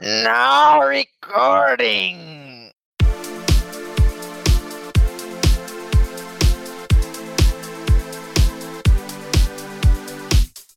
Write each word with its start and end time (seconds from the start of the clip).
Now 0.00 0.86
recording! 0.88 2.70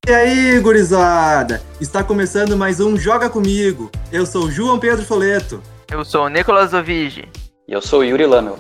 E 0.08 0.12
aí, 0.12 0.60
gurizada? 0.60 1.62
Está 1.80 2.04
começando 2.04 2.58
mais 2.58 2.80
um 2.80 2.98
Joga 2.98 3.30
Comigo. 3.30 3.92
Eu 4.12 4.26
sou 4.26 4.50
João 4.50 4.80
Pedro 4.80 5.06
Foleto. 5.06 5.62
Eu 5.92 6.04
sou 6.04 6.26
o 6.26 6.28
Nicolas 6.28 6.74
Ovigi. 6.74 7.30
E 7.68 7.74
eu 7.74 7.82
sou 7.82 8.00
o 8.00 8.04
Yuri 8.04 8.26
Lamel. 8.26 8.58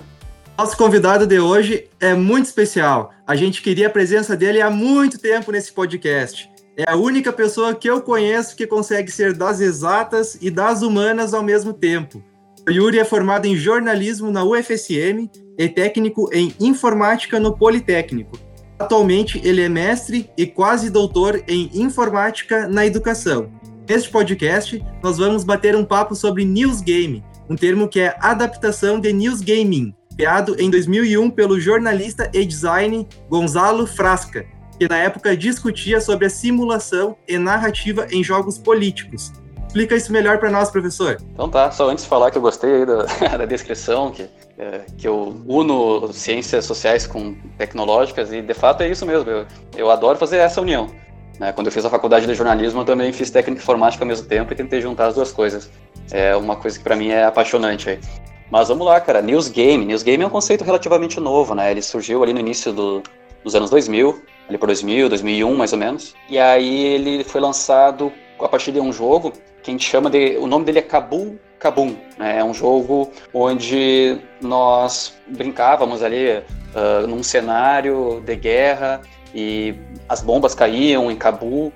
Nosso 0.55 0.77
convidado 0.77 1.25
de 1.25 1.39
hoje 1.39 1.89
é 1.99 2.13
muito 2.13 2.45
especial. 2.45 3.11
A 3.25 3.35
gente 3.35 3.63
queria 3.63 3.87
a 3.87 3.89
presença 3.89 4.37
dele 4.37 4.61
há 4.61 4.69
muito 4.69 5.17
tempo 5.17 5.51
nesse 5.51 5.71
podcast. 5.73 6.50
É 6.77 6.89
a 6.89 6.95
única 6.95 7.33
pessoa 7.33 7.75
que 7.75 7.89
eu 7.89 8.01
conheço 8.01 8.55
que 8.55 8.65
consegue 8.65 9.11
ser 9.11 9.33
das 9.33 9.59
exatas 9.59 10.37
e 10.41 10.49
das 10.49 10.81
humanas 10.81 11.33
ao 11.33 11.43
mesmo 11.43 11.73
tempo. 11.73 12.23
O 12.67 12.71
Yuri 12.71 12.99
é 12.99 13.03
formado 13.03 13.45
em 13.45 13.57
jornalismo 13.57 14.31
na 14.31 14.43
UFSM 14.43 15.29
e 15.57 15.67
técnico 15.67 16.29
em 16.31 16.53
informática 16.59 17.39
no 17.39 17.57
Politécnico. 17.57 18.39
Atualmente, 18.79 19.41
ele 19.43 19.61
é 19.61 19.69
mestre 19.69 20.29
e 20.37 20.45
quase 20.45 20.89
doutor 20.89 21.43
em 21.47 21.69
informática 21.73 22.67
na 22.67 22.85
educação. 22.85 23.51
Neste 23.87 24.09
podcast, 24.09 24.81
nós 25.03 25.17
vamos 25.17 25.43
bater 25.43 25.75
um 25.75 25.83
papo 25.83 26.15
sobre 26.15 26.45
news 26.45 26.81
game, 26.81 27.23
um 27.49 27.55
termo 27.55 27.87
que 27.87 27.99
é 27.99 28.15
adaptação 28.19 28.99
de 28.99 29.11
news 29.11 29.41
gaming, 29.41 29.93
criado 30.15 30.55
em 30.57 30.69
2001 30.69 31.29
pelo 31.31 31.59
jornalista 31.59 32.31
e 32.33 32.45
design 32.45 33.07
Gonzalo 33.29 33.85
Frasca, 33.85 34.45
que 34.81 34.87
na 34.87 34.97
época 34.97 35.37
discutia 35.37 36.01
sobre 36.01 36.25
a 36.25 36.29
simulação 36.29 37.15
e 37.27 37.37
narrativa 37.37 38.07
em 38.09 38.23
jogos 38.23 38.57
políticos. 38.57 39.31
Explica 39.67 39.95
isso 39.95 40.11
melhor 40.11 40.39
para 40.39 40.49
nós, 40.49 40.71
professor. 40.71 41.21
Então 41.31 41.47
tá, 41.47 41.69
só 41.69 41.87
antes 41.87 42.03
de 42.03 42.09
falar 42.09 42.31
que 42.31 42.37
eu 42.39 42.41
gostei 42.41 42.83
da, 42.83 43.03
da 43.37 43.45
descrição, 43.45 44.09
que, 44.09 44.27
é, 44.57 44.81
que 44.97 45.07
eu 45.07 45.39
uno 45.45 46.11
ciências 46.11 46.65
sociais 46.65 47.05
com 47.05 47.35
tecnológicas, 47.59 48.33
e 48.33 48.41
de 48.41 48.53
fato 48.55 48.81
é 48.81 48.89
isso 48.89 49.05
mesmo, 49.05 49.29
eu, 49.29 49.45
eu 49.77 49.91
adoro 49.91 50.17
fazer 50.17 50.37
essa 50.37 50.59
união. 50.59 50.89
Né? 51.39 51.51
Quando 51.51 51.67
eu 51.67 51.71
fiz 51.71 51.85
a 51.85 51.89
faculdade 51.91 52.25
de 52.25 52.33
jornalismo, 52.33 52.81
eu 52.81 52.85
também 52.85 53.13
fiz 53.13 53.29
técnica 53.29 53.61
informática 53.61 54.03
ao 54.03 54.07
mesmo 54.07 54.25
tempo 54.25 54.51
e 54.51 54.55
tentei 54.55 54.81
juntar 54.81 55.09
as 55.09 55.13
duas 55.13 55.31
coisas. 55.31 55.69
É 56.09 56.35
uma 56.35 56.55
coisa 56.55 56.79
que 56.79 56.83
para 56.83 56.95
mim 56.95 57.09
é 57.09 57.23
apaixonante 57.23 57.87
aí. 57.87 57.99
Mas 58.49 58.69
vamos 58.69 58.87
lá, 58.87 58.99
cara, 58.99 59.21
News 59.21 59.47
Game. 59.47 59.85
News 59.85 60.01
Game 60.01 60.23
é 60.23 60.25
um 60.25 60.31
conceito 60.31 60.63
relativamente 60.63 61.19
novo, 61.19 61.53
né? 61.53 61.69
Ele 61.69 61.83
surgiu 61.83 62.23
ali 62.23 62.33
no 62.33 62.39
início 62.39 62.73
do, 62.73 63.03
dos 63.43 63.53
anos 63.53 63.69
2000, 63.69 64.23
ali 64.51 64.57
por 64.57 64.67
2000, 64.67 65.09
2001 65.09 65.55
mais 65.55 65.73
ou 65.73 65.79
menos. 65.79 66.13
E 66.29 66.37
aí 66.37 66.85
ele 66.85 67.23
foi 67.23 67.41
lançado 67.41 68.11
a 68.39 68.47
partir 68.47 68.71
de 68.71 68.79
um 68.79 68.91
jogo 68.91 69.31
que 69.63 69.71
a 69.71 69.73
gente 69.73 69.87
chama 69.87 70.09
de. 70.09 70.37
O 70.37 70.45
nome 70.45 70.65
dele 70.65 70.79
é 70.79 70.83
Kabum 70.83 71.37
Kabum. 71.61 71.95
Né? 72.17 72.39
É 72.39 72.43
um 72.43 72.53
jogo 72.53 73.11
onde 73.31 74.17
nós 74.41 75.13
brincávamos 75.27 76.01
ali 76.01 76.39
uh, 76.39 77.07
num 77.07 77.21
cenário 77.21 78.21
de 78.25 78.35
guerra 78.35 79.01
e 79.33 79.75
as 80.09 80.21
bombas 80.21 80.55
caíam 80.55 81.09
em 81.11 81.15
Cabul. 81.15 81.71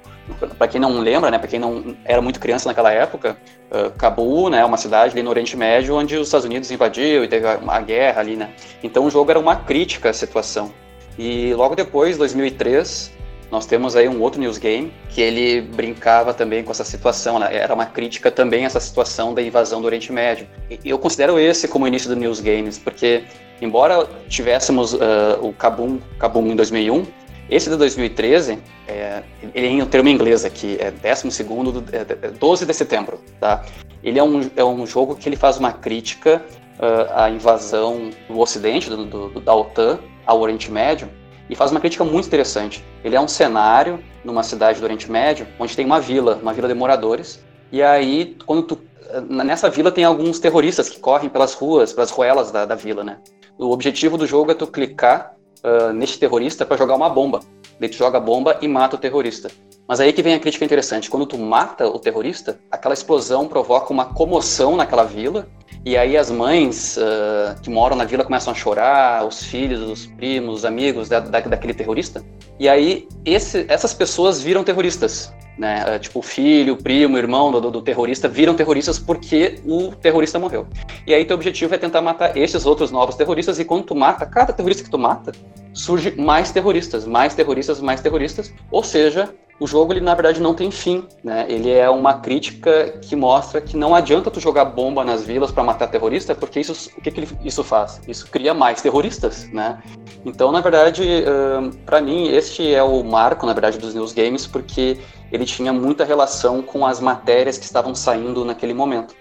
Para 0.57 0.67
quem 0.67 0.81
não 0.81 0.99
lembra, 0.99 1.29
né, 1.29 1.37
para 1.37 1.47
quem 1.47 1.59
não 1.59 1.95
era 2.03 2.19
muito 2.19 2.39
criança 2.39 2.67
naquela 2.67 2.91
época, 2.91 3.37
uh, 3.71 4.49
né, 4.49 4.61
é 4.61 4.65
uma 4.65 4.75
cidade 4.75 5.13
ali 5.13 5.21
no 5.21 5.29
Oriente 5.29 5.55
Médio 5.55 5.95
onde 5.95 6.17
os 6.17 6.27
Estados 6.27 6.45
Unidos 6.45 6.71
invadiu 6.71 7.23
e 7.23 7.27
teve 7.27 7.45
a, 7.45 7.59
a 7.67 7.79
guerra 7.79 8.21
ali, 8.21 8.35
né? 8.35 8.49
Então 8.81 9.05
o 9.05 9.11
jogo 9.11 9.29
era 9.29 9.39
uma 9.39 9.55
crítica 9.55 10.09
à 10.09 10.13
situação. 10.13 10.73
E 11.17 11.53
logo 11.53 11.75
depois, 11.75 12.17
2003, 12.17 13.13
nós 13.51 13.65
temos 13.65 13.95
aí 13.95 14.07
um 14.07 14.21
outro 14.21 14.39
news 14.39 14.57
game 14.57 14.91
que 15.09 15.21
ele 15.21 15.61
brincava 15.61 16.33
também 16.33 16.63
com 16.63 16.71
essa 16.71 16.83
situação, 16.83 17.39
né? 17.39 17.55
era 17.55 17.73
uma 17.73 17.85
crítica 17.85 18.31
também 18.31 18.63
a 18.63 18.65
essa 18.65 18.79
situação 18.79 19.33
da 19.33 19.41
invasão 19.41 19.81
do 19.81 19.85
Oriente 19.85 20.11
Médio. 20.11 20.47
E 20.69 20.89
eu 20.89 20.97
considero 20.97 21.39
esse 21.39 21.67
como 21.67 21.85
o 21.85 21.87
início 21.87 22.09
do 22.09 22.15
news 22.15 22.39
games, 22.41 22.77
porque 22.77 23.23
embora 23.61 24.07
tivéssemos 24.27 24.93
uh, 24.93 24.97
o 25.41 25.53
Kabum, 25.53 25.99
Kabum 26.19 26.47
em 26.47 26.55
2001, 26.55 27.05
esse 27.49 27.69
de 27.69 27.77
2013, 27.77 28.57
é, 28.87 29.21
ele 29.53 29.67
em 29.67 29.81
um 29.81 29.85
termo 29.85 30.09
inglês 30.09 30.43
aqui, 30.43 30.77
é 30.79 30.89
12 30.89 31.43
do, 31.43 31.83
é 31.91 32.31
12 32.31 32.65
de 32.65 32.73
setembro, 32.73 33.21
tá? 33.39 33.63
Ele 34.03 34.17
é 34.17 34.23
um, 34.23 34.49
é 34.55 34.63
um 34.63 34.85
jogo 34.85 35.15
que 35.15 35.29
ele 35.29 35.35
faz 35.35 35.57
uma 35.57 35.71
crítica 35.71 36.43
uh, 36.79 37.13
à 37.13 37.29
invasão 37.29 38.09
do 38.27 38.39
Ocidente, 38.39 38.89
do, 38.89 39.05
do, 39.05 39.39
da 39.39 39.53
OTAN, 39.53 39.99
ao 40.25 40.39
Oriente 40.39 40.71
Médio 40.71 41.09
e 41.49 41.55
faz 41.55 41.71
uma 41.71 41.79
crítica 41.79 42.03
muito 42.03 42.27
interessante. 42.27 42.83
Ele 43.03 43.15
é 43.15 43.21
um 43.21 43.27
cenário 43.27 43.99
numa 44.23 44.43
cidade 44.43 44.79
do 44.79 44.83
Oriente 44.83 45.09
Médio 45.11 45.47
onde 45.59 45.75
tem 45.75 45.85
uma 45.85 45.99
vila, 45.99 46.39
uma 46.41 46.53
vila 46.53 46.67
de 46.67 46.73
moradores. 46.73 47.43
E 47.71 47.81
aí, 47.81 48.37
quando 48.45 48.63
tu 48.63 48.81
nessa 49.29 49.69
vila 49.69 49.91
tem 49.91 50.03
alguns 50.03 50.39
terroristas 50.39 50.89
que 50.89 50.99
correm 50.99 51.29
pelas 51.29 51.53
ruas, 51.53 51.93
pelas 51.93 52.11
ruelas 52.11 52.51
da, 52.51 52.65
da 52.65 52.75
vila, 52.75 53.03
né? 53.03 53.19
O 53.57 53.71
objetivo 53.71 54.17
do 54.17 54.25
jogo 54.25 54.51
é 54.51 54.53
tu 54.53 54.67
clicar 54.67 55.35
uh, 55.63 55.93
neste 55.93 56.19
terrorista 56.19 56.65
para 56.65 56.77
jogar 56.77 56.95
uma 56.95 57.09
bomba. 57.09 57.39
Tu 57.79 57.93
joga 57.93 58.17
a 58.17 58.21
bomba 58.21 58.57
e 58.61 58.67
mata 58.67 58.95
o 58.95 58.99
terrorista. 58.99 59.49
Mas 59.87 59.99
aí 59.99 60.11
que 60.11 60.21
vem 60.23 60.33
a 60.33 60.39
crítica 60.39 60.65
interessante. 60.65 61.09
Quando 61.09 61.25
tu 61.25 61.37
mata 61.37 61.87
o 61.87 61.99
terrorista, 61.99 62.59
aquela 62.71 62.93
explosão 62.93 63.47
provoca 63.47 63.93
uma 63.93 64.05
comoção 64.05 64.75
naquela 64.75 65.03
vila 65.03 65.47
e 65.85 65.95
aí 65.95 66.17
as 66.17 66.31
mães 66.31 66.97
uh, 66.97 67.61
que 67.61 67.69
moram 67.69 67.95
na 67.95 68.05
vila 68.05 68.23
começam 68.23 68.51
a 68.51 68.55
chorar, 68.55 69.23
os 69.23 69.43
filhos, 69.43 69.81
os 69.81 70.07
primos, 70.07 70.55
os 70.55 70.65
amigos 70.65 71.07
da, 71.07 71.19
da, 71.19 71.39
daquele 71.39 71.75
terrorista. 71.75 72.23
E 72.59 72.67
aí 72.67 73.07
esse, 73.23 73.65
essas 73.69 73.93
pessoas 73.93 74.41
viram 74.41 74.63
terroristas. 74.63 75.31
Né? 75.55 75.85
Uh, 75.85 75.99
tipo, 75.99 76.19
o 76.19 76.21
filho, 76.23 76.73
o 76.73 76.77
primo, 76.77 77.15
o 77.15 77.19
irmão 77.19 77.51
do, 77.51 77.69
do, 77.69 77.81
terrorista 77.83 78.27
viram 78.27 78.55
terroristas 78.55 78.97
porque 78.97 79.59
o 79.63 79.93
terrorista 79.95 80.39
morreu. 80.39 80.67
E 81.05 81.13
aí 81.13 81.23
teu 81.23 81.35
objetivo 81.35 81.75
é 81.75 81.77
tentar 81.77 82.01
matar 82.01 82.35
esses 82.35 82.65
outros 82.65 82.89
novos 82.89 83.15
terroristas, 83.15 83.59
e 83.59 83.63
quando 83.63 83.83
tu 83.83 83.95
mata, 83.95 84.25
cada 84.25 84.51
terrorista 84.51 84.83
que 84.83 84.89
tu 84.89 84.97
mata, 84.97 85.31
surge 85.71 86.11
mais 86.19 86.51
terroristas, 86.51 87.05
mais 87.05 87.35
terroristas, 87.35 87.79
mais 87.79 88.01
terroristas. 88.01 88.51
Ou 88.71 88.83
seja, 88.83 89.33
o 89.59 89.65
jogo 89.65 89.93
ele 89.93 90.01
na 90.01 90.13
verdade 90.13 90.41
não 90.41 90.53
tem 90.53 90.69
fim, 90.69 91.05
né? 91.23 91.45
Ele 91.47 91.71
é 91.71 91.89
uma 91.89 92.15
crítica 92.15 92.97
que 93.01 93.15
mostra 93.15 93.61
que 93.61 93.77
não 93.77 93.95
adianta 93.95 94.29
tu 94.29 94.39
jogar 94.39 94.65
bomba 94.65 95.03
nas 95.03 95.23
vilas 95.23 95.51
para 95.51 95.63
matar 95.63 95.87
terrorista, 95.87 96.35
porque 96.35 96.59
isso 96.59 96.91
o 96.97 97.01
que, 97.01 97.11
que 97.11 97.27
isso 97.43 97.63
faz? 97.63 98.01
Isso 98.07 98.27
cria 98.29 98.53
mais 98.53 98.81
terroristas, 98.81 99.49
né? 99.51 99.81
Então, 100.25 100.51
na 100.51 100.59
verdade, 100.59 101.03
uh, 101.03 101.75
para 101.85 102.01
mim 102.01 102.27
este 102.27 102.73
é 102.73 102.83
o 102.83 103.03
marco, 103.03 103.45
na 103.45 103.53
verdade, 103.53 103.77
dos 103.77 103.95
news 103.95 104.11
games, 104.11 104.45
porque 104.45 104.99
ele 105.31 105.45
tinha 105.45 105.71
muita 105.71 106.03
relação 106.03 106.61
com 106.61 106.85
as 106.85 106.99
matérias 106.99 107.57
que 107.57 107.65
estavam 107.65 107.95
saindo 107.95 108.43
naquele 108.43 108.73
momento. 108.73 109.15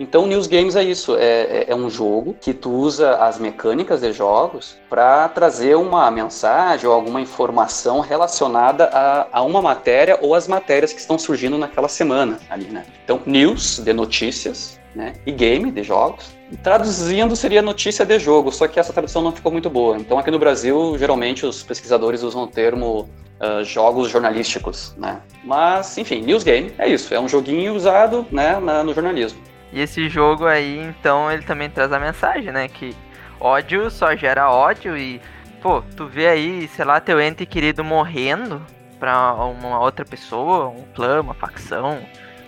Então, 0.00 0.26
News 0.26 0.46
Games 0.46 0.76
é 0.76 0.82
isso, 0.82 1.14
é, 1.14 1.42
é, 1.42 1.64
é 1.68 1.76
um 1.76 1.90
jogo 1.90 2.34
que 2.40 2.54
tu 2.54 2.70
usa 2.70 3.16
as 3.16 3.38
mecânicas 3.38 4.00
de 4.00 4.14
jogos 4.14 4.78
para 4.88 5.28
trazer 5.28 5.76
uma 5.76 6.10
mensagem 6.10 6.88
ou 6.88 6.94
alguma 6.94 7.20
informação 7.20 8.00
relacionada 8.00 8.86
a, 8.86 9.26
a, 9.30 9.42
uma 9.42 9.60
matéria 9.60 10.18
ou 10.22 10.34
as 10.34 10.48
matérias 10.48 10.90
que 10.94 11.00
estão 11.00 11.18
surgindo 11.18 11.58
naquela 11.58 11.86
semana 11.86 12.38
ali, 12.48 12.64
né? 12.64 12.86
Então, 13.04 13.20
News, 13.26 13.78
de 13.78 13.92
notícias, 13.92 14.80
né? 14.94 15.12
E 15.26 15.32
Game, 15.32 15.70
de 15.70 15.82
jogos. 15.82 16.34
Traduzindo 16.62 17.36
seria 17.36 17.60
notícia 17.60 18.06
de 18.06 18.18
jogo, 18.18 18.50
só 18.50 18.66
que 18.66 18.80
essa 18.80 18.94
tradução 18.94 19.20
não 19.20 19.32
ficou 19.32 19.52
muito 19.52 19.68
boa. 19.68 19.98
Então, 19.98 20.18
aqui 20.18 20.30
no 20.30 20.38
Brasil, 20.38 20.96
geralmente 20.98 21.44
os 21.44 21.62
pesquisadores 21.62 22.22
usam 22.22 22.44
o 22.44 22.46
termo 22.46 23.06
Uh, 23.40 23.64
jogos 23.64 24.10
jornalísticos, 24.10 24.94
né? 24.98 25.22
Mas, 25.42 25.96
enfim, 25.96 26.20
news 26.20 26.44
game 26.44 26.74
é 26.76 26.86
isso, 26.86 27.14
é 27.14 27.18
um 27.18 27.26
joguinho 27.26 27.74
usado, 27.74 28.26
né, 28.30 28.60
na, 28.60 28.84
no 28.84 28.92
jornalismo. 28.92 29.40
E 29.72 29.80
esse 29.80 30.08
jogo 30.08 30.46
aí, 30.46 30.80
então, 30.80 31.30
ele 31.30 31.42
também 31.42 31.70
traz 31.70 31.92
a 31.92 31.98
mensagem, 31.98 32.52
né? 32.52 32.68
Que 32.68 32.94
ódio 33.38 33.90
só 33.90 34.14
gera 34.16 34.50
ódio 34.50 34.96
e, 34.96 35.20
pô, 35.62 35.82
tu 35.96 36.06
vê 36.06 36.26
aí, 36.28 36.68
sei 36.68 36.84
lá, 36.84 37.00
teu 37.00 37.20
ente 37.20 37.46
querido 37.46 37.84
morrendo 37.84 38.60
pra 38.98 39.32
uma 39.34 39.80
outra 39.80 40.04
pessoa, 40.04 40.68
um 40.68 40.84
clã, 40.94 41.20
uma 41.20 41.34
facção, 41.34 42.00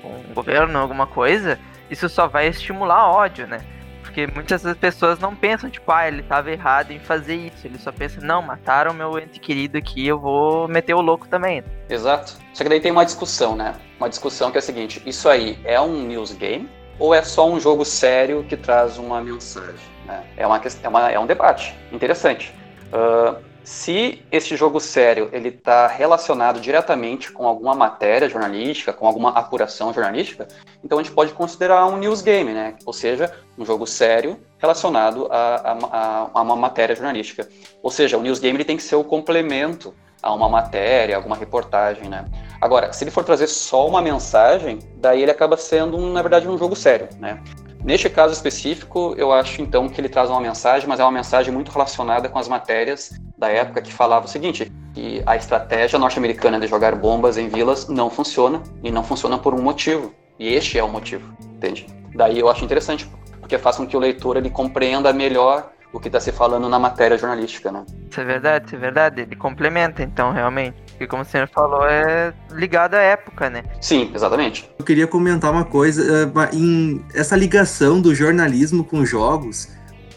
um 0.05 0.35
governo, 0.35 0.79
alguma 0.79 1.07
coisa, 1.07 1.59
isso 1.91 2.09
só 2.09 2.27
vai 2.27 2.49
estimular 2.49 3.11
ódio, 3.11 3.47
né? 3.47 3.61
Porque 4.03 4.27
muitas 4.27 4.63
das 4.63 4.77
pessoas 4.77 5.19
não 5.19 5.35
pensam, 5.35 5.71
tipo, 5.71 5.91
ah, 5.91 6.07
ele 6.07 6.23
tava 6.23 6.51
errado 6.51 6.91
em 6.91 6.99
fazer 6.99 7.35
isso. 7.37 7.67
Ele 7.67 7.79
só 7.79 7.91
pensa, 7.91 8.21
não, 8.21 8.43
mataram 8.43 8.93
meu 8.93 9.19
ente 9.19 9.41
querido 9.41 9.79
aqui, 9.79 10.07
eu 10.07 10.19
vou 10.19 10.69
meter 10.69 10.93
o 10.93 11.01
louco 11.01 11.27
também. 11.29 11.65
Exato. 11.89 12.37
Só 12.53 12.63
que 12.63 12.69
daí 12.69 12.81
tem 12.81 12.93
uma 12.93 13.05
discussão, 13.05 13.57
né? 13.57 13.75
Uma 13.99 14.11
discussão 14.11 14.51
que 14.51 14.59
é 14.59 14.61
a 14.61 14.63
seguinte: 14.63 15.01
isso 15.07 15.31
aí 15.31 15.59
é 15.65 15.81
um 15.81 16.03
news 16.03 16.33
game 16.33 16.69
ou 16.99 17.15
é 17.15 17.23
só 17.23 17.49
um 17.49 17.59
jogo 17.59 17.85
sério 17.85 18.45
que 18.45 18.57
traz 18.57 18.99
uma 18.99 19.21
mensagem? 19.21 19.75
Né? 20.07 20.25
É, 20.37 20.47
uma, 20.47 20.61
é, 20.83 20.89
uma, 20.89 21.11
é 21.11 21.19
um 21.19 21.27
debate 21.27 21.75
interessante. 21.93 22.55
Uh, 22.93 23.53
se 23.65 24.25
esse 24.31 24.57
jogo 24.57 24.81
sério 24.81 25.29
ele 25.33 25.49
está 25.49 25.87
relacionado 25.87 26.61
diretamente 26.61 27.31
com 27.31 27.47
alguma 27.47 27.75
matéria 27.75 28.29
jornalística, 28.29 28.93
com 28.93 29.07
alguma 29.07 29.31
apuração 29.31 29.93
jornalística, 29.93 30.49
então 30.85 30.99
a 30.99 31.03
gente 31.03 31.15
pode 31.15 31.33
considerar 31.33 31.87
um 31.87 31.97
news 31.97 32.23
game, 32.23 32.53
né? 32.53 32.75
Ou 32.85 32.93
seja, 32.93 33.33
um 33.57 33.65
jogo 33.65 33.87
sério 33.87 34.41
relacionado 34.59 35.29
a, 35.31 35.77
a, 35.93 36.31
a 36.35 36.43
uma 36.43 36.57
matéria 36.57 36.97
jornalística. 36.97 37.49
Ou 37.83 37.91
seja, 37.91 38.19
o 38.19 38.23
news 38.23 38.41
game 38.41 38.57
ele 38.57 38.65
tem 38.65 38.77
que 38.77 38.83
ser 38.83 38.97
o 38.97 39.05
complemento 39.05 39.95
a 40.21 40.33
uma 40.33 40.49
matéria, 40.49 41.17
alguma 41.17 41.37
reportagem, 41.37 42.09
né? 42.09 42.25
Agora, 42.63 42.93
se 42.93 43.03
ele 43.03 43.11
for 43.11 43.25
trazer 43.25 43.49
só 43.49 43.89
uma 43.89 44.01
mensagem, 44.01 44.79
daí 44.99 45.21
ele 45.21 45.33
acaba 45.33 45.57
sendo, 45.57 45.99
na 45.99 46.23
verdade, 46.23 46.47
um 46.47 46.57
jogo 46.57 46.77
sério, 46.77 47.09
né? 47.19 47.43
Neste 47.85 48.09
caso 48.09 48.33
específico, 48.33 49.17
eu 49.19 49.33
acho 49.33 49.61
então 49.61 49.89
que 49.89 50.01
ele 50.01 50.09
traz 50.09 50.31
uma 50.31 50.41
mensagem, 50.41 50.89
mas 50.89 51.01
é 51.01 51.03
uma 51.03 51.11
mensagem 51.11 51.53
muito 51.53 51.73
relacionada 51.73 52.29
com 52.29 52.39
as 52.39 52.47
matérias 52.47 53.19
da 53.37 53.49
época 53.49 53.83
que 53.83 53.93
falava 53.93 54.27
o 54.27 54.29
seguinte: 54.29 54.73
que 54.95 55.21
a 55.27 55.35
estratégia 55.35 55.99
norte-americana 55.99 56.61
de 56.61 56.69
jogar 56.69 56.95
bombas 56.95 57.37
em 57.37 57.49
vilas 57.49 57.89
não 57.89 58.09
funciona 58.09 58.63
e 58.81 58.93
não 58.93 59.03
funciona 59.03 59.37
por 59.37 59.53
um 59.55 59.61
motivo. 59.61 60.15
E 60.39 60.55
este 60.55 60.79
é 60.79 60.85
o 60.85 60.89
motivo, 60.89 61.37
entende? 61.41 61.89
Daí 62.15 62.39
eu 62.39 62.49
acho 62.49 62.65
interessante, 62.65 63.11
porque 63.41 63.59
faz 63.59 63.77
com 63.77 63.89
que 63.89 63.97
o 63.97 64.01
leitor 64.01 64.37
ele 64.37 64.51
compreenda 64.51 65.13
melhor 65.13 65.73
o 65.93 66.01
que 66.01 66.09
está 66.09 66.19
se 66.19 66.33
falando 66.33 66.69
na 66.69 66.79
matéria 66.79 67.19
jornalística, 67.19 67.71
né? 67.71 67.85
Isso 68.11 68.21
é 68.21 68.25
verdade, 68.25 68.67
isso 68.67 68.77
é 68.77 68.79
verdade. 68.79 69.21
Ele 69.23 69.37
complementa, 69.37 70.03
então, 70.03 70.33
realmente. 70.33 70.77
Porque, 70.93 71.07
como 71.07 71.23
o 71.23 71.25
senhor 71.25 71.49
falou, 71.49 71.85
é 71.85 72.33
ligado 72.53 72.95
à 72.95 73.01
época, 73.01 73.51
né? 73.51 73.65
Sim, 73.81 74.11
exatamente. 74.15 74.69
Eu 74.79 74.85
queria 74.85 75.07
comentar 75.07 75.51
uma 75.51 75.65
coisa. 75.65 76.03
Eh, 76.03 76.57
em 76.57 77.05
essa 77.15 77.37
ligação 77.37 78.01
do 78.01 78.15
jornalismo 78.15 78.85
com 78.85 79.05
jogos, 79.05 79.69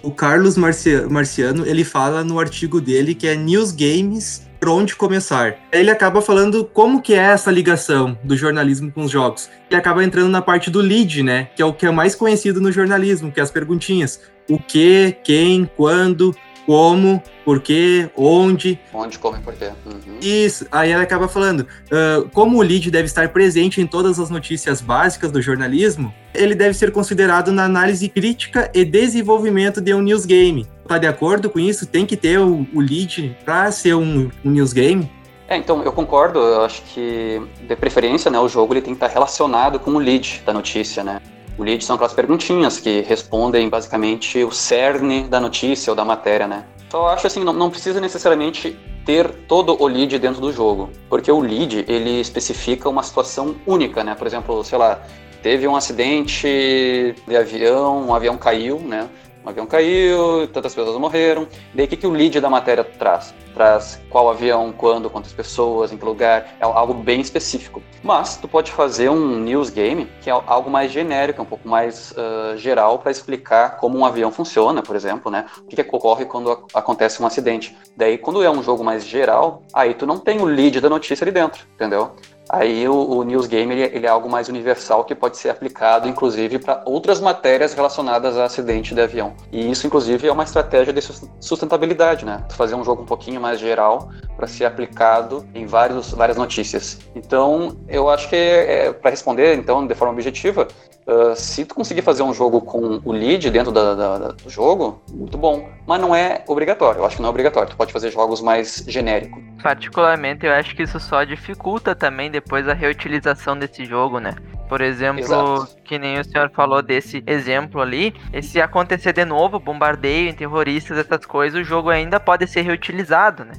o 0.04 0.12
Carlos 0.12 0.56
Marciano, 0.58 1.66
ele 1.66 1.84
fala 1.84 2.24
no 2.24 2.40
artigo 2.40 2.80
dele 2.80 3.16
que 3.16 3.28
é 3.28 3.36
News 3.36 3.72
Games 3.72 4.46
por 4.60 4.70
onde 4.70 4.96
começar. 4.96 5.56
Ele 5.72 5.92
acaba 5.92 6.22
falando 6.22 6.66
como 6.66 7.02
que 7.02 7.14
é 7.14 7.18
essa 7.18 7.52
ligação 7.52 8.18
do 8.24 8.38
jornalismo 8.38 8.92
com 8.92 9.04
os 9.04 9.12
jogos. 9.12 9.50
Ele 9.70 9.80
acaba 9.80 10.04
entrando 10.04 10.30
na 10.30 10.42
parte 10.42 10.70
do 10.70 10.80
lead, 10.80 11.24
né? 11.24 11.50
Que 11.56 11.62
é 11.62 11.66
o 11.66 11.74
que 11.74 11.86
é 11.86 11.92
mais 11.92 12.16
conhecido 12.16 12.62
no 12.62 12.72
jornalismo, 12.72 13.32
que 13.32 13.40
é 13.40 13.44
as 13.44 13.52
perguntinhas 13.52 14.20
o 14.50 14.60
que, 14.60 15.16
quem, 15.24 15.70
quando, 15.76 16.36
como, 16.66 17.22
por 17.44 17.62
quê, 17.62 18.10
onde. 18.16 18.80
Onde, 18.94 19.20
como 19.20 19.38
e 19.38 19.40
por 19.40 19.54
quê. 19.54 19.72
Uhum. 19.86 20.18
Isso. 20.22 20.66
Aí 20.72 20.92
ela 20.92 21.04
acaba 21.04 21.28
falando, 21.28 21.62
uh, 21.62 22.30
como 22.34 22.58
o 22.58 22.62
lead 22.62 22.90
deve 22.90 23.06
estar 23.06 23.30
presente 23.30 23.82
em 23.82 23.88
todas 23.88 24.20
as 24.20 24.30
notícias 24.30 24.82
básicas 24.82 25.32
do 25.32 25.42
jornalismo, 25.42 26.14
ele 26.34 26.56
deve 26.56 26.74
ser 26.74 26.92
considerado 26.92 27.52
na 27.52 27.66
análise 27.66 28.10
crítica 28.10 28.70
e 28.74 28.84
desenvolvimento 28.84 29.80
de 29.80 29.94
um 29.94 30.02
news 30.02 30.26
game. 30.26 30.68
Tá 30.88 30.98
de 30.98 31.08
acordo 31.08 31.50
com 31.50 31.60
isso? 31.60 31.86
Tem 31.86 32.06
que 32.06 32.18
ter 32.18 32.40
o, 32.40 32.68
o 32.74 32.80
lead 32.80 33.38
para 33.44 33.72
ser 33.72 33.96
um, 33.96 34.30
um 34.44 34.52
news 34.52 34.74
game? 34.74 35.10
É, 35.48 35.56
então, 35.56 35.84
eu 35.84 35.92
concordo, 35.92 36.40
eu 36.40 36.64
acho 36.64 36.82
que, 36.94 37.40
de 37.68 37.76
preferência, 37.76 38.32
né, 38.32 38.40
o 38.40 38.50
jogo 38.50 38.74
ele 38.74 38.82
tem 38.82 38.96
que 38.96 38.98
estar 38.98 39.14
relacionado 39.14 39.80
com 39.80 39.92
o 39.92 40.00
lead 40.00 40.42
da 40.44 40.52
notícia, 40.52 41.04
né? 41.04 41.22
O 41.58 41.64
lead 41.64 41.84
são 41.84 41.96
aquelas 41.96 42.14
perguntinhas 42.14 42.80
que 42.80 43.02
respondem 43.02 43.70
basicamente 43.70 44.44
o 44.44 44.52
cerne 44.52 45.24
da 45.24 45.40
notícia 45.40 45.92
ou 45.92 45.96
da 45.96 46.04
matéria, 46.04 46.48
né? 46.48 46.66
Só 46.90 47.08
acho 47.08 47.28
assim, 47.28 47.44
não, 47.44 47.54
não 47.54 47.70
precisa 47.70 48.02
necessariamente 48.02 48.78
ter 49.06 49.30
todo 49.48 49.82
o 49.82 49.88
lead 49.88 50.18
dentro 50.20 50.42
do 50.42 50.52
jogo, 50.52 50.90
porque 51.10 51.32
o 51.32 51.40
lead 51.40 51.86
ele 51.88 52.20
especifica 52.20 52.90
uma 52.90 53.04
situação 53.04 53.56
única, 53.66 54.04
né? 54.04 54.16
Por 54.16 54.28
exemplo, 54.28 54.64
sei 54.64 54.78
lá, 54.78 55.02
teve 55.42 55.68
um 55.68 55.76
acidente 55.76 57.16
de 57.28 57.38
avião, 57.38 58.08
um 58.08 58.16
avião 58.16 58.36
caiu, 58.36 58.80
né? 58.80 59.08
Um 59.46 59.50
avião 59.50 59.66
caiu, 59.68 60.48
tantas 60.48 60.74
pessoas 60.74 60.98
morreram. 60.98 61.48
Daí 61.74 61.86
o 61.86 61.88
que, 61.88 61.96
que 61.96 62.08
o 62.08 62.12
lead 62.12 62.40
da 62.42 62.50
matéria 62.50 62.84
traz? 62.84 63.34
Traz 63.54 64.02
qual 64.10 64.30
avião, 64.30 64.74
quando, 64.76 65.10
quantas 65.10 65.32
pessoas, 65.32 65.94
em 65.94 65.98
que 65.98 66.04
lugar, 66.04 66.56
é 66.60 66.64
algo 66.64 66.94
bem 66.94 67.22
específico. 67.22 67.82
Mas 68.04 68.38
tu 68.38 68.48
pode 68.48 68.72
fazer 68.72 69.10
um 69.10 69.40
news 69.40 69.70
game 69.70 70.10
que 70.22 70.30
é 70.30 70.34
algo 70.34 70.70
mais 70.70 70.92
genérico, 70.92 71.42
um 71.42 71.46
pouco 71.46 71.68
mais 71.68 72.12
uh, 72.12 72.58
geral 72.58 73.00
para 73.00 73.12
explicar 73.12 73.78
como 73.78 73.98
um 73.98 74.06
avião 74.06 74.32
funciona, 74.32 74.82
por 74.82 74.96
exemplo, 74.96 75.32
né? 75.32 75.46
O 75.60 75.68
que, 75.68 75.76
que 75.76 75.96
ocorre 75.96 76.26
quando 76.26 76.66
acontece 76.74 77.22
um 77.22 77.26
acidente. 77.26 77.78
Daí 77.96 78.18
quando 78.18 78.44
é 78.44 78.50
um 78.50 78.64
jogo 78.64 78.84
mais 78.84 79.06
geral, 79.06 79.62
aí 79.74 79.94
tu 79.94 80.08
não 80.08 80.18
tem 80.18 80.40
o 80.40 80.46
lead 80.46 80.82
da 80.82 80.90
notícia 80.90 81.24
ali 81.24 81.32
dentro, 81.32 81.66
entendeu? 81.76 82.12
Aí 82.56 82.88
o, 82.88 82.96
o 82.96 83.24
News 83.24 83.48
Game 83.48 83.74
ele, 83.74 83.84
ele, 83.94 84.06
é 84.06 84.10
algo 84.10 84.30
mais 84.30 84.48
universal 84.48 85.04
que 85.04 85.14
pode 85.14 85.36
ser 85.38 85.50
aplicado, 85.50 86.08
inclusive, 86.08 86.58
para 86.58 86.82
outras 86.86 87.20
matérias 87.20 87.74
relacionadas 87.74 88.38
a 88.38 88.46
acidente 88.46 88.96
de 88.96 89.02
avião. 89.02 89.34
E 89.52 89.70
isso, 89.70 89.86
inclusive, 89.86 90.26
é 90.26 90.32
uma 90.32 90.44
estratégia 90.44 90.94
de 90.94 91.02
sustentabilidade, 91.42 92.24
né? 92.24 92.46
fazer 92.52 92.76
um 92.76 92.84
jogo 92.84 93.02
um 93.02 93.06
pouquinho 93.06 93.42
mais 93.42 93.60
geral 93.60 94.10
para 94.38 94.48
ser 94.48 94.64
aplicado 94.64 95.46
em 95.54 95.66
vários, 95.66 96.12
várias 96.12 96.38
notícias. 96.38 97.00
Então, 97.14 97.76
eu 97.90 98.10
acho 98.10 98.30
que, 98.30 98.38
é, 98.38 98.94
para 98.94 99.12
responder, 99.12 99.58
então, 99.58 99.86
de 99.86 99.94
forma 99.94 100.14
objetiva, 100.14 100.66
uh, 101.08 101.36
se 101.36 101.66
tu 101.66 101.76
conseguir 101.76 102.02
fazer 102.02 102.24
um 102.24 102.34
jogo 102.34 102.62
com 102.62 103.02
o 103.04 103.12
lead 103.12 103.50
dentro 103.50 103.72
da, 103.72 103.96
da, 103.96 104.18
da, 104.18 104.28
do 104.30 104.50
jogo, 104.50 105.02
muito 105.12 105.38
bom. 105.38 105.70
Mas 105.86 106.02
não 106.02 106.16
é 106.16 106.44
obrigatório, 106.48 107.00
eu 107.00 107.06
acho 107.06 107.16
que 107.18 107.22
não 107.22 107.28
é 107.28 107.32
obrigatório. 107.32 107.70
Tu 107.70 107.78
pode 107.78 107.94
fazer 107.94 108.12
jogos 108.12 108.42
mais 108.42 108.84
genéricos. 108.88 109.44
Particularmente, 109.62 110.46
eu 110.46 110.54
acho 110.54 110.76
que 110.76 110.84
isso 110.84 111.00
só 111.00 111.24
dificulta 111.24 111.96
também 111.96 112.30
depois 112.30 112.68
a 112.68 112.74
reutilização 112.74 113.58
desse 113.58 113.86
jogo, 113.86 114.20
né? 114.20 114.36
Por 114.68 114.82
exemplo, 114.82 115.22
Exato. 115.22 115.78
que 115.84 116.00
nem 116.00 116.20
o 116.20 116.24
senhor 116.24 116.50
falou 116.50 116.82
desse 116.82 117.24
exemplo 117.28 117.82
ali, 117.82 118.14
se 118.42 118.60
acontecer 118.60 119.14
de 119.14 119.24
novo, 119.24 119.60
bombardeio 119.60 120.30
em 120.30 120.34
terroristas, 120.34 120.98
essas 120.98 121.26
coisas, 121.26 121.60
o 121.60 121.64
jogo 121.64 121.90
ainda 121.90 122.20
pode 122.20 122.48
ser 122.48 122.62
reutilizado, 122.62 123.46
né? 123.46 123.54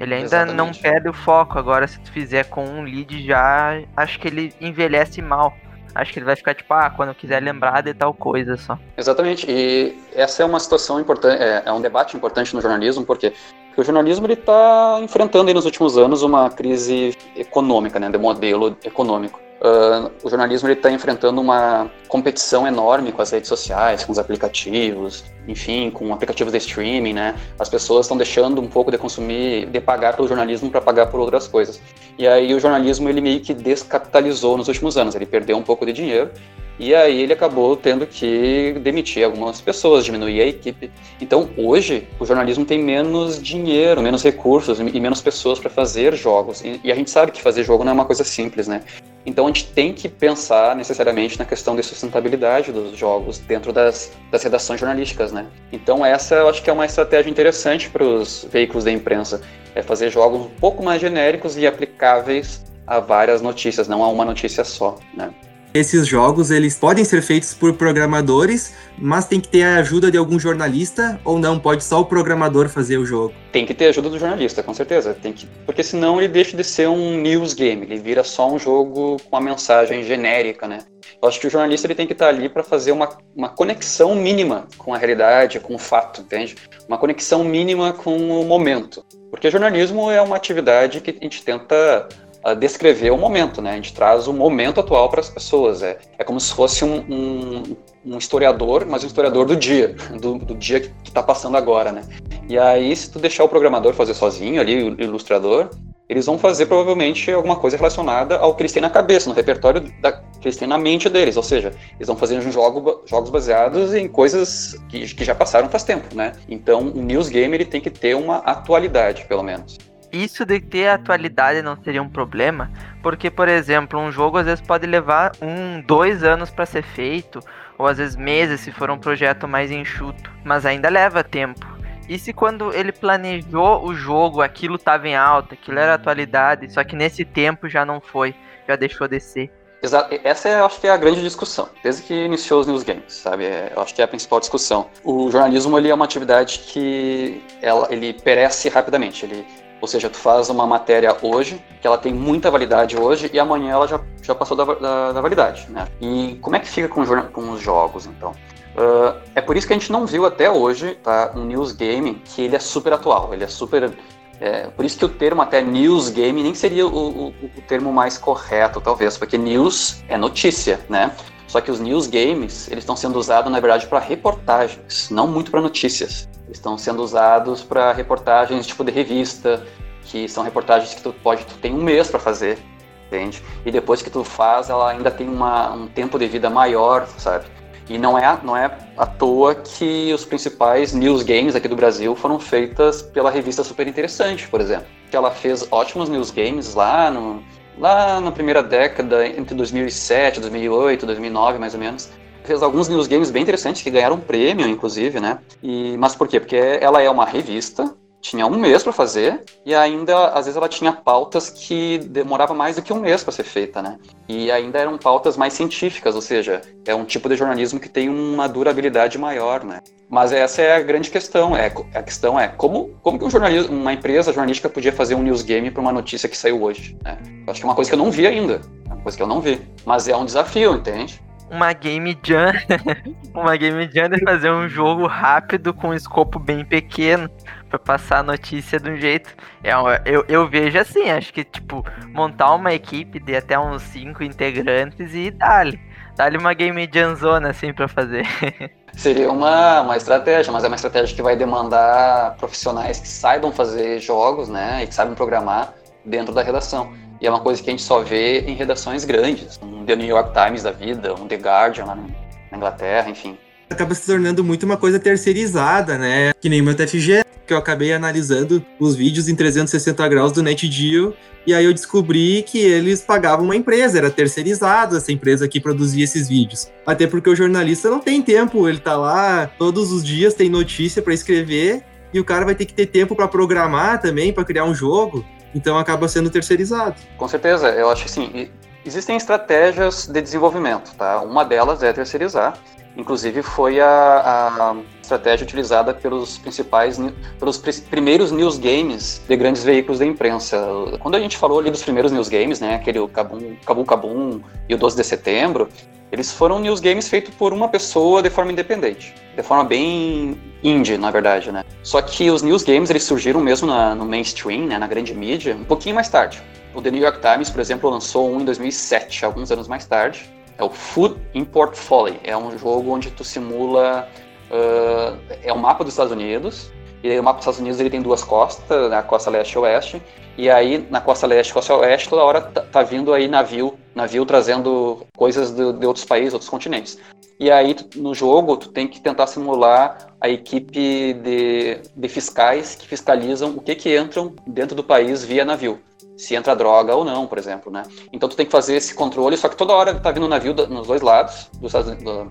Ele 0.00 0.14
ainda 0.14 0.26
Exatamente. 0.26 0.56
não 0.56 0.72
perde 0.72 1.08
o 1.08 1.12
foco. 1.12 1.58
Agora, 1.58 1.86
se 1.86 2.00
tu 2.00 2.10
fizer 2.10 2.44
com 2.44 2.64
um 2.64 2.82
lead 2.82 3.24
já, 3.24 3.80
acho 3.96 4.18
que 4.18 4.28
ele 4.28 4.52
envelhece 4.60 5.22
mal. 5.22 5.56
Acho 5.94 6.12
que 6.12 6.18
ele 6.18 6.26
vai 6.26 6.36
ficar 6.36 6.54
tipo, 6.54 6.72
ah, 6.74 6.90
quando 6.90 7.14
quiser 7.14 7.42
lembrar 7.42 7.82
de 7.82 7.94
tal 7.94 8.12
coisa 8.12 8.56
só. 8.56 8.78
Exatamente. 8.96 9.46
E 9.48 9.96
essa 10.14 10.42
é 10.42 10.46
uma 10.46 10.58
situação 10.58 11.00
importante, 11.00 11.42
é, 11.42 11.62
é 11.64 11.72
um 11.72 11.80
debate 11.80 12.16
importante 12.16 12.54
no 12.54 12.60
jornalismo, 12.60 13.04
porque 13.04 13.32
porque 13.74 13.80
o 13.80 13.84
jornalismo 13.84 14.30
está 14.30 15.00
enfrentando 15.02 15.48
aí 15.48 15.54
nos 15.54 15.64
últimos 15.64 15.98
anos 15.98 16.22
uma 16.22 16.48
crise 16.48 17.16
econômica, 17.34 17.98
né, 17.98 18.08
de 18.08 18.16
modelo 18.16 18.76
econômico. 18.84 19.40
Uh, 19.64 20.12
o 20.22 20.28
jornalismo 20.28 20.68
está 20.68 20.90
enfrentando 20.90 21.40
uma 21.40 21.90
competição 22.06 22.66
enorme 22.66 23.10
com 23.10 23.22
as 23.22 23.30
redes 23.30 23.48
sociais, 23.48 24.04
com 24.04 24.12
os 24.12 24.18
aplicativos, 24.18 25.24
enfim, 25.48 25.90
com 25.90 26.12
aplicativos 26.12 26.52
de 26.52 26.58
streaming, 26.58 27.14
né? 27.14 27.34
As 27.58 27.70
pessoas 27.70 28.04
estão 28.04 28.14
deixando 28.14 28.60
um 28.60 28.68
pouco 28.68 28.90
de 28.90 28.98
consumir, 28.98 29.64
de 29.64 29.80
pagar 29.80 30.16
pelo 30.16 30.28
jornalismo 30.28 30.70
para 30.70 30.82
pagar 30.82 31.06
por 31.06 31.18
outras 31.18 31.48
coisas. 31.48 31.80
E 32.18 32.28
aí 32.28 32.52
o 32.52 32.60
jornalismo 32.60 33.08
ele 33.08 33.22
meio 33.22 33.40
que 33.40 33.54
descapitalizou 33.54 34.58
nos 34.58 34.68
últimos 34.68 34.98
anos, 34.98 35.14
ele 35.14 35.24
perdeu 35.24 35.56
um 35.56 35.62
pouco 35.62 35.86
de 35.86 35.94
dinheiro 35.94 36.30
e 36.78 36.94
aí 36.94 37.22
ele 37.22 37.32
acabou 37.32 37.76
tendo 37.76 38.06
que 38.06 38.76
demitir 38.80 39.24
algumas 39.24 39.60
pessoas, 39.60 40.04
diminuir 40.04 40.40
a 40.40 40.46
equipe. 40.46 40.90
Então 41.20 41.48
hoje 41.56 42.08
o 42.18 42.26
jornalismo 42.26 42.64
tem 42.64 42.82
menos 42.82 43.40
dinheiro, 43.40 44.02
menos 44.02 44.22
recursos 44.22 44.80
e 44.80 45.00
menos 45.00 45.20
pessoas 45.20 45.58
para 45.58 45.70
fazer 45.70 46.14
jogos. 46.14 46.62
E, 46.64 46.90
a 46.90 46.94
gente 46.94 47.10
sabe 47.10 47.30
que 47.30 47.40
fazer 47.40 47.62
jogo 47.62 47.84
não 47.84 47.90
é 47.90 47.94
uma 47.94 48.04
coisa 48.04 48.24
simples, 48.24 48.66
né? 48.66 48.82
Então 49.24 49.46
a 49.46 49.48
gente 49.48 49.66
tem 49.68 49.92
que 49.92 50.08
pensar 50.08 50.76
necessariamente 50.76 51.38
na 51.38 51.44
questão 51.44 51.74
de 51.76 51.82
sustentabilidade 51.82 52.72
dos 52.72 52.96
jogos 52.96 53.38
dentro 53.38 53.72
das, 53.72 54.12
das 54.30 54.42
redações 54.42 54.80
jornalísticas, 54.80 55.32
né? 55.32 55.46
Então 55.72 56.04
essa 56.04 56.34
eu 56.34 56.48
acho 56.48 56.62
que 56.62 56.68
é 56.68 56.72
uma 56.72 56.86
estratégia 56.86 57.30
interessante 57.30 57.88
para 57.88 58.04
os 58.04 58.46
veículos 58.50 58.84
da 58.84 58.90
imprensa, 58.90 59.40
é 59.74 59.82
fazer 59.82 60.10
jogos 60.10 60.40
um 60.40 60.50
pouco 60.60 60.82
mais 60.82 61.00
genéricos 61.00 61.56
e 61.56 61.66
aplicáveis 61.66 62.64
a 62.86 63.00
várias 63.00 63.40
notícias, 63.40 63.88
não 63.88 64.04
a 64.04 64.08
uma 64.08 64.24
notícia 64.24 64.64
só, 64.64 64.98
né? 65.14 65.32
Esses 65.74 66.06
jogos 66.06 66.52
eles 66.52 66.76
podem 66.78 67.04
ser 67.04 67.20
feitos 67.20 67.52
por 67.52 67.74
programadores, 67.74 68.72
mas 68.96 69.26
tem 69.26 69.40
que 69.40 69.48
ter 69.48 69.64
a 69.64 69.78
ajuda 69.78 70.08
de 70.08 70.16
algum 70.16 70.38
jornalista 70.38 71.20
ou 71.24 71.36
não? 71.36 71.58
Pode 71.58 71.82
só 71.82 72.00
o 72.00 72.04
programador 72.04 72.68
fazer 72.68 72.96
o 72.96 73.04
jogo? 73.04 73.34
Tem 73.50 73.66
que 73.66 73.74
ter 73.74 73.86
a 73.86 73.88
ajuda 73.88 74.08
do 74.08 74.16
jornalista, 74.16 74.62
com 74.62 74.72
certeza. 74.72 75.12
Tem 75.12 75.32
que, 75.32 75.48
porque 75.66 75.82
senão 75.82 76.18
ele 76.18 76.28
deixa 76.28 76.56
de 76.56 76.62
ser 76.62 76.88
um 76.88 77.20
news 77.20 77.54
game, 77.54 77.84
ele 77.84 77.98
vira 77.98 78.22
só 78.22 78.48
um 78.48 78.56
jogo 78.56 79.16
com 79.28 79.36
uma 79.36 79.40
mensagem 79.40 80.04
genérica, 80.04 80.68
né? 80.68 80.78
Eu 81.20 81.28
acho 81.28 81.40
que 81.40 81.48
o 81.48 81.50
jornalista 81.50 81.88
ele 81.88 81.94
tem 81.94 82.06
que 82.06 82.12
estar 82.12 82.28
ali 82.28 82.48
para 82.48 82.62
fazer 82.62 82.92
uma, 82.92 83.08
uma 83.34 83.48
conexão 83.48 84.14
mínima 84.14 84.68
com 84.78 84.94
a 84.94 84.98
realidade, 84.98 85.58
com 85.58 85.74
o 85.74 85.78
fato, 85.78 86.20
entende? 86.20 86.54
Uma 86.86 86.98
conexão 86.98 87.42
mínima 87.42 87.92
com 87.92 88.16
o 88.16 88.44
momento. 88.44 89.04
Porque 89.30 89.50
jornalismo 89.50 90.08
é 90.10 90.22
uma 90.22 90.36
atividade 90.36 91.00
que 91.00 91.10
a 91.10 91.14
gente 91.14 91.42
tenta 91.42 92.08
uh, 92.44 92.54
descrever 92.54 93.10
o 93.10 93.16
momento, 93.16 93.62
né? 93.62 93.72
A 93.72 93.76
gente 93.76 93.94
traz 93.94 94.28
o 94.28 94.32
momento 94.32 94.80
atual 94.80 95.08
para 95.08 95.20
as 95.20 95.30
pessoas. 95.30 95.82
É, 95.82 95.98
é 96.18 96.24
como 96.24 96.38
se 96.38 96.52
fosse 96.52 96.84
um, 96.84 96.98
um, 97.08 97.76
um 98.04 98.18
historiador, 98.18 98.84
mas 98.86 99.02
um 99.02 99.06
historiador 99.06 99.46
do 99.46 99.56
dia, 99.56 99.96
do, 100.20 100.38
do 100.38 100.54
dia 100.54 100.80
que 100.80 100.90
está 101.04 101.22
passando 101.22 101.56
agora, 101.56 101.90
né? 101.90 102.02
E 102.48 102.58
aí, 102.58 102.94
se 102.94 103.10
tu 103.10 103.18
deixar 103.18 103.44
o 103.44 103.48
programador 103.48 103.94
fazer 103.94 104.14
sozinho 104.14 104.60
ali, 104.60 104.82
o 104.82 105.02
ilustrador, 105.02 105.70
eles 106.06 106.26
vão 106.26 106.38
fazer 106.38 106.66
provavelmente 106.66 107.32
alguma 107.32 107.56
coisa 107.56 107.78
relacionada 107.78 108.36
ao 108.36 108.54
que 108.54 108.62
eles 108.62 108.72
têm 108.72 108.82
na 108.82 108.90
cabeça, 108.90 109.28
no 109.28 109.34
repertório 109.34 109.80
da, 110.02 110.12
que 110.12 110.46
eles 110.46 110.56
têm 110.56 110.68
na 110.68 110.76
mente 110.76 111.08
deles. 111.08 111.36
Ou 111.38 111.42
seja, 111.42 111.72
eles 111.96 112.06
vão 112.06 112.16
fazer 112.16 112.36
um 112.36 112.52
jogo, 112.52 113.02
jogos 113.06 113.30
baseados 113.30 113.94
em 113.94 114.06
coisas 114.06 114.78
que, 114.90 115.14
que 115.14 115.24
já 115.24 115.34
passaram 115.34 115.70
faz 115.70 115.82
tempo, 115.82 116.14
né? 116.14 116.32
Então, 116.46 116.80
o 116.80 117.00
news 117.00 117.30
game 117.30 117.56
ele 117.56 117.64
tem 117.64 117.80
que 117.80 117.88
ter 117.88 118.14
uma 118.14 118.36
atualidade, 118.38 119.24
pelo 119.24 119.42
menos 119.42 119.78
isso 120.14 120.44
de 120.44 120.60
ter 120.60 120.88
atualidade 120.88 121.60
não 121.62 121.76
seria 121.82 122.02
um 122.02 122.08
problema, 122.08 122.70
porque, 123.02 123.30
por 123.30 123.48
exemplo, 123.48 123.98
um 123.98 124.12
jogo 124.12 124.38
às 124.38 124.46
vezes 124.46 124.60
pode 124.60 124.86
levar 124.86 125.32
um, 125.42 125.80
dois 125.80 126.22
anos 126.22 126.50
para 126.50 126.66
ser 126.66 126.82
feito, 126.82 127.40
ou 127.76 127.86
às 127.86 127.98
vezes 127.98 128.16
meses 128.16 128.60
se 128.60 128.70
for 128.70 128.90
um 128.90 128.98
projeto 128.98 129.48
mais 129.48 129.70
enxuto, 129.70 130.30
mas 130.44 130.64
ainda 130.64 130.88
leva 130.88 131.24
tempo. 131.24 131.66
E 132.08 132.18
se 132.18 132.32
quando 132.32 132.72
ele 132.72 132.92
planejou 132.92 133.84
o 133.84 133.94
jogo, 133.94 134.42
aquilo 134.42 134.78
tava 134.78 135.08
em 135.08 135.16
alta, 135.16 135.54
aquilo 135.54 135.78
era 135.78 135.94
atualidade, 135.94 136.72
só 136.72 136.84
que 136.84 136.94
nesse 136.94 137.24
tempo 137.24 137.68
já 137.68 137.84
não 137.84 138.00
foi, 138.00 138.34
já 138.68 138.76
deixou 138.76 139.08
de 139.08 139.18
ser. 139.18 139.50
Exato. 139.82 140.18
Essa 140.24 140.48
é, 140.48 140.60
acho 140.60 140.80
que 140.80 140.86
é 140.86 140.90
a 140.90 140.96
grande 140.96 141.20
discussão, 141.20 141.68
desde 141.82 142.02
que 142.02 142.14
iniciou 142.14 142.60
os 142.60 142.66
news 142.66 142.82
games, 142.82 143.12
sabe? 143.12 143.44
É, 143.44 143.70
eu 143.74 143.82
acho 143.82 143.94
que 143.94 144.00
é 144.00 144.04
a 144.04 144.08
principal 144.08 144.40
discussão. 144.40 144.88
O 145.02 145.30
jornalismo 145.30 145.76
ele 145.76 145.90
é 145.90 145.94
uma 145.94 146.06
atividade 146.06 146.60
que 146.60 147.42
ela, 147.60 147.86
ele 147.90 148.14
perece 148.14 148.70
rapidamente. 148.70 149.26
Ele, 149.26 149.44
ou 149.84 149.88
seja, 149.88 150.08
tu 150.08 150.16
faz 150.16 150.48
uma 150.48 150.66
matéria 150.66 151.14
hoje, 151.20 151.62
que 151.78 151.86
ela 151.86 151.98
tem 151.98 152.12
muita 152.12 152.50
validade 152.50 152.96
hoje, 152.96 153.30
e 153.30 153.38
amanhã 153.38 153.72
ela 153.72 153.86
já, 153.86 154.00
já 154.22 154.34
passou 154.34 154.56
da, 154.56 154.64
da, 154.64 155.12
da 155.12 155.20
validade, 155.20 155.66
né? 155.68 155.86
E 156.00 156.38
como 156.40 156.56
é 156.56 156.58
que 156.58 156.66
fica 156.66 156.88
com, 156.88 157.04
com 157.04 157.50
os 157.50 157.60
jogos, 157.60 158.06
então? 158.06 158.30
Uh, 158.30 159.20
é 159.34 159.42
por 159.42 159.56
isso 159.56 159.66
que 159.66 159.74
a 159.74 159.78
gente 159.78 159.92
não 159.92 160.06
viu 160.06 160.24
até 160.24 160.50
hoje 160.50 160.94
tá, 161.02 161.32
um 161.36 161.44
news 161.44 161.72
game 161.72 162.14
que 162.24 162.42
ele 162.42 162.56
é 162.56 162.58
super 162.58 162.94
atual, 162.94 163.34
ele 163.34 163.44
é 163.44 163.46
super 163.46 163.92
é, 164.40 164.66
por 164.68 164.84
isso 164.84 164.98
que 164.98 165.04
o 165.04 165.08
termo 165.08 165.42
até 165.42 165.62
news 165.62 166.08
game 166.08 166.42
nem 166.42 166.54
seria 166.54 166.86
o, 166.86 166.90
o, 166.90 167.28
o, 167.28 167.62
termo 167.68 167.92
mais 167.92 168.18
correto, 168.18 168.80
talvez, 168.80 169.16
porque 169.16 169.38
news 169.38 170.02
é 170.08 170.16
notícia, 170.16 170.80
né? 170.88 171.12
Só 171.54 171.60
que 171.60 171.70
os 171.70 171.78
news 171.78 172.08
games, 172.08 172.66
eles 172.66 172.82
estão 172.82 172.96
sendo 172.96 173.16
usados, 173.16 173.52
na 173.52 173.60
verdade, 173.60 173.86
para 173.86 174.00
reportagens, 174.00 175.08
não 175.08 175.28
muito 175.28 175.52
para 175.52 175.60
notícias. 175.60 176.28
Estão 176.50 176.76
sendo 176.76 177.00
usados 177.00 177.62
para 177.62 177.92
reportagens 177.92 178.66
tipo 178.66 178.82
de 178.82 178.90
revista, 178.90 179.64
que 180.02 180.28
são 180.28 180.42
reportagens 180.42 180.94
que 180.94 181.00
tu 181.00 181.12
pode, 181.22 181.44
tu 181.44 181.54
tem 181.58 181.72
um 181.72 181.80
mês 181.80 182.10
para 182.10 182.18
fazer, 182.18 182.58
entende? 183.06 183.40
E 183.64 183.70
depois 183.70 184.02
que 184.02 184.10
tu 184.10 184.24
faz, 184.24 184.68
ela 184.68 184.90
ainda 184.90 185.12
tem 185.12 185.28
uma, 185.28 185.72
um 185.72 185.86
tempo 185.86 186.18
de 186.18 186.26
vida 186.26 186.50
maior, 186.50 187.06
sabe? 187.18 187.44
E 187.88 187.98
não 187.98 188.18
é, 188.18 188.36
não 188.42 188.56
é 188.56 188.76
à 188.96 189.06
toa 189.06 189.54
que 189.54 190.12
os 190.12 190.24
principais 190.24 190.92
news 190.92 191.22
games 191.22 191.54
aqui 191.54 191.68
do 191.68 191.76
Brasil 191.76 192.16
foram 192.16 192.40
feitas 192.40 193.00
pela 193.00 193.30
revista 193.30 193.62
Super 193.62 193.86
Interessante, 193.86 194.48
por 194.48 194.60
exemplo. 194.60 194.88
Que 195.08 195.16
ela 195.16 195.30
fez 195.30 195.68
ótimos 195.70 196.08
news 196.08 196.32
games 196.32 196.74
lá, 196.74 197.12
no, 197.12 197.44
lá 197.78 198.20
na 198.20 198.30
primeira 198.30 198.62
década, 198.62 199.26
entre 199.26 199.54
2007, 199.54 200.40
2008, 200.40 201.06
2009, 201.06 201.58
mais 201.58 201.74
ou 201.74 201.80
menos. 201.80 202.10
Fez 202.44 202.62
alguns 202.62 202.88
news 202.88 203.06
games 203.06 203.30
bem 203.30 203.42
interessantes 203.42 203.82
que 203.82 203.90
ganharam 203.90 204.20
prêmio, 204.20 204.68
inclusive, 204.68 205.18
né? 205.18 205.38
E, 205.62 205.96
mas 205.98 206.14
por 206.14 206.28
quê? 206.28 206.38
Porque 206.38 206.56
ela 206.56 207.00
é 207.00 207.08
uma 207.08 207.24
revista 207.24 207.94
tinha 208.24 208.46
um 208.46 208.58
mês 208.58 208.82
para 208.82 208.90
fazer 208.90 209.42
e 209.66 209.74
ainda 209.74 210.28
às 210.28 210.46
vezes 210.46 210.56
ela 210.56 210.68
tinha 210.68 210.90
pautas 210.90 211.50
que 211.50 211.98
demorava 211.98 212.54
mais 212.54 212.74
do 212.74 212.80
que 212.80 212.90
um 212.90 212.98
mês 212.98 213.22
para 213.22 213.32
ser 213.32 213.44
feita, 213.44 213.82
né? 213.82 213.98
E 214.26 214.50
ainda 214.50 214.78
eram 214.78 214.96
pautas 214.96 215.36
mais 215.36 215.52
científicas, 215.52 216.14
ou 216.14 216.22
seja, 216.22 216.62
é 216.86 216.94
um 216.94 217.04
tipo 217.04 217.28
de 217.28 217.36
jornalismo 217.36 217.78
que 217.78 217.88
tem 217.88 218.08
uma 218.08 218.48
durabilidade 218.48 219.18
maior, 219.18 219.62
né? 219.62 219.80
Mas 220.08 220.32
essa 220.32 220.62
é 220.62 220.74
a 220.74 220.80
grande 220.80 221.10
questão, 221.10 221.54
é 221.54 221.70
a 221.92 222.02
questão 222.02 222.40
é 222.40 222.48
como 222.48 222.98
como 223.02 223.18
que 223.18 223.26
um 223.26 223.30
jornalismo, 223.30 223.76
uma 223.76 223.92
empresa 223.92 224.32
jornalística 224.32 224.70
podia 224.70 224.92
fazer 224.92 225.14
um 225.14 225.22
news 225.22 225.42
game 225.42 225.70
para 225.70 225.82
uma 225.82 225.92
notícia 225.92 226.26
que 226.26 226.36
saiu 226.36 226.62
hoje, 226.62 226.96
né? 227.04 227.18
Eu 227.46 227.50
acho 227.50 227.60
que 227.60 227.66
é 227.66 227.68
uma 227.68 227.74
coisa 227.74 227.90
que 227.90 227.94
eu 227.94 228.02
não 228.02 228.10
vi 228.10 228.26
ainda, 228.26 228.62
é 228.88 228.94
uma 228.94 229.02
coisa 229.02 229.18
que 229.18 229.22
eu 229.22 229.26
não 229.26 229.42
vi, 229.42 229.60
mas 229.84 230.08
é 230.08 230.16
um 230.16 230.24
desafio, 230.24 230.74
entende? 230.74 231.22
Uma 231.50 231.72
game 231.72 232.18
jam, 232.22 232.52
uma 233.34 233.56
game 233.56 233.88
jam 233.92 234.08
de 234.08 234.22
fazer 234.24 234.50
um 234.50 234.68
jogo 234.68 235.06
rápido 235.06 235.72
com 235.72 235.88
um 235.88 235.94
escopo 235.94 236.38
bem 236.38 236.64
pequeno 236.64 237.28
para 237.68 237.78
passar 237.78 238.18
a 238.18 238.22
notícia 238.22 238.78
de 238.78 238.90
um 238.90 238.96
jeito. 238.96 239.34
É, 239.62 239.72
eu, 240.04 240.24
eu 240.28 240.48
vejo 240.48 240.78
assim, 240.78 241.10
acho 241.10 241.32
que 241.32 241.44
tipo 241.44 241.84
montar 242.12 242.54
uma 242.54 242.72
equipe 242.72 243.18
de 243.20 243.36
até 243.36 243.58
uns 243.58 243.82
cinco 243.82 244.22
integrantes 244.22 245.14
e 245.14 245.30
dá-lhe, 245.30 245.78
dá-lhe 246.16 246.38
uma 246.38 246.54
game 246.54 246.88
jam 246.92 247.14
zona 247.16 247.50
assim 247.50 247.72
para 247.72 247.88
fazer. 247.88 248.26
Seria 248.96 249.30
uma, 249.30 249.80
uma 249.80 249.96
estratégia, 249.96 250.52
mas 250.52 250.62
é 250.62 250.68
uma 250.68 250.76
estratégia 250.76 251.16
que 251.16 251.22
vai 251.22 251.34
demandar 251.36 252.36
profissionais 252.36 253.00
que 253.00 253.08
saibam 253.08 253.50
fazer 253.50 253.98
jogos, 253.98 254.48
né, 254.48 254.84
e 254.84 254.86
que 254.86 254.94
saibam 254.94 255.16
programar 255.16 255.74
dentro 256.04 256.32
da 256.32 256.42
redação. 256.42 256.92
E 257.20 257.26
é 257.26 257.30
uma 257.30 257.40
coisa 257.40 257.62
que 257.62 257.70
a 257.70 257.72
gente 257.72 257.82
só 257.82 258.02
vê 258.02 258.40
em 258.40 258.54
redações 258.54 259.04
grandes, 259.04 259.58
um 259.62 259.84
The 259.84 259.96
New 259.96 260.08
York 260.08 260.32
Times 260.32 260.62
da 260.62 260.70
vida, 260.70 261.14
um 261.14 261.26
The 261.26 261.36
Guardian 261.36 261.84
lá 261.84 261.94
na 261.94 262.56
Inglaterra, 262.56 263.08
enfim. 263.08 263.36
Acaba 263.70 263.94
se 263.94 264.06
tornando 264.06 264.44
muito 264.44 264.64
uma 264.64 264.76
coisa 264.76 264.98
terceirizada, 264.98 265.96
né? 265.96 266.32
Que 266.40 266.48
nem 266.48 266.60
meu 266.60 266.74
TFG, 266.74 267.24
que 267.46 267.52
eu 267.52 267.58
acabei 267.58 267.92
analisando 267.92 268.64
os 268.78 268.94
vídeos 268.94 269.28
em 269.28 269.34
360 269.34 270.06
graus 270.08 270.32
do 270.32 270.42
NetGeo, 270.42 271.14
e 271.46 271.52
aí 271.52 271.64
eu 271.64 271.74
descobri 271.74 272.42
que 272.42 272.58
eles 272.58 273.02
pagavam 273.02 273.44
uma 273.44 273.56
empresa, 273.56 273.98
era 273.98 274.10
terceirizado 274.10 274.96
essa 274.96 275.12
empresa 275.12 275.46
que 275.46 275.60
produzia 275.60 276.04
esses 276.04 276.28
vídeos. 276.28 276.70
Até 276.86 277.06
porque 277.06 277.28
o 277.28 277.36
jornalista 277.36 277.90
não 277.90 278.00
tem 278.00 278.22
tempo, 278.22 278.68
ele 278.68 278.78
tá 278.78 278.96
lá 278.96 279.50
todos 279.58 279.92
os 279.92 280.02
dias, 280.02 280.34
tem 280.34 280.48
notícia 280.48 281.02
para 281.02 281.12
escrever, 281.12 281.82
e 282.14 282.20
o 282.20 282.24
cara 282.24 282.44
vai 282.44 282.54
ter 282.54 282.64
que 282.64 282.72
ter 282.72 282.86
tempo 282.86 283.14
para 283.14 283.28
programar 283.28 284.00
também, 284.00 284.32
para 284.32 284.44
criar 284.44 284.64
um 284.64 284.74
jogo. 284.74 285.24
Então 285.54 285.78
acaba 285.78 286.08
sendo 286.08 286.30
terceirizado. 286.30 286.96
Com 287.16 287.28
certeza, 287.28 287.68
eu 287.70 287.88
acho 287.88 288.06
assim, 288.06 288.50
existem 288.84 289.16
estratégias 289.16 290.06
de 290.06 290.20
desenvolvimento, 290.20 290.94
tá? 290.96 291.20
Uma 291.20 291.44
delas 291.44 291.82
é 291.82 291.92
terceirizar. 291.92 292.58
Inclusive 292.96 293.42
foi 293.42 293.80
a, 293.80 293.88
a 293.88 294.76
estratégia 295.02 295.44
utilizada 295.44 295.92
pelos 295.92 296.38
principais, 296.38 296.96
pelos 297.38 297.58
primeiros 297.90 298.30
news 298.30 298.56
games 298.56 299.20
de 299.28 299.36
grandes 299.36 299.64
veículos 299.64 299.98
da 299.98 300.06
imprensa. 300.06 300.56
Quando 301.00 301.16
a 301.16 301.20
gente 301.20 301.36
falou 301.36 301.58
ali 301.58 301.70
dos 301.70 301.82
primeiros 301.82 302.12
news 302.12 302.28
games, 302.28 302.60
né, 302.60 302.76
aquele 302.76 303.06
Kabum, 303.08 303.56
Kabum 303.66 303.84
Kabum 303.84 304.40
e 304.68 304.74
o 304.74 304.78
12 304.78 304.96
de 304.96 305.02
setembro, 305.02 305.68
eles 306.12 306.30
foram 306.30 306.60
news 306.60 306.78
games 306.78 307.08
feitos 307.08 307.34
por 307.34 307.52
uma 307.52 307.68
pessoa 307.68 308.22
de 308.22 308.30
forma 308.30 308.52
independente, 308.52 309.12
de 309.36 309.42
forma 309.42 309.64
bem 309.64 310.40
indie, 310.62 310.96
na 310.96 311.10
verdade, 311.10 311.50
né? 311.50 311.64
Só 311.82 312.00
que 312.00 312.30
os 312.30 312.40
news 312.42 312.62
games 312.62 312.88
eles 312.88 313.02
surgiram 313.02 313.40
mesmo 313.40 313.66
na, 313.66 313.96
no 313.96 314.04
mainstream, 314.04 314.66
né, 314.66 314.78
na 314.78 314.86
grande 314.86 315.12
mídia, 315.12 315.56
um 315.56 315.64
pouquinho 315.64 315.96
mais 315.96 316.08
tarde. 316.08 316.40
O 316.74 316.82
The 316.82 316.90
New 316.90 317.00
York 317.00 317.20
Times, 317.20 317.50
por 317.50 317.60
exemplo, 317.60 317.88
lançou 317.88 318.28
um 318.28 318.40
em 318.40 318.44
2007, 318.44 319.24
alguns 319.24 319.52
anos 319.52 319.68
mais 319.68 319.86
tarde. 319.86 320.28
É 320.58 320.64
o 320.64 320.68
Food 320.68 321.16
Import 321.32 321.74
Folly. 321.74 322.18
É 322.24 322.36
um 322.36 322.56
jogo 322.58 322.90
onde 322.90 323.10
tu 323.12 323.22
simula 323.22 324.08
uh, 324.50 325.16
é 325.42 325.52
um 325.52 325.58
mapa 325.58 325.84
dos 325.84 325.92
Estados 325.92 326.12
Unidos. 326.12 326.72
E 327.02 327.10
aí, 327.10 327.20
o 327.20 327.22
mapa 327.22 327.38
dos 327.38 327.44
Estados 327.44 327.60
Unidos 327.60 327.78
ele 327.78 327.90
tem 327.90 328.02
duas 328.02 328.24
costas, 328.24 328.90
né, 328.90 328.96
a 328.96 329.02
costa 329.02 329.30
leste 329.30 329.52
e 329.52 329.58
oeste. 329.58 330.02
E 330.36 330.50
aí, 330.50 330.84
na 330.90 331.00
costa 331.00 331.28
leste 331.28 331.50
e 331.50 331.52
costa 331.52 331.74
oeste, 331.76 332.08
toda 332.08 332.24
hora 332.24 332.40
tá, 332.40 332.62
tá, 332.62 332.82
vindo 332.82 333.12
aí 333.12 333.28
navio, 333.28 333.78
navio 333.94 334.26
trazendo 334.26 335.06
coisas 335.16 335.52
de, 335.52 335.72
de 335.74 335.86
outros 335.86 336.04
países, 336.04 336.32
outros 336.32 336.50
continentes. 336.50 336.98
E 337.38 337.52
aí, 337.52 337.76
no 337.94 338.14
jogo, 338.14 338.56
tu 338.56 338.68
tem 338.70 338.88
que 338.88 339.00
tentar 339.00 339.28
simular 339.28 340.08
a 340.20 340.28
equipe 340.28 341.12
de, 341.12 341.78
de 341.94 342.08
fiscais 342.08 342.74
que 342.74 342.88
fiscalizam 342.88 343.50
o 343.50 343.60
que 343.60 343.76
que 343.76 343.96
entram 343.96 344.34
dentro 344.44 344.74
do 344.74 344.82
país 344.82 345.24
via 345.24 345.44
navio 345.44 345.80
se 346.16 346.34
entra 346.34 346.54
droga 346.54 346.94
ou 346.94 347.04
não, 347.04 347.26
por 347.26 347.38
exemplo, 347.38 347.72
né? 347.72 347.82
Então 348.12 348.28
tu 348.28 348.36
tem 348.36 348.46
que 348.46 348.52
fazer 348.52 348.76
esse 348.76 348.94
controle, 348.94 349.36
só 349.36 349.48
que 349.48 349.56
toda 349.56 349.72
hora 349.72 349.94
tá 349.94 350.10
vindo 350.10 350.26
um 350.26 350.28
navio 350.28 350.54
nos 350.54 350.86
dois 350.86 351.02
lados, 351.02 351.50
dos, 351.54 351.72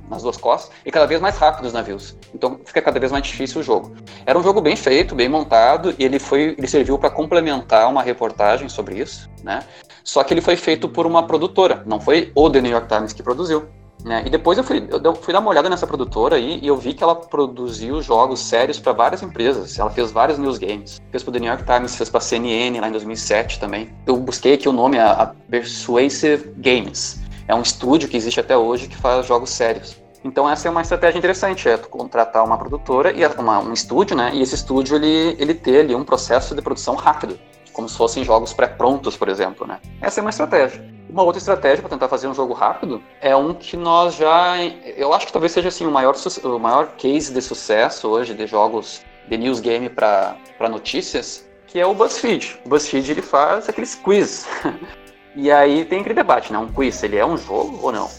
nas 0.09 0.23
duas 0.23 0.37
costas, 0.37 0.71
e 0.85 0.91
cada 0.91 1.05
vez 1.05 1.19
mais 1.19 1.37
rápido 1.37 1.65
os 1.65 1.73
navios. 1.73 2.17
Então 2.33 2.59
fica 2.65 2.81
cada 2.81 2.99
vez 2.99 3.11
mais 3.11 3.23
difícil 3.23 3.61
o 3.61 3.63
jogo. 3.63 3.93
Era 4.25 4.37
um 4.37 4.43
jogo 4.43 4.61
bem 4.61 4.75
feito, 4.75 5.15
bem 5.15 5.29
montado, 5.29 5.93
e 5.97 6.03
ele 6.03 6.19
foi, 6.19 6.55
ele 6.57 6.67
serviu 6.67 6.97
para 6.97 7.09
complementar 7.09 7.89
uma 7.89 8.01
reportagem 8.01 8.69
sobre 8.69 8.99
isso, 8.99 9.29
né? 9.43 9.63
Só 10.03 10.23
que 10.23 10.33
ele 10.33 10.41
foi 10.41 10.55
feito 10.55 10.89
por 10.89 11.05
uma 11.05 11.25
produtora, 11.25 11.83
não 11.85 11.99
foi 11.99 12.31
o 12.35 12.49
The 12.49 12.61
New 12.61 12.71
York 12.71 12.87
Times 12.87 13.13
que 13.13 13.23
produziu. 13.23 13.67
Né? 14.03 14.23
E 14.25 14.29
depois 14.29 14.57
eu 14.57 14.63
fui, 14.63 14.85
eu 14.91 15.15
fui 15.15 15.33
dar 15.33 15.39
uma 15.39 15.49
olhada 15.49 15.69
nessa 15.69 15.87
produtora 15.87 16.35
aí 16.35 16.59
e 16.61 16.67
eu 16.67 16.75
vi 16.75 16.93
que 16.93 17.03
ela 17.03 17.15
produziu 17.15 18.01
jogos 18.01 18.41
sérios 18.41 18.77
para 18.77 18.91
várias 18.91 19.23
empresas. 19.23 19.79
Ela 19.79 19.89
fez 19.89 20.11
vários 20.11 20.37
news 20.37 20.57
games. 20.57 21.01
Fez 21.09 21.23
para 21.23 21.31
o 21.31 21.39
New 21.39 21.49
York 21.49 21.63
Times, 21.63 21.95
fez 21.95 22.09
para 22.09 22.17
a 22.17 22.21
CNN 22.21 22.79
lá 22.79 22.89
em 22.89 22.91
2007 22.91 23.59
também. 23.59 23.89
Eu 24.05 24.17
busquei 24.17 24.55
aqui 24.55 24.67
o 24.67 24.73
nome, 24.73 24.99
a, 24.99 25.11
a 25.11 25.27
Persuasive 25.27 26.53
Games. 26.57 27.21
É 27.47 27.55
um 27.55 27.61
estúdio 27.61 28.09
que 28.09 28.17
existe 28.17 28.39
até 28.39 28.57
hoje 28.57 28.87
que 28.87 28.97
faz 28.97 29.25
jogos 29.25 29.49
sérios. 29.51 30.01
Então 30.23 30.49
essa 30.49 30.67
é 30.67 30.71
uma 30.71 30.81
estratégia 30.81 31.17
interessante, 31.17 31.67
é 31.67 31.77
contratar 31.77 32.45
uma 32.45 32.57
produtora 32.57 33.11
e 33.11 33.25
uma, 33.37 33.59
um 33.59 33.73
estúdio, 33.73 34.15
né? 34.15 34.31
E 34.33 34.41
esse 34.41 34.55
estúdio 34.55 34.95
ele, 34.95 35.35
ele 35.37 35.53
ter 35.53 35.81
ali 35.81 35.93
um 35.93 36.03
processo 36.03 36.55
de 36.55 36.61
produção 36.61 36.95
rápido, 36.95 37.37
como 37.73 37.89
se 37.89 37.97
fossem 37.97 38.23
jogos 38.23 38.53
pré-prontos, 38.53 39.17
por 39.17 39.27
exemplo, 39.27 39.67
né? 39.67 39.79
Essa 40.01 40.19
é 40.19 40.21
uma 40.21 40.29
estratégia. 40.29 40.92
Uma 41.09 41.23
outra 41.23 41.37
estratégia 41.37 41.81
para 41.81 41.89
tentar 41.89 42.07
fazer 42.07 42.27
um 42.27 42.33
jogo 42.33 42.53
rápido 42.53 43.01
é 43.21 43.35
um 43.35 43.53
que 43.53 43.77
nós 43.77 44.15
já. 44.15 44.55
Eu 44.97 45.13
acho 45.13 45.27
que 45.27 45.33
talvez 45.33 45.51
seja 45.51 45.67
assim, 45.67 45.85
o, 45.85 45.91
maior, 45.91 46.15
o 46.43 46.59
maior 46.59 46.87
case 46.97 47.33
de 47.33 47.41
sucesso 47.41 48.07
hoje 48.07 48.33
de 48.33 48.47
jogos 48.47 49.01
de 49.27 49.37
news 49.37 49.59
game 49.59 49.89
para 49.89 50.37
notícias, 50.69 51.47
que 51.67 51.79
é 51.79 51.85
o 51.85 51.93
BuzzFeed. 51.93 52.59
O 52.65 52.69
BuzzFeed 52.69 53.11
ele 53.11 53.21
faz 53.21 53.69
aqueles 53.69 53.95
quiz. 53.95 54.47
e 55.35 55.51
aí 55.51 55.85
tem 55.85 55.99
aquele 55.99 56.15
debate, 56.15 56.51
né? 56.51 56.57
Um 56.57 56.71
quiz, 56.71 57.03
ele 57.03 57.17
é 57.17 57.25
um 57.25 57.37
jogo 57.37 57.79
ou 57.81 57.91
não? 57.91 58.09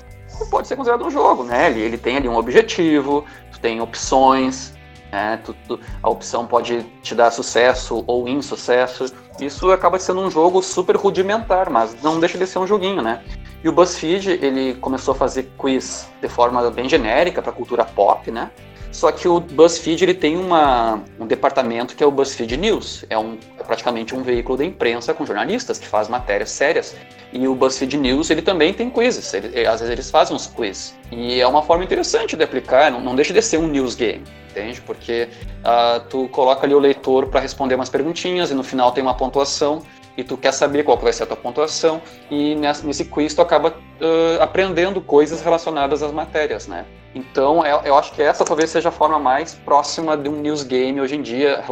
Pode 0.50 0.66
ser 0.66 0.76
considerado 0.76 1.06
um 1.06 1.10
jogo, 1.10 1.44
né? 1.44 1.70
Ele, 1.70 1.80
ele 1.80 1.98
tem 1.98 2.16
ali 2.16 2.28
um 2.28 2.36
objetivo, 2.36 3.24
tu 3.52 3.60
tem 3.60 3.80
opções, 3.80 4.74
né? 5.14 5.40
Tu, 5.44 5.54
tu, 5.68 5.80
a 6.02 6.10
opção 6.10 6.44
pode 6.44 6.82
te 7.00 7.14
dar 7.14 7.30
sucesso 7.30 8.02
ou 8.04 8.28
insucesso. 8.28 9.06
Isso 9.40 9.70
acaba 9.70 9.96
sendo 9.96 10.20
um 10.20 10.30
jogo 10.30 10.60
super 10.60 10.96
rudimentar, 10.96 11.70
mas 11.70 11.96
não 12.02 12.18
deixa 12.18 12.36
de 12.36 12.46
ser 12.48 12.58
um 12.58 12.66
joguinho, 12.66 13.00
né? 13.00 13.22
E 13.62 13.68
o 13.68 13.72
BuzzFeed, 13.72 14.30
ele 14.42 14.74
começou 14.74 15.12
a 15.12 15.16
fazer 15.16 15.50
quiz 15.56 16.08
de 16.20 16.28
forma 16.28 16.68
bem 16.70 16.88
genérica 16.88 17.40
para 17.40 17.52
cultura 17.52 17.84
pop, 17.84 18.28
né? 18.30 18.50
Só 18.94 19.10
que 19.10 19.26
o 19.26 19.40
BuzzFeed 19.40 20.04
ele 20.04 20.14
tem 20.14 20.36
uma, 20.36 21.02
um 21.18 21.26
departamento 21.26 21.96
que 21.96 22.04
é 22.04 22.06
o 22.06 22.12
BuzzFeed 22.12 22.56
News. 22.56 23.04
É, 23.10 23.18
um, 23.18 23.36
é 23.58 23.62
praticamente 23.64 24.14
um 24.14 24.22
veículo 24.22 24.56
da 24.56 24.64
imprensa 24.64 25.12
com 25.12 25.26
jornalistas 25.26 25.80
que 25.80 25.88
faz 25.88 26.08
matérias 26.08 26.50
sérias. 26.50 26.94
E 27.32 27.48
o 27.48 27.56
BuzzFeed 27.56 27.96
News 27.96 28.30
ele 28.30 28.40
também 28.40 28.72
tem 28.72 28.88
quizzes. 28.88 29.34
Ele, 29.34 29.66
às 29.66 29.80
vezes 29.80 29.90
eles 29.90 30.10
fazem 30.12 30.36
uns 30.36 30.46
quizzes. 30.46 30.94
E 31.10 31.40
é 31.40 31.46
uma 31.46 31.60
forma 31.60 31.82
interessante 31.82 32.36
de 32.36 32.44
aplicar. 32.44 32.92
Não, 32.92 33.00
não 33.00 33.16
deixa 33.16 33.34
de 33.34 33.42
ser 33.42 33.56
um 33.56 33.66
news 33.66 33.96
game, 33.96 34.22
entende? 34.48 34.80
Porque 34.80 35.28
uh, 35.64 35.98
tu 36.08 36.28
coloca 36.28 36.64
ali 36.64 36.74
o 36.74 36.78
leitor 36.78 37.26
para 37.26 37.40
responder 37.40 37.74
umas 37.74 37.90
perguntinhas 37.90 38.52
e 38.52 38.54
no 38.54 38.62
final 38.62 38.92
tem 38.92 39.02
uma 39.02 39.16
pontuação 39.16 39.82
e 40.16 40.22
tu 40.22 40.36
quer 40.36 40.52
saber 40.52 40.84
qual 40.84 40.96
vai 40.96 41.12
ser 41.12 41.24
a 41.24 41.26
tua 41.26 41.36
pontuação 41.36 42.00
e 42.30 42.54
nesse 42.54 43.06
quiz 43.06 43.34
tu 43.34 43.42
acaba 43.42 43.70
uh, 43.70 44.40
aprendendo 44.40 45.00
coisas 45.00 45.42
relacionadas 45.42 46.00
às 46.00 46.12
matérias, 46.12 46.68
né? 46.68 46.86
Então 47.14 47.64
eu, 47.64 47.80
eu, 47.84 47.96
acho 47.96 48.12
que 48.12 48.20
essa 48.20 48.44
talvez 48.44 48.70
seja 48.70 48.88
a 48.88 48.92
forma 48.92 49.18
mais 49.18 49.54
próxima 49.54 50.16
de 50.16 50.28
um 50.28 50.40
news 50.40 50.62
game 50.64 51.00
hoje 51.00 51.14
em 51.14 51.22
dia, 51.22 51.62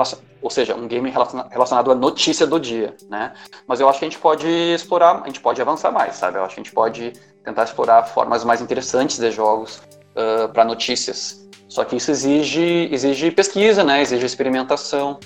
ou 0.40 0.50
seja, 0.50 0.75
um 0.75 0.87
game 0.87 1.11
relacionado 1.50 1.90
à 1.90 1.94
notícia 1.94 2.46
do 2.46 2.61
dia, 2.61 2.94
né? 3.11 3.32
Mas 3.66 3.80
eu 3.80 3.88
acho 3.88 3.99
que 3.99 4.04
a 4.04 4.08
gente 4.08 4.20
pode 4.20 4.46
explorar, 4.46 5.22
a 5.22 5.26
gente 5.26 5.40
pode 5.40 5.61
avançar 5.61 5.90
mais, 5.90 6.14
sabe? 6.14 6.38
Eu 6.38 6.44
acho 6.44 6.54
que 6.54 6.61
a 6.61 6.64
gente 6.64 6.75
pode 6.75 7.12
tentar 7.44 7.64
explorar 7.64 8.04
formas 8.04 8.44
mais 8.44 8.61
interessantes 8.61 9.18
de 9.18 9.30
jogos 9.30 9.82
uh, 10.16 10.49
para 10.52 10.64
notícias. 10.64 11.49
Só 11.68 11.84
que 11.84 11.96
isso 11.96 12.11
exige, 12.11 12.88
exige 12.92 13.30
pesquisa, 13.30 13.82
né? 13.82 14.02
Exige 14.02 14.26
experimentação. 14.26 15.18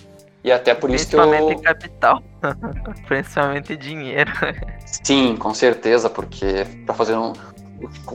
E 0.44 0.52
até 0.52 0.74
por 0.74 0.90
isso 0.90 1.08
que 1.08 1.16
eu. 1.16 1.20
Principalmente 1.20 1.62
capital. 1.62 2.22
Principalmente 3.08 3.76
dinheiro. 3.76 4.30
Sim, 5.02 5.36
com 5.36 5.52
certeza, 5.52 6.08
porque 6.08 6.64
para 6.86 6.94
fazer 6.94 7.16
um. 7.16 7.32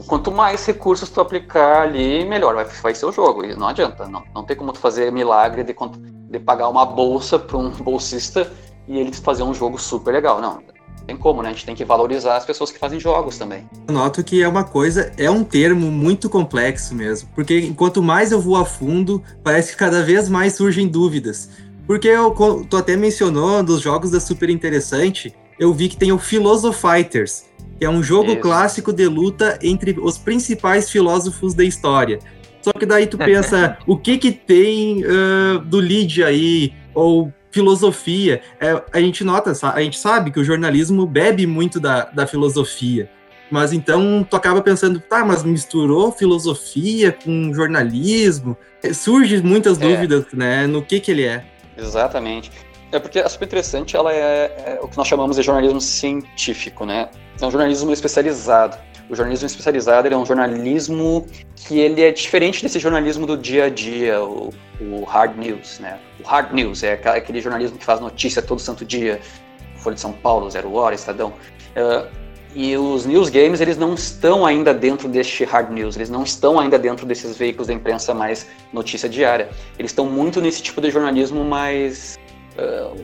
Quanto 0.06 0.30
mais 0.32 0.66
recursos 0.66 1.08
tu 1.08 1.20
aplicar 1.20 1.82
ali, 1.82 2.24
melhor 2.24 2.54
vai, 2.54 2.64
vai 2.64 2.94
ser 2.94 3.06
o 3.06 3.12
jogo. 3.12 3.44
E 3.44 3.54
não 3.54 3.68
adianta, 3.68 4.06
não, 4.08 4.22
não 4.34 4.44
tem 4.44 4.56
como 4.56 4.72
tu 4.72 4.78
fazer 4.78 5.12
milagre 5.12 5.62
de, 5.62 5.74
de 6.30 6.38
pagar 6.38 6.68
uma 6.68 6.84
bolsa 6.84 7.38
para 7.38 7.56
um 7.56 7.70
bolsista 7.82 8.50
e 8.88 8.98
ele 8.98 9.12
fazer 9.12 9.42
um 9.42 9.54
jogo 9.54 9.78
super 9.78 10.12
legal. 10.12 10.40
Não, 10.40 10.60
tem 11.06 11.16
como, 11.16 11.42
né? 11.42 11.50
A 11.50 11.52
gente 11.52 11.66
tem 11.66 11.74
que 11.74 11.84
valorizar 11.84 12.36
as 12.36 12.44
pessoas 12.44 12.70
que 12.70 12.78
fazem 12.78 12.98
jogos 12.98 13.38
também. 13.38 13.68
Eu 13.86 13.94
noto 13.94 14.22
que 14.22 14.42
é 14.42 14.48
uma 14.48 14.64
coisa, 14.64 15.12
é 15.16 15.30
um 15.30 15.44
termo 15.44 15.90
muito 15.90 16.28
complexo 16.28 16.94
mesmo, 16.94 17.28
porque 17.34 17.60
enquanto 17.60 18.02
mais 18.02 18.32
eu 18.32 18.40
vou 18.40 18.56
a 18.56 18.64
fundo, 18.64 19.22
parece 19.42 19.72
que 19.72 19.76
cada 19.76 20.02
vez 20.02 20.28
mais 20.28 20.54
surgem 20.54 20.88
dúvidas. 20.88 21.48
Porque 21.86 22.08
eu, 22.08 22.32
tu 22.68 22.76
até 22.76 22.96
mencionou 22.96 23.62
dos 23.62 23.80
jogos 23.80 24.10
da 24.10 24.20
Super 24.20 24.50
Interessante, 24.50 25.34
eu 25.62 25.72
vi 25.72 25.88
que 25.88 25.96
tem 25.96 26.10
o 26.10 26.18
Philosophiters, 26.18 27.44
que 27.78 27.84
é 27.84 27.88
um 27.88 28.02
jogo 28.02 28.32
Isso. 28.32 28.40
clássico 28.40 28.92
de 28.92 29.06
luta 29.06 29.60
entre 29.62 29.96
os 30.00 30.18
principais 30.18 30.90
filósofos 30.90 31.54
da 31.54 31.62
história. 31.62 32.18
Só 32.60 32.72
que 32.72 32.84
daí 32.84 33.06
tu 33.06 33.16
pensa, 33.18 33.78
o 33.86 33.96
que 33.96 34.18
que 34.18 34.32
tem 34.32 35.04
uh, 35.04 35.60
do 35.60 35.78
lead 35.78 36.24
aí, 36.24 36.74
ou 36.92 37.32
filosofia? 37.52 38.42
É, 38.60 38.82
a 38.92 39.00
gente 39.00 39.22
nota, 39.22 39.52
a 39.72 39.80
gente 39.80 40.00
sabe 40.00 40.32
que 40.32 40.40
o 40.40 40.44
jornalismo 40.44 41.06
bebe 41.06 41.46
muito 41.46 41.78
da, 41.78 42.06
da 42.06 42.26
filosofia. 42.26 43.08
Mas 43.48 43.72
então 43.72 44.26
tu 44.28 44.34
acaba 44.34 44.60
pensando, 44.62 44.98
tá, 44.98 45.24
mas 45.24 45.44
misturou 45.44 46.10
filosofia 46.10 47.12
com 47.12 47.54
jornalismo? 47.54 48.56
Surge 48.92 49.40
muitas 49.40 49.80
é. 49.80 49.80
dúvidas, 49.80 50.26
né, 50.32 50.66
no 50.66 50.82
que 50.82 50.98
que 50.98 51.12
ele 51.12 51.22
é. 51.22 51.44
Exatamente. 51.78 52.50
É 52.92 52.98
porque 52.98 53.18
a 53.18 53.28
Super 53.28 53.46
Interessante 53.46 53.96
ela 53.96 54.12
é, 54.12 54.18
é, 54.18 54.78
o 54.82 54.86
que 54.86 54.98
nós 54.98 55.08
chamamos 55.08 55.36
de 55.36 55.42
jornalismo 55.42 55.80
científico, 55.80 56.84
né? 56.84 57.08
É 57.40 57.46
um 57.46 57.50
jornalismo 57.50 57.90
especializado. 57.90 58.76
O 59.08 59.16
jornalismo 59.16 59.46
especializado 59.46 60.08
é 60.08 60.16
um 60.16 60.26
jornalismo 60.26 61.26
que 61.56 61.78
ele 61.78 62.02
é 62.02 62.12
diferente 62.12 62.62
desse 62.62 62.78
jornalismo 62.78 63.26
do 63.26 63.36
dia 63.36 63.64
a 63.64 63.68
dia, 63.70 64.22
o, 64.22 64.52
o 64.80 65.04
hard 65.04 65.38
news, 65.38 65.78
né? 65.80 65.98
O 66.22 66.26
hard 66.26 66.52
news 66.52 66.82
é 66.82 66.92
aquele 66.92 67.40
jornalismo 67.40 67.78
que 67.78 67.84
faz 67.84 67.98
notícia 67.98 68.42
todo 68.42 68.60
santo 68.60 68.84
dia, 68.84 69.20
Folha 69.76 69.94
de 69.94 70.00
São 70.00 70.12
Paulo, 70.12 70.50
Zero 70.50 70.74
Hora, 70.74 70.94
Estadão. 70.94 71.32
Uh, 71.74 72.22
e 72.54 72.76
os 72.76 73.06
news 73.06 73.30
games, 73.30 73.62
eles 73.62 73.78
não 73.78 73.94
estão 73.94 74.44
ainda 74.44 74.74
dentro 74.74 75.08
deste 75.08 75.42
hard 75.44 75.70
news, 75.70 75.96
eles 75.96 76.10
não 76.10 76.22
estão 76.22 76.60
ainda 76.60 76.78
dentro 76.78 77.06
desses 77.06 77.36
veículos 77.36 77.68
da 77.68 77.72
imprensa 77.72 78.12
mais 78.12 78.46
notícia 78.72 79.08
diária. 79.08 79.48
Eles 79.78 79.90
estão 79.90 80.04
muito 80.04 80.38
nesse 80.38 80.62
tipo 80.62 80.78
de 80.80 80.90
jornalismo 80.90 81.42
mais, 81.44 82.18
uh, 82.58 82.96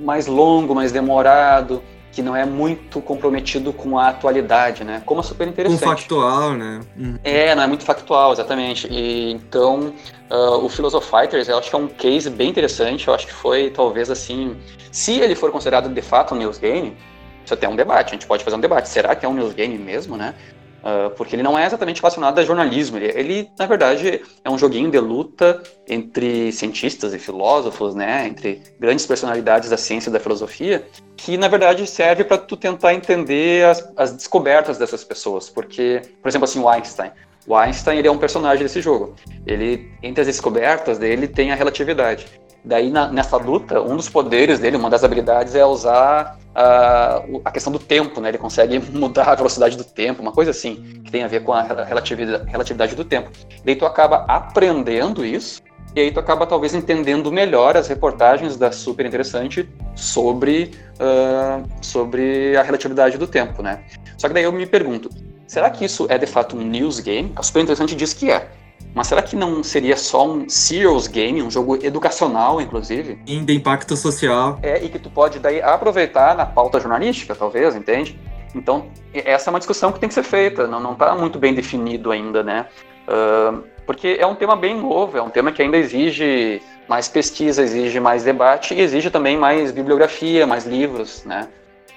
mais 0.00 0.26
longo, 0.26 0.74
mais 0.74 0.92
demorado, 0.92 1.82
que 2.10 2.22
não 2.22 2.34
é 2.34 2.44
muito 2.44 3.00
comprometido 3.00 3.72
com 3.72 3.98
a 3.98 4.08
atualidade, 4.08 4.82
né? 4.82 5.02
Como 5.04 5.20
é 5.20 5.22
super 5.22 5.46
interessante. 5.46 5.80
Com 5.80 5.90
factual, 5.90 6.54
né? 6.54 6.80
Uhum. 6.96 7.18
É, 7.22 7.54
não 7.54 7.62
é 7.62 7.66
muito 7.66 7.84
factual, 7.84 8.32
exatamente. 8.32 8.88
E, 8.90 9.32
então, 9.32 9.92
uh, 10.30 10.64
o 10.64 10.68
Philosophiters, 10.68 11.48
eu 11.48 11.58
acho 11.58 11.70
que 11.70 11.76
é 11.76 11.78
um 11.78 11.86
case 11.86 12.28
bem 12.30 12.48
interessante. 12.48 13.06
Eu 13.06 13.14
acho 13.14 13.26
que 13.26 13.32
foi, 13.32 13.70
talvez, 13.70 14.10
assim... 14.10 14.56
Se 14.90 15.20
ele 15.20 15.34
for 15.34 15.52
considerado, 15.52 15.88
de 15.88 16.02
fato, 16.02 16.34
um 16.34 16.38
news 16.38 16.58
game, 16.58 16.96
isso 17.44 17.54
até 17.54 17.66
é 17.66 17.68
um 17.68 17.76
debate, 17.76 18.08
a 18.08 18.12
gente 18.12 18.26
pode 18.26 18.42
fazer 18.42 18.56
um 18.56 18.60
debate. 18.60 18.88
Será 18.88 19.14
que 19.14 19.24
é 19.24 19.28
um 19.28 19.34
news 19.34 19.52
game 19.52 19.78
mesmo, 19.78 20.16
né? 20.16 20.34
Uh, 20.78 21.10
porque 21.16 21.34
ele 21.34 21.42
não 21.42 21.58
é 21.58 21.66
exatamente 21.66 22.00
relacionado 22.00 22.38
a 22.38 22.44
jornalismo. 22.44 22.96
Ele, 22.98 23.12
ele, 23.18 23.50
na 23.58 23.66
verdade, 23.66 24.22
é 24.44 24.50
um 24.50 24.56
joguinho 24.56 24.90
de 24.90 24.98
luta 24.98 25.60
entre 25.88 26.52
cientistas 26.52 27.12
e 27.12 27.18
filósofos, 27.18 27.94
né? 27.94 28.26
Entre 28.28 28.62
grandes 28.78 29.04
personalidades 29.04 29.70
da 29.70 29.76
ciência 29.76 30.08
e 30.08 30.12
da 30.12 30.20
filosofia, 30.20 30.86
que, 31.16 31.36
na 31.36 31.48
verdade, 31.48 31.86
serve 31.86 32.22
para 32.22 32.38
tu 32.38 32.56
tentar 32.56 32.94
entender 32.94 33.66
as, 33.66 33.92
as, 33.96 34.12
descobertas 34.12 34.78
dessas 34.78 35.02
pessoas. 35.02 35.50
Porque, 35.50 36.02
por 36.22 36.28
exemplo, 36.28 36.44
assim, 36.44 36.60
o 36.60 36.68
Einstein. 36.68 37.10
O 37.46 37.56
Einstein 37.56 37.98
ele 37.98 38.08
é 38.08 38.10
um 38.10 38.18
personagem 38.18 38.62
desse 38.62 38.80
jogo. 38.80 39.16
Ele, 39.46 39.90
entre 40.02 40.20
as 40.20 40.26
descobertas 40.26 40.98
dele, 40.98 41.26
tem 41.26 41.50
a 41.50 41.54
relatividade. 41.56 42.26
Daí, 42.64 42.90
na, 42.90 43.08
nessa 43.08 43.36
luta, 43.36 43.80
um 43.80 43.96
dos 43.96 44.08
poderes 44.08 44.58
dele, 44.58 44.76
uma 44.76 44.90
das 44.90 45.04
habilidades 45.04 45.54
é 45.54 45.64
usar 45.64 46.38
a, 46.54 47.22
a 47.44 47.50
questão 47.50 47.72
do 47.72 47.78
tempo, 47.78 48.20
né? 48.20 48.30
Ele 48.30 48.38
consegue 48.38 48.78
mudar 48.92 49.24
a 49.24 49.34
velocidade 49.34 49.76
do 49.76 49.84
tempo, 49.84 50.20
uma 50.20 50.32
coisa 50.32 50.50
assim, 50.50 51.00
que 51.04 51.10
tem 51.10 51.22
a 51.22 51.28
ver 51.28 51.44
com 51.44 51.52
a 51.52 51.62
relatividade, 51.62 52.50
relatividade 52.50 52.96
do 52.96 53.04
tempo. 53.04 53.30
Daí 53.64 53.76
tu 53.76 53.86
acaba 53.86 54.24
aprendendo 54.28 55.24
isso, 55.24 55.62
e 55.94 56.00
aí 56.00 56.10
tu 56.10 56.20
acaba 56.20 56.46
talvez 56.46 56.74
entendendo 56.74 57.32
melhor 57.32 57.76
as 57.76 57.88
reportagens 57.88 58.56
da 58.56 58.70
Super 58.70 59.06
Interessante 59.06 59.68
sobre, 59.94 60.72
uh, 61.00 61.66
sobre 61.80 62.56
a 62.56 62.62
relatividade 62.62 63.16
do 63.16 63.26
tempo, 63.26 63.62
né? 63.62 63.82
Só 64.16 64.28
que 64.28 64.34
daí 64.34 64.44
eu 64.44 64.52
me 64.52 64.66
pergunto, 64.66 65.08
será 65.46 65.70
que 65.70 65.84
isso 65.84 66.06
é 66.10 66.18
de 66.18 66.26
fato 66.26 66.56
um 66.56 66.60
news 66.60 67.00
game? 67.00 67.32
A 67.36 67.42
Super 67.42 67.62
Interessante 67.62 67.94
diz 67.94 68.12
que 68.12 68.30
é. 68.30 68.48
Mas 68.94 69.06
será 69.06 69.22
que 69.22 69.36
não 69.36 69.62
seria 69.62 69.96
só 69.96 70.26
um 70.26 70.48
serious 70.48 71.06
game, 71.06 71.42
um 71.42 71.50
jogo 71.50 71.76
educacional, 71.84 72.60
inclusive? 72.60 73.18
Sim, 73.26 73.44
de 73.44 73.54
impacto 73.54 73.96
social. 73.96 74.58
É, 74.62 74.82
e 74.82 74.88
que 74.88 74.98
tu 74.98 75.10
pode 75.10 75.38
daí 75.38 75.62
aproveitar 75.62 76.36
na 76.36 76.46
pauta 76.46 76.80
jornalística, 76.80 77.34
talvez, 77.34 77.76
entende? 77.76 78.18
Então, 78.54 78.86
essa 79.12 79.48
é 79.48 79.50
uma 79.50 79.58
discussão 79.58 79.92
que 79.92 80.00
tem 80.00 80.08
que 80.08 80.14
ser 80.14 80.22
feita, 80.22 80.66
não 80.66 80.92
está 80.92 81.14
muito 81.14 81.38
bem 81.38 81.54
definido 81.54 82.10
ainda, 82.10 82.42
né? 82.42 82.66
Uh, 83.06 83.62
porque 83.86 84.16
é 84.18 84.26
um 84.26 84.34
tema 84.34 84.56
bem 84.56 84.76
novo, 84.76 85.16
é 85.16 85.22
um 85.22 85.30
tema 85.30 85.52
que 85.52 85.62
ainda 85.62 85.76
exige 85.76 86.60
mais 86.88 87.08
pesquisa, 87.08 87.62
exige 87.62 88.00
mais 88.00 88.24
debate 88.24 88.74
e 88.74 88.80
exige 88.80 89.10
também 89.10 89.36
mais 89.36 89.70
bibliografia, 89.70 90.46
mais 90.46 90.66
livros, 90.66 91.24
né? 91.24 91.48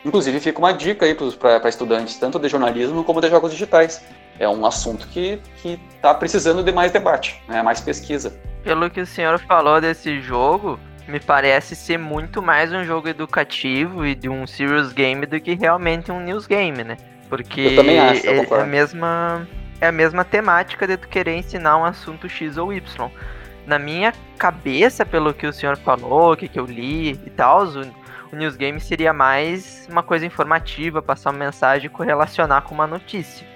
Inclusive, 0.03 0.39
fica 0.39 0.59
uma 0.59 0.73
dica 0.73 1.05
aí 1.05 1.15
para 1.15 1.69
estudantes, 1.69 2.17
tanto 2.17 2.39
de 2.39 2.47
jornalismo 2.47 3.03
como 3.03 3.21
de 3.21 3.29
jogos 3.29 3.51
digitais 3.51 4.01
é 4.41 4.49
um 4.49 4.65
assunto 4.65 5.07
que 5.07 5.39
está 5.95 6.13
precisando 6.15 6.63
de 6.63 6.71
mais 6.71 6.91
debate, 6.91 7.39
né, 7.47 7.61
mais 7.61 7.79
pesquisa. 7.79 8.35
Pelo 8.63 8.89
que 8.89 8.99
o 8.99 9.05
senhor 9.05 9.37
falou 9.39 9.79
desse 9.79 10.19
jogo, 10.19 10.79
me 11.07 11.19
parece 11.19 11.75
ser 11.75 11.99
muito 11.99 12.41
mais 12.41 12.73
um 12.73 12.83
jogo 12.83 13.07
educativo 13.07 14.03
e 14.03 14.15
de 14.15 14.27
um 14.27 14.47
serious 14.47 14.91
game 14.91 15.27
do 15.27 15.39
que 15.39 15.53
realmente 15.53 16.11
um 16.11 16.19
news 16.19 16.47
game, 16.47 16.83
né? 16.83 16.97
Porque 17.29 17.61
eu 17.61 17.75
também 17.75 17.99
acho, 17.99 18.25
eu 18.25 18.43
é, 18.43 18.61
a 18.61 18.65
mesma 18.65 19.47
é 19.79 19.87
a 19.87 19.91
mesma 19.91 20.25
temática 20.25 20.87
de 20.87 20.97
tu 20.97 21.07
querer 21.07 21.35
ensinar 21.37 21.77
um 21.77 21.85
assunto 21.85 22.27
X 22.27 22.57
ou 22.57 22.73
Y. 22.73 23.11
Na 23.67 23.77
minha 23.77 24.11
cabeça, 24.39 25.05
pelo 25.05 25.35
que 25.35 25.45
o 25.45 25.53
senhor 25.53 25.77
falou, 25.77 26.35
que, 26.35 26.47
que 26.47 26.59
eu 26.59 26.65
li 26.65 27.11
e 27.11 27.29
tal, 27.29 27.65
o, 27.65 27.81
o 28.31 28.35
news 28.35 28.55
game 28.55 28.79
seria 28.79 29.13
mais 29.13 29.87
uma 29.89 30.01
coisa 30.01 30.25
informativa, 30.25 30.99
passar 30.99 31.29
uma 31.29 31.45
mensagem 31.45 31.85
e 31.85 31.89
correlacionar 31.89 32.63
com 32.63 32.73
uma 32.73 32.87
notícia. 32.87 33.50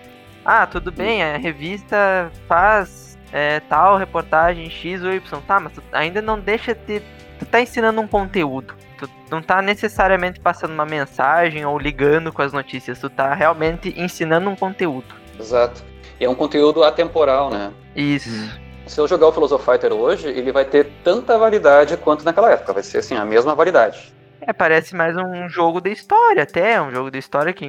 Ah, 0.46 0.68
tudo 0.68 0.92
bem, 0.92 1.24
a 1.24 1.38
revista 1.38 2.32
faz 2.48 3.18
é, 3.34 3.60
tal 3.62 3.98
reportagem 3.98 4.70
X 4.70 5.04
ou 5.04 5.12
Y. 5.12 5.42
Tá, 5.48 5.60
mas 5.60 5.74
tu 5.74 5.82
ainda 5.92 6.22
não 6.22 6.40
deixa 6.40 6.76
de. 6.76 7.02
Tu 7.40 7.46
tá 7.46 7.60
ensinando 7.60 8.00
um 8.00 8.08
conteúdo. 8.08 8.76
Tu 8.98 9.10
não 9.30 9.42
tá 9.42 9.62
necessariamente 9.62 10.40
passando 10.40 10.72
uma 10.72 10.86
mensagem 10.86 11.66
ou 11.66 11.78
ligando 11.78 12.32
com 12.32 12.42
as 12.42 12.54
notícias. 12.54 13.00
Tu 13.00 13.10
tá 13.10 13.34
realmente 13.34 13.94
ensinando 14.00 14.50
um 14.50 14.56
conteúdo. 14.56 15.16
Exato. 15.38 15.84
E 16.20 16.24
é 16.24 16.30
um 16.30 16.36
conteúdo 16.36 16.84
atemporal, 16.84 17.50
né? 17.50 17.74
Isso. 17.96 18.30
Hum. 18.30 18.66
Se 18.86 19.02
eu 19.02 19.08
jogar 19.08 19.28
o 19.28 19.32
Philosophizer 19.32 19.92
hoje, 19.92 20.30
ele 20.30 20.52
vai 20.52 20.64
ter 20.64 20.88
tanta 21.04 21.38
validade 21.38 21.98
quanto 21.98 22.24
naquela 22.24 22.52
época. 22.52 22.72
Vai 22.72 22.84
ser 22.84 23.00
assim, 23.00 23.16
a 23.16 23.26
mesma 23.26 23.56
validade. 23.56 24.14
É, 24.40 24.54
parece 24.54 24.96
mais 24.96 25.18
um 25.18 25.50
jogo 25.50 25.82
de 25.82 25.92
história 25.92 26.44
até. 26.44 26.80
Um 26.80 26.92
jogo 26.92 27.10
de 27.10 27.18
história 27.18 27.52
que 27.52 27.66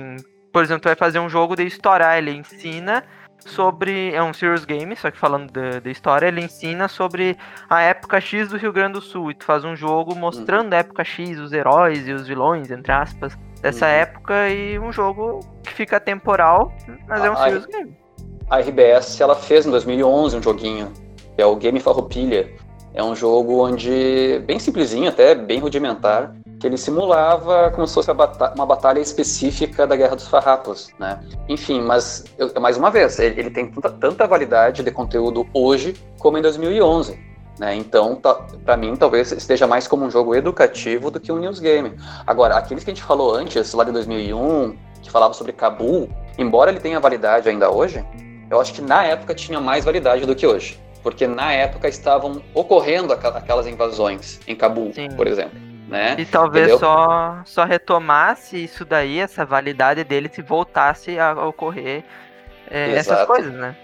por 0.57 0.65
exemplo, 0.65 0.81
tu 0.81 0.87
vai 0.87 0.97
fazer 0.97 1.19
um 1.19 1.29
jogo 1.29 1.55
de 1.55 1.65
estourar, 1.65 2.17
ele 2.17 2.31
ensina 2.31 3.05
sobre. 3.41 4.15
É 4.15 4.23
um 4.23 4.33
serious 4.33 4.65
game, 4.65 4.97
só 4.97 5.11
que 5.11 5.19
falando 5.19 5.53
da, 5.53 5.91
história, 5.91 6.29
ele 6.29 6.43
ensina 6.43 6.89
sobre 6.89 7.37
a 7.69 7.83
época 7.83 8.19
X 8.23 8.49
do 8.49 8.57
Rio 8.57 8.73
Grande 8.73 8.95
do 8.95 9.03
Sul. 9.03 9.31
E 9.31 9.35
tu 9.35 9.45
faz 9.45 9.67
um 9.67 9.77
jogo 9.77 10.15
mostrando 10.15 10.69
uhum. 10.69 10.73
a 10.73 10.81
época 10.81 11.05
X, 11.05 11.39
os 11.39 11.53
heróis 11.53 12.09
e 12.09 12.13
os 12.15 12.27
vilões, 12.27 12.71
entre 12.71 12.91
aspas, 12.91 13.37
dessa 13.61 13.85
uhum. 13.85 13.93
época, 13.93 14.49
e 14.49 14.79
um 14.79 14.91
jogo 14.91 15.41
que 15.63 15.75
fica 15.75 16.01
temporal, 16.01 16.73
mas 17.07 17.23
é 17.23 17.31
um 17.31 17.37
serious 17.37 17.67
game. 17.67 17.95
A 18.49 18.59
RBS 18.59 19.21
ela 19.21 19.37
fez 19.37 19.67
em 19.67 19.71
2011 19.71 20.39
um 20.39 20.43
joguinho, 20.43 20.91
que 21.35 21.43
é 21.43 21.45
o 21.45 21.55
Game 21.55 21.79
Farroupilha. 21.81 22.51
É 22.95 23.05
um 23.05 23.15
jogo 23.15 23.63
onde, 23.63 24.43
bem 24.47 24.59
simplesinho, 24.59 25.11
até 25.11 25.35
bem 25.35 25.59
rudimentar, 25.59 26.35
que 26.67 26.69
ele 26.69 26.77
simulava 26.77 27.71
como 27.71 27.87
se 27.87 27.95
fosse 27.95 28.11
uma 28.11 28.67
batalha 28.67 28.99
específica 28.99 29.87
da 29.87 29.95
Guerra 29.95 30.17
dos 30.17 30.27
Farrapos, 30.27 30.91
né? 30.99 31.21
Enfim, 31.49 31.81
mas, 31.81 32.25
eu, 32.37 32.53
mais 32.61 32.77
uma 32.77 32.91
vez, 32.91 33.21
ele, 33.21 33.41
ele 33.41 33.51
tem 33.51 33.71
tanta, 33.71 33.91
tanta, 33.91 34.27
validade 34.27 34.83
de 34.83 34.91
conteúdo 34.91 35.47
hoje 35.55 35.95
como 36.19 36.37
em 36.37 36.43
2011, 36.43 37.19
né? 37.61 37.77
Então, 37.77 38.17
tá, 38.17 38.35
para 38.65 38.77
mim, 38.77 38.97
talvez 38.97 39.31
esteja 39.31 39.67
mais 39.67 39.87
como 39.87 40.05
um 40.05 40.11
jogo 40.11 40.35
educativo 40.35 41.09
do 41.09 41.21
que 41.21 41.31
um 41.31 41.39
news 41.39 41.61
game. 41.61 41.95
Agora, 42.27 42.57
aqueles 42.57 42.83
que 42.83 42.91
a 42.91 42.95
gente 42.95 43.05
falou 43.05 43.33
antes, 43.33 43.73
lá 43.73 43.85
de 43.85 43.93
2001, 43.93 44.77
que 45.03 45.11
falava 45.11 45.35
sobre 45.35 45.53
Cabul, 45.53 46.09
embora 46.37 46.73
ele 46.73 46.81
tenha 46.81 46.99
validade 46.99 47.49
ainda 47.49 47.71
hoje, 47.71 48.05
eu 48.51 48.61
acho 48.61 48.75
que 48.75 48.83
na 48.83 49.05
época 49.05 49.35
tinha 49.35 49.61
mais 49.61 49.85
validade 49.85 50.27
do 50.27 50.35
que 50.35 50.47
hoje. 50.47 50.81
Porque 51.01 51.29
na 51.29 51.53
época 51.53 51.87
estavam 51.87 52.43
ocorrendo 52.53 53.13
aquelas 53.13 53.69
invasões 53.69 54.41
em 54.49 54.57
Cabul, 54.57 54.93
Sim. 54.93 55.09
por 55.11 55.29
exemplo 55.29 55.66
né? 55.87 56.17
E 56.19 56.25
talvez 56.25 56.79
só, 56.79 57.41
só 57.45 57.65
retomasse 57.65 58.63
isso 58.63 58.85
daí, 58.85 59.19
essa 59.19 59.45
validade 59.45 60.03
dele, 60.05 60.29
se 60.33 60.43
voltasse 60.43 61.19
a 61.19 61.33
ocorrer 61.47 62.05
é, 62.71 62.93
essas 62.93 63.27
coisas, 63.27 63.53
né? 63.53 63.77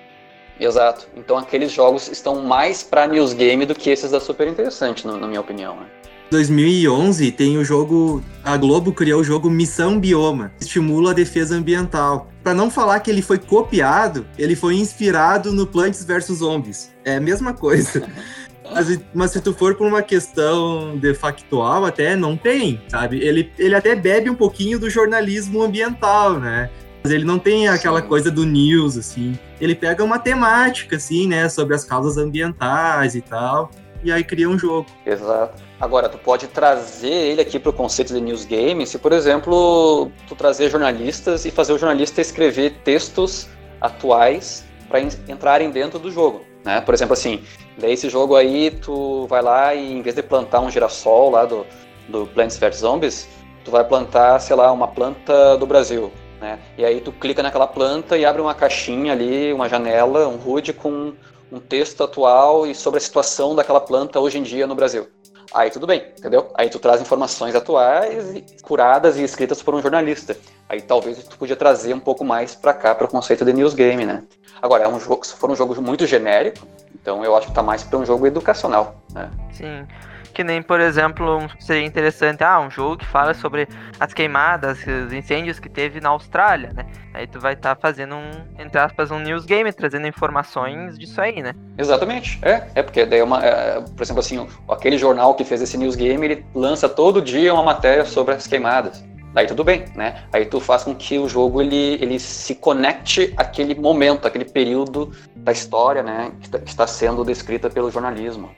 Exato. 0.58 1.08
Então 1.16 1.36
aqueles 1.36 1.72
jogos 1.72 2.08
estão 2.08 2.42
mais 2.42 2.82
para 2.82 3.06
news 3.06 3.32
game 3.32 3.64
do 3.66 3.74
que 3.74 3.90
esses 3.90 4.10
da 4.10 4.20
Super 4.20 4.48
Interessante, 4.48 5.06
no, 5.06 5.16
na 5.16 5.26
minha 5.26 5.40
opinião. 5.40 5.76
Né? 5.76 5.86
2011 6.32 7.30
tem 7.32 7.58
o 7.58 7.64
jogo. 7.64 8.22
A 8.42 8.56
Globo 8.56 8.92
criou 8.92 9.20
o 9.20 9.24
jogo 9.24 9.50
Missão 9.50 10.00
Bioma, 10.00 10.50
que 10.56 10.64
estimula 10.64 11.10
a 11.10 11.14
defesa 11.14 11.54
ambiental. 11.54 12.28
Para 12.42 12.54
não 12.54 12.70
falar 12.70 13.00
que 13.00 13.10
ele 13.10 13.22
foi 13.22 13.38
copiado, 13.38 14.26
ele 14.38 14.56
foi 14.56 14.74
inspirado 14.74 15.52
no 15.52 15.66
Plants 15.66 16.04
vs 16.04 16.38
Zombies. 16.38 16.90
É 17.04 17.16
a 17.16 17.20
mesma 17.20 17.52
coisa. 17.52 18.08
Mas, 18.74 19.00
mas, 19.14 19.30
se 19.30 19.40
tu 19.40 19.52
for 19.52 19.74
por 19.74 19.86
uma 19.86 20.02
questão 20.02 20.96
de 20.98 21.14
factual, 21.14 21.84
até 21.84 22.16
não 22.16 22.36
tem, 22.36 22.80
sabe? 22.88 23.18
Ele, 23.18 23.52
ele 23.58 23.74
até 23.74 23.94
bebe 23.94 24.30
um 24.30 24.34
pouquinho 24.34 24.78
do 24.78 24.88
jornalismo 24.88 25.62
ambiental, 25.62 26.38
né? 26.38 26.70
Mas 27.02 27.12
ele 27.12 27.24
não 27.24 27.38
tem 27.38 27.68
aquela 27.68 28.00
Sim. 28.00 28.08
coisa 28.08 28.30
do 28.30 28.46
news, 28.46 28.96
assim. 28.96 29.38
Ele 29.60 29.74
pega 29.74 30.04
uma 30.04 30.18
temática, 30.18 30.96
assim, 30.96 31.26
né? 31.26 31.48
Sobre 31.48 31.74
as 31.74 31.84
causas 31.84 32.16
ambientais 32.16 33.14
e 33.14 33.20
tal. 33.20 33.70
E 34.04 34.10
aí 34.10 34.24
cria 34.24 34.48
um 34.48 34.58
jogo. 34.58 34.86
Exato. 35.06 35.62
Agora, 35.80 36.08
tu 36.08 36.18
pode 36.18 36.46
trazer 36.48 37.08
ele 37.08 37.40
aqui 37.40 37.58
para 37.58 37.70
o 37.70 37.72
conceito 37.72 38.12
de 38.12 38.20
news 38.20 38.44
game, 38.44 38.86
se, 38.86 38.98
por 38.98 39.12
exemplo, 39.12 40.10
tu 40.28 40.34
trazer 40.34 40.70
jornalistas 40.70 41.44
e 41.44 41.50
fazer 41.50 41.72
o 41.72 41.78
jornalista 41.78 42.20
escrever 42.20 42.74
textos 42.84 43.48
atuais 43.80 44.64
para 44.88 45.00
entrarem 45.00 45.70
dentro 45.70 45.98
do 45.98 46.10
jogo. 46.10 46.44
Né? 46.64 46.80
Por 46.80 46.94
exemplo, 46.94 47.12
assim, 47.12 47.42
daí 47.78 47.92
esse 47.92 48.08
jogo 48.08 48.36
aí, 48.36 48.70
tu 48.70 49.26
vai 49.26 49.42
lá 49.42 49.74
e 49.74 49.92
em 49.92 50.02
vez 50.02 50.14
de 50.14 50.22
plantar 50.22 50.60
um 50.60 50.70
girassol 50.70 51.30
lá 51.30 51.44
do, 51.44 51.66
do 52.08 52.26
Plants 52.26 52.58
vs 52.58 52.76
Zombies, 52.76 53.28
tu 53.64 53.70
vai 53.70 53.84
plantar, 53.84 54.38
sei 54.40 54.56
lá, 54.56 54.70
uma 54.70 54.88
planta 54.88 55.56
do 55.56 55.66
Brasil. 55.66 56.12
Né? 56.40 56.58
E 56.76 56.84
aí 56.84 57.00
tu 57.00 57.12
clica 57.12 57.42
naquela 57.42 57.66
planta 57.66 58.16
e 58.16 58.24
abre 58.24 58.42
uma 58.42 58.54
caixinha 58.54 59.12
ali, 59.12 59.52
uma 59.52 59.68
janela, 59.68 60.28
um 60.28 60.36
HUD 60.36 60.72
com 60.72 61.12
um 61.50 61.60
texto 61.60 62.02
atual 62.02 62.66
e 62.66 62.74
sobre 62.74 62.98
a 62.98 63.00
situação 63.00 63.54
daquela 63.54 63.80
planta 63.80 64.18
hoje 64.18 64.38
em 64.38 64.42
dia 64.42 64.66
no 64.66 64.74
Brasil. 64.74 65.06
Aí 65.54 65.70
tudo 65.70 65.86
bem, 65.86 66.06
entendeu? 66.18 66.50
Aí 66.54 66.70
tu 66.70 66.78
traz 66.78 67.00
informações 67.00 67.54
atuais, 67.54 68.42
curadas 68.62 69.18
e 69.18 69.22
escritas 69.22 69.62
por 69.62 69.74
um 69.74 69.82
jornalista. 69.82 70.36
Aí 70.68 70.80
talvez 70.80 71.22
tu 71.24 71.36
podia 71.36 71.56
trazer 71.56 71.92
um 71.92 72.00
pouco 72.00 72.24
mais 72.24 72.54
para 72.54 72.72
cá 72.72 72.94
para 72.94 73.04
o 73.04 73.08
conceito 73.08 73.44
de 73.44 73.52
news 73.52 73.74
game, 73.74 74.06
né? 74.06 74.22
Agora, 74.62 74.84
é 74.84 74.88
um 74.88 74.98
jogo, 74.98 75.26
se 75.26 75.34
for 75.34 75.50
um 75.50 75.56
jogo 75.56 75.80
muito 75.82 76.06
genérico, 76.06 76.66
então 76.94 77.24
eu 77.24 77.36
acho 77.36 77.48
que 77.48 77.52
tá 77.52 77.62
mais 77.62 77.82
para 77.82 77.98
um 77.98 78.06
jogo 78.06 78.26
educacional, 78.26 78.94
né? 79.12 79.30
Sim. 79.52 79.86
Que 80.32 80.42
nem, 80.42 80.62
por 80.62 80.80
exemplo, 80.80 81.46
seria 81.60 81.84
interessante, 81.86 82.42
ah, 82.42 82.60
um 82.60 82.70
jogo 82.70 82.96
que 82.96 83.06
fala 83.06 83.34
sobre 83.34 83.68
as 84.00 84.14
queimadas, 84.14 84.78
os 84.86 85.12
incêndios 85.12 85.58
que 85.58 85.68
teve 85.68 86.00
na 86.00 86.08
Austrália, 86.08 86.70
né? 86.74 86.86
Aí 87.12 87.26
tu 87.26 87.38
vai 87.38 87.52
estar 87.52 87.74
tá 87.74 87.80
fazendo 87.80 88.14
um, 88.14 88.30
entre 88.58 88.80
aspas, 88.80 89.10
um 89.10 89.18
news 89.18 89.44
game, 89.44 89.70
trazendo 89.72 90.06
informações 90.06 90.98
disso 90.98 91.20
aí, 91.20 91.42
né? 91.42 91.54
Exatamente. 91.76 92.38
É, 92.42 92.66
é 92.74 92.82
porque 92.82 93.04
daí 93.04 93.20
é 93.20 93.24
uma, 93.24 93.44
é, 93.44 93.80
por 93.80 94.02
exemplo, 94.02 94.20
assim, 94.20 94.46
aquele 94.68 94.96
jornal 94.96 95.34
que 95.34 95.44
fez 95.44 95.60
esse 95.60 95.76
news 95.76 95.94
game, 95.94 96.24
ele 96.24 96.46
lança 96.54 96.88
todo 96.88 97.20
dia 97.20 97.52
uma 97.52 97.62
matéria 97.62 98.04
sobre 98.04 98.34
as 98.34 98.46
queimadas. 98.46 99.04
Daí 99.34 99.46
tudo 99.46 99.64
bem, 99.64 99.84
né? 99.94 100.24
Aí 100.32 100.44
tu 100.44 100.60
faz 100.60 100.84
com 100.84 100.94
que 100.94 101.18
o 101.18 101.28
jogo 101.28 101.62
ele, 101.62 101.94
ele 102.02 102.18
se 102.18 102.54
conecte 102.54 103.32
àquele 103.36 103.74
momento, 103.74 104.26
àquele 104.26 104.44
período 104.44 105.12
da 105.34 105.52
história, 105.52 106.02
né? 106.02 106.32
Que, 106.40 106.50
tá, 106.50 106.58
que 106.58 106.68
está 106.68 106.86
sendo 106.86 107.24
descrita 107.24 107.70
pelo 107.70 107.90
jornalismo. 107.90 108.50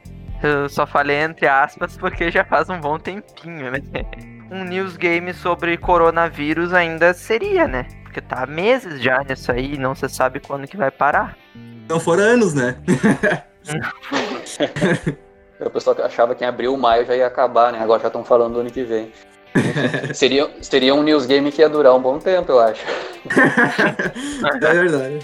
Eu 0.44 0.68
só 0.68 0.86
falei 0.86 1.16
entre 1.16 1.46
aspas 1.48 1.96
porque 1.96 2.30
já 2.30 2.44
faz 2.44 2.68
um 2.68 2.78
bom 2.78 2.98
tempinho, 2.98 3.70
né? 3.70 3.80
Um 4.50 4.62
news 4.62 4.94
game 4.94 5.32
sobre 5.32 5.78
coronavírus 5.78 6.74
ainda 6.74 7.14
seria, 7.14 7.66
né? 7.66 7.86
Porque 8.02 8.20
tá 8.20 8.42
há 8.42 8.46
meses 8.46 9.00
já 9.00 9.24
nisso 9.24 9.50
aí, 9.50 9.78
não 9.78 9.94
se 9.94 10.06
sabe 10.06 10.40
quando 10.40 10.66
que 10.66 10.76
vai 10.76 10.90
parar. 10.90 11.34
Não 11.88 11.98
foram 11.98 12.24
anos, 12.24 12.52
né? 12.52 12.76
o 15.58 15.70
pessoal 15.70 15.96
achava 16.04 16.34
que 16.34 16.44
em 16.44 16.46
abril, 16.46 16.76
maio 16.76 17.06
já 17.06 17.16
ia 17.16 17.26
acabar, 17.26 17.72
né? 17.72 17.80
Agora 17.80 18.02
já 18.02 18.08
estão 18.08 18.22
falando 18.22 18.52
do 18.52 18.60
ano 18.60 18.70
que 18.70 18.84
vem. 18.84 19.10
seria, 20.12 20.50
seria 20.60 20.94
um 20.94 21.02
news 21.02 21.24
game 21.24 21.50
que 21.50 21.62
ia 21.62 21.70
durar 21.70 21.94
um 21.94 22.02
bom 22.02 22.18
tempo, 22.18 22.52
eu 22.52 22.60
acho. 22.60 22.84
é 24.44 24.74
verdade. 24.74 25.20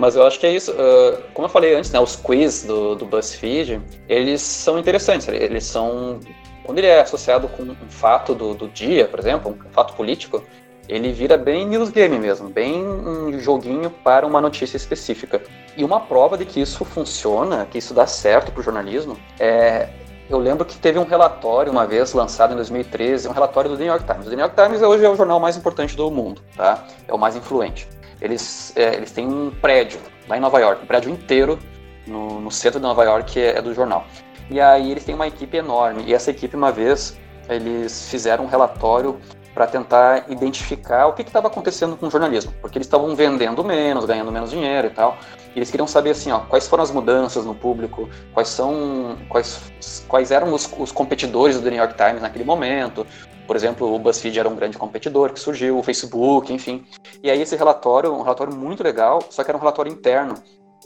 Mas 0.00 0.16
eu 0.16 0.26
acho 0.26 0.40
que 0.40 0.46
é 0.46 0.52
isso. 0.52 0.72
Uh, 0.72 1.22
como 1.34 1.44
eu 1.44 1.50
falei 1.50 1.74
antes, 1.74 1.90
né, 1.90 2.00
os 2.00 2.16
quiz 2.16 2.64
do, 2.64 2.94
do 2.94 3.04
BuzzFeed, 3.04 3.82
eles 4.08 4.40
são 4.40 4.78
interessantes. 4.78 5.28
Eles 5.28 5.64
são. 5.64 6.18
Quando 6.64 6.78
ele 6.78 6.86
é 6.86 7.00
associado 7.00 7.48
com 7.48 7.62
um 7.64 7.90
fato 7.90 8.34
do, 8.34 8.54
do 8.54 8.68
dia, 8.68 9.06
por 9.06 9.18
exemplo, 9.18 9.52
um 9.52 9.70
fato 9.70 9.92
político, 9.94 10.42
ele 10.88 11.12
vira 11.12 11.36
bem 11.36 11.66
news 11.66 11.90
game 11.90 12.18
mesmo, 12.18 12.48
bem 12.48 12.82
um 12.82 13.38
joguinho 13.38 13.90
para 13.90 14.26
uma 14.26 14.40
notícia 14.40 14.76
específica. 14.76 15.42
E 15.76 15.84
uma 15.84 16.00
prova 16.00 16.38
de 16.38 16.46
que 16.46 16.60
isso 16.60 16.84
funciona, 16.84 17.66
que 17.70 17.78
isso 17.78 17.92
dá 17.92 18.06
certo 18.06 18.52
para 18.52 18.60
o 18.60 18.62
jornalismo, 18.62 19.18
é 19.38 19.88
eu 20.30 20.38
lembro 20.38 20.64
que 20.64 20.78
teve 20.78 20.96
um 20.96 21.04
relatório 21.04 21.72
uma 21.72 21.84
vez 21.86 22.12
lançado 22.12 22.52
em 22.52 22.56
2013, 22.56 23.26
um 23.28 23.32
relatório 23.32 23.68
do 23.68 23.76
The 23.76 23.82
New 23.82 23.92
York 23.92 24.06
Times. 24.06 24.26
O 24.26 24.30
The 24.30 24.36
New 24.36 24.44
York 24.44 24.62
Times 24.62 24.80
hoje 24.80 25.04
é 25.04 25.10
o 25.10 25.16
jornal 25.16 25.40
mais 25.40 25.56
importante 25.56 25.96
do 25.96 26.08
mundo, 26.08 26.40
tá? 26.56 26.84
É 27.08 27.12
o 27.12 27.18
mais 27.18 27.34
influente. 27.34 27.88
Eles, 28.20 28.72
é, 28.76 28.94
eles 28.94 29.10
têm 29.10 29.26
um 29.26 29.50
prédio 29.50 30.00
lá 30.28 30.36
em 30.36 30.40
Nova 30.40 30.58
York, 30.58 30.82
um 30.82 30.86
prédio 30.86 31.10
inteiro 31.10 31.58
no, 32.06 32.40
no 32.40 32.50
centro 32.50 32.78
de 32.78 32.86
Nova 32.86 33.04
York 33.04 33.40
é, 33.40 33.58
é 33.58 33.62
do 33.62 33.74
jornal. 33.74 34.06
E 34.50 34.60
aí 34.60 34.90
eles 34.90 35.04
têm 35.04 35.14
uma 35.14 35.26
equipe 35.26 35.56
enorme. 35.56 36.04
E 36.06 36.14
essa 36.14 36.30
equipe, 36.30 36.56
uma 36.56 36.72
vez, 36.72 37.18
eles 37.48 38.08
fizeram 38.10 38.44
um 38.44 38.48
relatório 38.48 39.20
para 39.54 39.66
tentar 39.66 40.24
identificar 40.28 41.06
o 41.06 41.12
que 41.12 41.22
estava 41.22 41.48
acontecendo 41.48 41.96
com 41.96 42.06
o 42.06 42.10
jornalismo, 42.10 42.52
porque 42.60 42.78
eles 42.78 42.86
estavam 42.86 43.14
vendendo 43.16 43.64
menos, 43.64 44.04
ganhando 44.04 44.30
menos 44.30 44.50
dinheiro 44.50 44.86
e 44.86 44.90
tal. 44.90 45.18
E 45.54 45.58
eles 45.58 45.70
queriam 45.70 45.86
saber 45.86 46.10
assim, 46.10 46.30
ó, 46.30 46.40
quais 46.40 46.68
foram 46.68 46.84
as 46.84 46.90
mudanças 46.90 47.44
no 47.44 47.54
público, 47.54 48.08
quais 48.32 48.48
são, 48.48 49.18
quais, 49.28 49.60
quais 50.06 50.30
eram 50.30 50.52
os, 50.52 50.70
os 50.78 50.92
competidores 50.92 51.56
do 51.56 51.62
The 51.62 51.70
New 51.70 51.78
York 51.78 51.94
Times 51.94 52.22
naquele 52.22 52.44
momento. 52.44 53.06
Por 53.50 53.56
exemplo, 53.56 53.92
o 53.92 53.98
BuzzFeed 53.98 54.38
era 54.38 54.48
um 54.48 54.54
grande 54.54 54.78
competidor 54.78 55.32
que 55.32 55.40
surgiu, 55.40 55.76
o 55.76 55.82
Facebook, 55.82 56.52
enfim. 56.52 56.86
E 57.20 57.28
aí 57.28 57.42
esse 57.42 57.56
relatório, 57.56 58.14
um 58.14 58.22
relatório 58.22 58.54
muito 58.54 58.80
legal, 58.80 59.20
só 59.28 59.42
que 59.42 59.50
era 59.50 59.58
um 59.58 59.60
relatório 59.60 59.90
interno. 59.90 60.34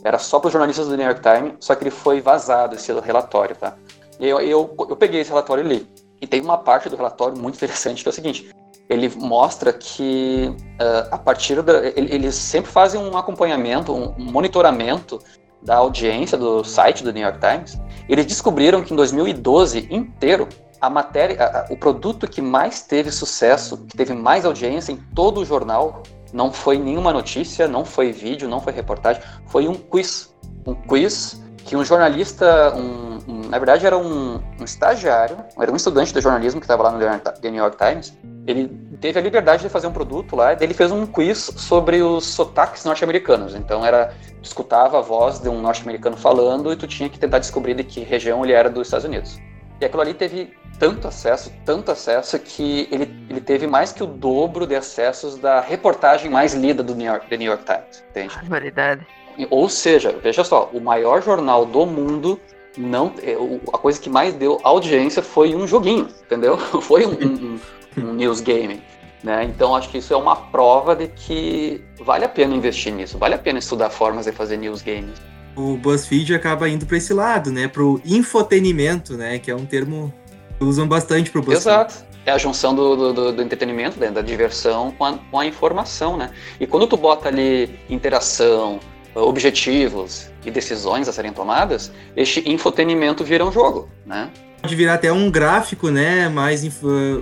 Era 0.03 0.17
só 0.17 0.39
para 0.39 0.47
os 0.47 0.53
jornalistas 0.53 0.87
do 0.87 0.97
New 0.97 1.05
York 1.05 1.21
Times, 1.21 1.57
só 1.59 1.75
que 1.75 1.83
ele 1.83 1.91
foi 1.91 2.21
vazado 2.21 2.73
esse 2.73 2.91
relatório, 2.91 3.55
tá? 3.55 3.77
E 4.19 4.27
eu, 4.27 4.39
eu, 4.39 4.75
eu 4.89 4.95
peguei 4.95 5.21
esse 5.21 5.29
relatório 5.29 5.63
e 5.63 5.67
li. 5.67 5.87
E 6.19 6.25
tem 6.25 6.41
uma 6.41 6.57
parte 6.57 6.89
do 6.89 6.95
relatório 6.95 7.37
muito 7.37 7.53
interessante 7.53 8.01
que 8.01 8.09
é 8.09 8.11
o 8.11 8.13
seguinte: 8.13 8.49
ele 8.89 9.13
mostra 9.15 9.71
que 9.71 10.51
uh, 10.81 11.07
a 11.11 11.19
partir 11.19 11.61
da, 11.61 11.85
eles 11.95 12.33
sempre 12.33 12.71
fazem 12.71 12.99
um 12.99 13.15
acompanhamento, 13.15 13.93
um 13.93 14.15
monitoramento 14.17 15.21
da 15.65 15.75
audiência 15.77 16.37
do 16.37 16.63
site 16.63 17.03
do 17.03 17.11
New 17.11 17.23
York 17.23 17.39
Times. 17.39 17.77
Eles 18.07 18.25
descobriram 18.25 18.83
que 18.83 18.93
em 18.93 18.95
2012 18.95 19.87
inteiro 19.89 20.47
a 20.79 20.89
matéria, 20.89 21.43
a, 21.43 21.73
o 21.73 21.77
produto 21.77 22.27
que 22.27 22.41
mais 22.41 22.83
teve 22.83 23.11
sucesso, 23.11 23.77
que 23.77 23.97
teve 23.97 24.13
mais 24.13 24.45
audiência 24.45 24.91
em 24.91 24.97
todo 25.15 25.41
o 25.41 25.45
jornal, 25.45 26.03
não 26.31 26.51
foi 26.51 26.77
nenhuma 26.77 27.11
notícia, 27.11 27.67
não 27.67 27.83
foi 27.83 28.11
vídeo, 28.11 28.47
não 28.47 28.61
foi 28.61 28.73
reportagem, 28.73 29.21
foi 29.47 29.67
um 29.67 29.73
quiz, 29.73 30.33
um 30.65 30.75
quiz 30.75 31.41
que 31.57 31.75
um 31.75 31.83
jornalista, 31.83 32.75
um, 32.75 33.17
um, 33.27 33.41
na 33.49 33.57
verdade 33.57 33.85
era 33.85 33.97
um, 33.97 34.35
um, 34.59 34.63
estagiário, 34.63 35.37
era 35.59 35.71
um 35.71 35.75
estudante 35.75 36.13
de 36.13 36.21
jornalismo 36.21 36.59
que 36.59 36.65
estava 36.65 36.83
lá 36.83 36.91
no 36.91 36.99
New 36.99 37.55
York 37.55 37.77
Times, 37.77 38.13
ele 38.47 38.69
teve 39.01 39.19
a 39.19 39.21
liberdade 39.21 39.63
de 39.63 39.69
fazer 39.69 39.87
um 39.87 39.91
produto 39.91 40.35
lá, 40.35 40.53
ele 40.59 40.73
fez 40.73 40.91
um 40.91 41.05
quiz 41.05 41.51
sobre 41.57 42.01
os 42.01 42.25
sotaques 42.25 42.85
norte-americanos. 42.85 43.55
Então 43.55 43.85
era, 43.85 44.13
tu 44.41 44.45
escutava 44.45 44.99
a 44.99 45.01
voz 45.01 45.39
de 45.39 45.49
um 45.49 45.59
norte-americano 45.59 46.15
falando 46.15 46.71
e 46.71 46.75
tu 46.75 46.87
tinha 46.87 47.09
que 47.09 47.17
tentar 47.17 47.39
descobrir 47.39 47.73
de 47.73 47.83
que 47.83 48.01
região 48.01 48.43
ele 48.43 48.53
era 48.53 48.69
dos 48.69 48.87
Estados 48.87 49.05
Unidos. 49.05 49.39
E 49.81 49.85
aquilo 49.85 50.01
ali 50.01 50.13
teve 50.13 50.53
tanto 50.79 51.07
acesso, 51.07 51.51
tanto 51.65 51.91
acesso 51.91 52.37
que 52.37 52.87
ele, 52.91 53.13
ele 53.29 53.41
teve 53.41 53.65
mais 53.65 53.91
que 53.91 54.03
o 54.03 54.05
dobro 54.05 54.67
de 54.67 54.75
acessos 54.75 55.37
da 55.37 55.59
reportagem 55.59 56.29
mais 56.29 56.53
lida 56.53 56.83
do 56.83 56.93
New 56.93 57.07
York, 57.07 57.27
The 57.27 57.37
New 57.37 57.47
York 57.47 57.65
Times, 57.65 58.03
entende? 58.09 58.35
Barbaridade. 58.35 59.07
Ou 59.49 59.67
seja, 59.67 60.15
veja 60.21 60.43
só, 60.43 60.69
o 60.71 60.79
maior 60.79 61.21
jornal 61.21 61.65
do 61.65 61.85
mundo 61.85 62.39
não 62.77 63.13
é, 63.21 63.35
a 63.73 63.77
coisa 63.77 63.99
que 63.99 64.09
mais 64.09 64.33
deu 64.33 64.59
audiência 64.63 65.21
foi 65.21 65.55
um 65.55 65.67
joguinho, 65.67 66.07
entendeu? 66.25 66.57
Foi 66.81 67.05
um, 67.05 67.11
um, 67.11 67.59
um 67.97 68.13
news 68.13 68.41
game. 68.41 68.81
Né? 69.23 69.43
Então 69.45 69.75
acho 69.75 69.89
que 69.89 69.97
isso 69.97 70.13
é 70.13 70.17
uma 70.17 70.35
prova 70.35 70.95
de 70.95 71.07
que 71.07 71.83
vale 71.99 72.25
a 72.25 72.29
pena 72.29 72.53
investir 72.53 72.93
nisso, 72.93 73.17
vale 73.17 73.33
a 73.33 73.37
pena 73.37 73.57
estudar 73.57 73.89
formas 73.89 74.25
de 74.25 74.31
fazer 74.31 74.57
news 74.57 74.83
games. 74.83 75.19
O 75.55 75.77
BuzzFeed 75.77 76.35
acaba 76.35 76.69
indo 76.69 76.85
para 76.85 76.97
esse 76.97 77.13
lado, 77.13 77.51
né? 77.51 77.67
Para 77.67 77.81
o 77.81 77.99
infotenimento, 78.05 79.15
né? 79.17 79.39
Que 79.39 79.49
é 79.49 79.55
um 79.55 79.65
termo 79.65 80.13
que 80.59 80.65
usam 80.65 80.87
bastante 80.87 81.31
para 81.31 81.39
o 81.39 81.41
BuzzFeed. 81.41 81.75
Exato. 81.75 82.05
É 82.25 82.31
a 82.31 82.37
junção 82.37 82.75
do, 82.75 83.13
do, 83.13 83.31
do 83.31 83.41
entretenimento, 83.41 83.99
né? 83.99 84.09
da 84.09 84.21
diversão 84.21 84.91
com 84.91 85.05
a, 85.05 85.17
com 85.17 85.39
a 85.39 85.45
informação, 85.45 86.17
né? 86.17 86.31
E 86.59 86.67
quando 86.67 86.87
tu 86.87 86.97
bota 86.97 87.29
ali 87.29 87.79
interação, 87.89 88.79
objetivos 89.15 90.29
e 90.45 90.51
decisões 90.51 91.07
a 91.07 91.13
serem 91.13 91.31
tomadas, 91.31 91.91
este 92.15 92.47
infotenimento 92.49 93.23
vira 93.23 93.45
um 93.45 93.51
jogo, 93.51 93.89
né? 94.05 94.29
Pode 94.65 94.75
virar 94.75 94.95
até 94.95 95.13
um 95.13 95.29
gráfico, 95.29 95.91
né? 95.91 96.27
Mais 96.27 96.63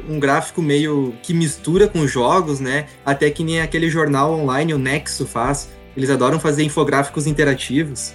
um 0.07 0.17
gráfico 0.17 0.61
meio 0.61 1.13
que 1.21 1.33
mistura 1.33 1.89
com 1.89 2.07
jogos, 2.07 2.61
né? 2.61 2.87
Até 3.05 3.29
que 3.29 3.43
nem 3.43 3.59
aquele 3.59 3.89
jornal 3.89 4.31
online, 4.31 4.73
o 4.73 4.77
Nexo 4.77 5.27
faz. 5.27 5.69
Eles 5.93 6.09
adoram 6.09 6.39
fazer 6.39 6.63
infográficos 6.63 7.27
interativos. 7.27 8.13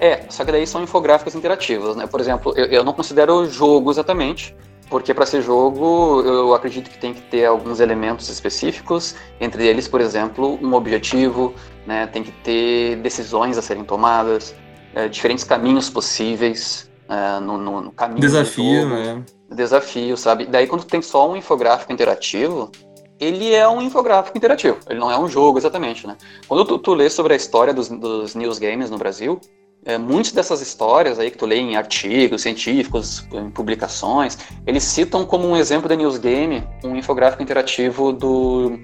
É, 0.00 0.24
só 0.28 0.44
que 0.44 0.50
daí 0.50 0.66
são 0.66 0.82
infográficos 0.82 1.36
interativos, 1.36 1.94
né? 1.94 2.08
Por 2.08 2.18
exemplo, 2.18 2.52
eu, 2.56 2.64
eu 2.66 2.82
não 2.82 2.92
considero 2.92 3.48
jogo 3.48 3.92
exatamente, 3.92 4.56
porque 4.90 5.14
para 5.14 5.24
ser 5.24 5.40
jogo 5.40 6.22
eu 6.22 6.52
acredito 6.52 6.90
que 6.90 6.98
tem 6.98 7.14
que 7.14 7.20
ter 7.20 7.44
alguns 7.44 7.78
elementos 7.78 8.28
específicos, 8.28 9.14
entre 9.40 9.68
eles, 9.68 9.86
por 9.86 10.00
exemplo, 10.00 10.58
um 10.60 10.74
objetivo, 10.74 11.54
né? 11.86 12.08
Tem 12.08 12.24
que 12.24 12.32
ter 12.42 12.96
decisões 12.96 13.56
a 13.56 13.62
serem 13.62 13.84
tomadas, 13.84 14.52
é, 14.96 15.06
diferentes 15.06 15.44
caminhos 15.44 15.88
possíveis 15.88 16.92
é, 17.08 17.40
no, 17.40 17.58
no, 17.58 17.80
no, 17.82 17.92
caminho. 17.92 18.20
Desafio, 18.20 18.88
né? 18.88 19.22
Desafio, 19.50 20.16
sabe? 20.16 20.46
Daí 20.46 20.66
quando 20.66 20.84
tem 20.84 21.02
só 21.02 21.30
um 21.30 21.36
infográfico 21.36 21.92
interativo, 21.92 22.70
ele 23.20 23.54
é 23.54 23.68
um 23.68 23.80
infográfico 23.80 24.36
interativo, 24.36 24.78
ele 24.88 24.98
não 24.98 25.10
é 25.10 25.18
um 25.18 25.28
jogo 25.28 25.58
exatamente, 25.58 26.06
né? 26.06 26.16
Quando 26.48 26.64
tu, 26.64 26.78
tu 26.78 26.94
lê 26.94 27.08
sobre 27.08 27.32
a 27.32 27.36
história 27.36 27.72
dos, 27.72 27.88
dos 27.88 28.34
news 28.34 28.58
games 28.58 28.90
no 28.90 28.98
Brasil, 28.98 29.40
é, 29.84 29.98
muitas 29.98 30.32
dessas 30.32 30.62
histórias 30.62 31.18
aí 31.18 31.30
que 31.30 31.36
tu 31.36 31.44
lê 31.44 31.56
em 31.56 31.76
artigos 31.76 32.42
científicos, 32.42 33.26
em 33.32 33.50
publicações, 33.50 34.38
eles 34.66 34.82
citam 34.82 35.26
como 35.26 35.46
um 35.46 35.56
exemplo 35.56 35.88
de 35.88 35.96
news 35.96 36.16
game 36.16 36.66
um 36.82 36.96
infográfico 36.96 37.42
interativo 37.42 38.12
do 38.12 38.78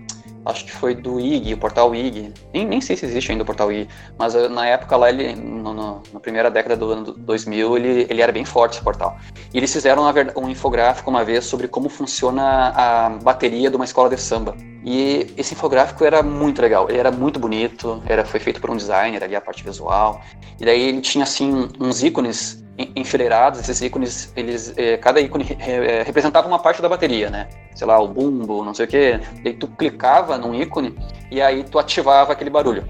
acho 0.45 0.65
que 0.65 0.73
foi 0.73 0.95
do 0.95 1.21
IG, 1.21 1.55
o 1.55 1.59
portal 1.59 1.95
IG. 1.95 2.33
Nem, 2.53 2.67
nem 2.67 2.81
sei 2.81 2.97
se 2.97 3.07
existe 3.07 3.31
ainda 3.31 3.43
o 3.43 3.47
portal 3.47 3.71
IG, 3.71 3.89
mas 4.19 4.35
eh, 4.35 4.49
na 4.49 4.67
época 4.67 4.97
lá, 4.97 5.09
ele, 5.09 5.35
no, 5.35 5.75
no, 5.75 6.03
na 6.13 6.21
primeira 6.21 6.51
década 6.51 6.77
do 6.77 6.91
ano 6.91 7.13
2000, 7.13 7.77
ele, 7.77 8.07
ele 8.09 8.23
era 8.23 8.33
bem 8.33 8.45
forte 8.45 8.75
esse 8.75 8.85
portal. 8.85 9.17
E 9.53 9.59
eles 9.59 9.73
fizeram 9.73 10.03
um 10.37 10.49
infográfico 10.49 11.11
uma 11.11 11.25
vez 11.25 11.45
sobre 11.45 11.69
como 11.69 11.89
funciona 11.89 12.73
a 12.75 13.11
bateria 13.11 13.71
de 13.71 13.77
uma 13.77 13.85
escola 13.85 14.09
de 14.09 14.21
samba. 14.21 14.57
E 14.85 15.35
esse 15.37 15.55
infográfico 15.55 16.05
era 16.05 16.23
muito 16.23 16.63
legal, 16.63 16.89
ele 16.89 16.99
era 16.99 17.11
muito 17.11 17.39
bonito, 17.39 18.03
era, 18.07 18.25
foi 18.25 18.41
feito 18.41 18.61
por 18.61 18.71
um 18.71 18.77
designer 18.77 19.23
ali, 19.23 19.37
a 19.37 19.41
parte 19.41 19.63
visual. 19.63 20.23
E 20.59 20.65
daí 20.65 20.81
ele 20.81 21.01
tinha, 21.01 21.25
assim, 21.25 21.69
uns 21.79 22.03
ícones 22.03 22.65
enfileirados, 22.97 23.61
esses 23.61 23.81
ícones, 23.83 24.33
eles, 24.35 24.73
é, 24.77 24.97
cada 24.97 25.21
ícone 25.21 25.57
é, 25.61 26.03
representava 26.03 26.49
uma 26.49 26.59
parte 26.59 26.81
da 26.81 26.89
bateria, 26.89 27.29
né? 27.29 27.49
Sei 27.75 27.87
lá, 27.87 28.01
o 28.01 28.09
bumbo, 28.09 28.65
não 28.65 28.73
sei 28.73 28.87
o 28.87 28.89
quê. 28.89 29.21
Daí 29.45 29.53
tu 29.53 29.69
clicava 29.69 30.39
num 30.39 30.55
ícone 30.55 30.95
e 31.31 31.43
aí 31.43 31.63
tu 31.63 31.79
ativava 31.79 32.33
aquele 32.33 32.51
barulho. 32.51 32.89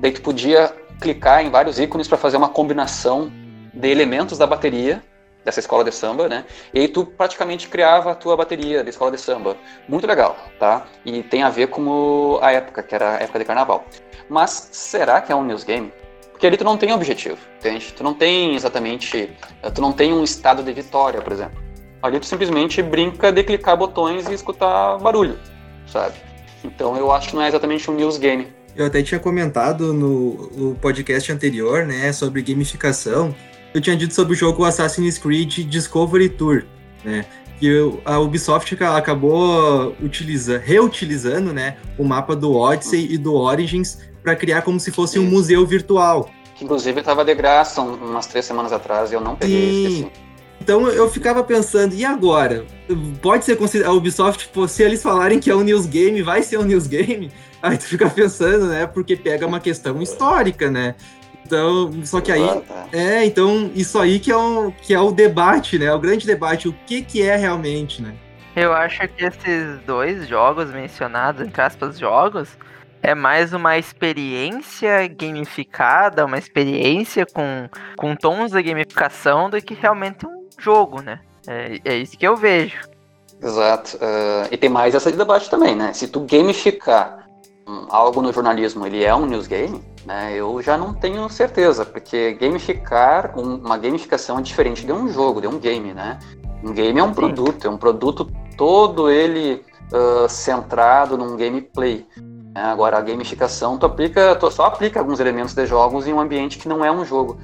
Daí 0.00 0.12
tu 0.12 0.22
podia 0.22 0.72
clicar 1.00 1.44
em 1.44 1.50
vários 1.50 1.78
ícones 1.78 2.08
para 2.08 2.16
fazer 2.16 2.38
uma 2.38 2.48
combinação 2.48 3.30
de 3.74 3.88
elementos 3.88 4.38
da 4.38 4.46
bateria 4.46 5.02
dessa 5.46 5.60
escola 5.60 5.84
de 5.84 5.92
samba, 5.92 6.28
né? 6.28 6.44
E 6.74 6.80
aí 6.80 6.88
tu 6.88 7.06
praticamente 7.06 7.68
criava 7.68 8.10
a 8.10 8.14
tua 8.16 8.36
bateria 8.36 8.82
da 8.82 8.90
escola 8.90 9.12
de 9.12 9.20
samba. 9.20 9.56
Muito 9.88 10.04
legal, 10.04 10.36
tá? 10.58 10.86
E 11.04 11.22
tem 11.22 11.44
a 11.44 11.48
ver 11.48 11.68
com 11.68 12.38
a 12.42 12.50
época, 12.50 12.82
que 12.82 12.92
era 12.92 13.16
a 13.16 13.20
época 13.22 13.38
de 13.38 13.44
carnaval. 13.44 13.86
Mas 14.28 14.68
será 14.72 15.20
que 15.20 15.30
é 15.30 15.36
um 15.36 15.44
news 15.44 15.62
game? 15.62 15.92
Porque 16.32 16.48
ali 16.48 16.56
tu 16.56 16.64
não 16.64 16.76
tem 16.76 16.92
objetivo, 16.92 17.38
entende? 17.58 17.94
Tu 17.96 18.02
não 18.02 18.12
tem 18.12 18.56
exatamente. 18.56 19.30
Tu 19.72 19.80
não 19.80 19.92
tem 19.92 20.12
um 20.12 20.24
estado 20.24 20.64
de 20.64 20.72
vitória, 20.72 21.22
por 21.22 21.32
exemplo. 21.32 21.62
Ali 22.02 22.18
tu 22.18 22.26
simplesmente 22.26 22.82
brinca 22.82 23.30
de 23.30 23.44
clicar 23.44 23.76
botões 23.76 24.28
e 24.28 24.34
escutar 24.34 24.98
barulho, 24.98 25.38
sabe? 25.86 26.16
Então 26.64 26.96
eu 26.96 27.12
acho 27.12 27.28
que 27.28 27.36
não 27.36 27.42
é 27.42 27.48
exatamente 27.48 27.88
um 27.88 27.94
news 27.94 28.18
game. 28.18 28.48
Eu 28.74 28.84
até 28.84 29.00
tinha 29.00 29.20
comentado 29.20 29.94
no, 29.94 30.50
no 30.50 30.74
podcast 30.74 31.32
anterior, 31.32 31.86
né, 31.86 32.12
sobre 32.12 32.42
gamificação. 32.42 33.34
Eu 33.76 33.80
tinha 33.82 33.94
dito 33.94 34.14
sobre 34.14 34.32
o 34.32 34.34
jogo 34.34 34.64
Assassin's 34.64 35.18
Creed 35.18 35.68
Discovery 35.68 36.30
Tour, 36.30 36.64
né? 37.04 37.26
que 37.60 37.70
a 38.06 38.18
Ubisoft 38.18 38.74
acabou 38.82 39.94
utiliza, 40.02 40.56
reutilizando 40.56 41.52
né, 41.52 41.76
o 41.98 42.04
mapa 42.04 42.34
do 42.34 42.54
Odyssey 42.54 43.06
e 43.10 43.18
do 43.18 43.34
Origins 43.34 43.98
para 44.22 44.34
criar 44.34 44.62
como 44.62 44.80
se 44.80 44.90
fosse 44.90 45.18
um 45.18 45.24
museu 45.24 45.66
virtual. 45.66 46.30
Que 46.54 46.64
inclusive 46.64 47.00
estava 47.00 47.22
de 47.22 47.34
graça 47.34 47.82
umas 47.82 48.26
três 48.26 48.46
semanas 48.46 48.72
atrás 48.72 49.12
e 49.12 49.14
eu 49.14 49.20
não 49.20 49.36
peguei 49.36 49.88
Sim. 49.88 50.10
Então 50.58 50.88
eu 50.88 51.10
ficava 51.10 51.44
pensando, 51.44 51.94
e 51.94 52.02
agora? 52.02 52.64
Pode 53.20 53.44
ser 53.44 53.56
considerado. 53.56 53.92
A 53.92 53.94
Ubisoft, 53.94 54.50
se 54.68 54.82
eles 54.82 55.02
falarem 55.02 55.38
que 55.38 55.50
é 55.50 55.54
um 55.54 55.60
news 55.60 55.84
game, 55.84 56.22
vai 56.22 56.42
ser 56.42 56.58
um 56.58 56.64
news 56.64 56.86
game? 56.86 57.30
Aí 57.62 57.76
tu 57.76 57.84
fica 57.84 58.08
pensando, 58.08 58.66
né? 58.66 58.86
Porque 58.86 59.16
pega 59.16 59.46
uma 59.46 59.60
questão 59.60 60.00
histórica, 60.00 60.70
né? 60.70 60.94
Então, 61.46 61.92
só 62.04 62.20
que 62.20 62.32
aí. 62.32 62.42
É, 62.92 63.24
então, 63.24 63.70
isso 63.74 63.98
aí 64.00 64.18
que 64.18 64.32
é, 64.32 64.36
um, 64.36 64.72
que 64.72 64.92
é 64.92 65.00
o 65.00 65.12
debate, 65.12 65.78
né? 65.78 65.92
O 65.92 65.98
grande 65.98 66.26
debate, 66.26 66.68
o 66.68 66.74
que, 66.86 67.02
que 67.02 67.22
é 67.22 67.36
realmente, 67.36 68.02
né? 68.02 68.14
Eu 68.56 68.72
acho 68.72 69.06
que 69.08 69.24
esses 69.24 69.78
dois 69.86 70.26
jogos 70.26 70.70
mencionados, 70.72 71.46
entre 71.46 71.62
aspas, 71.62 71.98
jogos, 71.98 72.58
é 73.00 73.14
mais 73.14 73.52
uma 73.52 73.78
experiência 73.78 75.06
gamificada, 75.06 76.24
uma 76.24 76.38
experiência 76.38 77.24
com, 77.24 77.68
com 77.96 78.16
tons 78.16 78.50
de 78.50 78.62
gamificação 78.62 79.48
do 79.48 79.62
que 79.62 79.74
realmente 79.74 80.26
um 80.26 80.48
jogo, 80.58 81.00
né? 81.00 81.20
É, 81.46 81.78
é 81.84 81.96
isso 81.96 82.18
que 82.18 82.26
eu 82.26 82.36
vejo. 82.36 82.80
Exato. 83.40 83.98
Uh, 83.98 84.48
e 84.50 84.56
tem 84.56 84.70
mais 84.70 84.94
essa 84.94 85.12
de 85.12 85.18
debate 85.18 85.48
também, 85.48 85.76
né? 85.76 85.92
Se 85.92 86.08
tu 86.08 86.20
gamificar 86.20 87.25
algo 87.88 88.22
no 88.22 88.32
jornalismo, 88.32 88.86
ele 88.86 89.04
é 89.04 89.14
um 89.14 89.26
news 89.26 89.46
game, 89.46 89.82
né? 90.04 90.32
Eu 90.34 90.62
já 90.62 90.76
não 90.76 90.94
tenho 90.94 91.28
certeza, 91.28 91.84
porque 91.84 92.34
gamificar, 92.34 93.38
um, 93.38 93.56
uma 93.56 93.76
gamificação 93.76 94.38
é 94.38 94.42
diferente 94.42 94.86
de 94.86 94.92
um 94.92 95.08
jogo, 95.08 95.40
de 95.40 95.48
um 95.48 95.58
game, 95.58 95.92
né? 95.92 96.18
Um 96.62 96.72
game 96.72 96.98
é 96.98 97.02
um 97.02 97.12
produto, 97.12 97.66
é 97.66 97.70
um 97.70 97.76
produto 97.76 98.30
todo 98.56 99.10
ele 99.10 99.62
uh, 99.92 100.28
centrado 100.28 101.16
num 101.16 101.36
gameplay. 101.36 102.06
É, 102.54 102.60
agora, 102.60 102.96
a 102.96 103.00
gamificação, 103.02 103.76
tu 103.76 103.84
aplica, 103.84 104.34
tu 104.36 104.50
só 104.50 104.64
aplica 104.64 104.98
alguns 104.98 105.20
elementos 105.20 105.54
de 105.54 105.66
jogos 105.66 106.06
em 106.06 106.12
um 106.12 106.20
ambiente 106.20 106.58
que 106.58 106.68
não 106.68 106.84
é 106.84 106.90
um 106.90 107.04
jogo. 107.04 107.36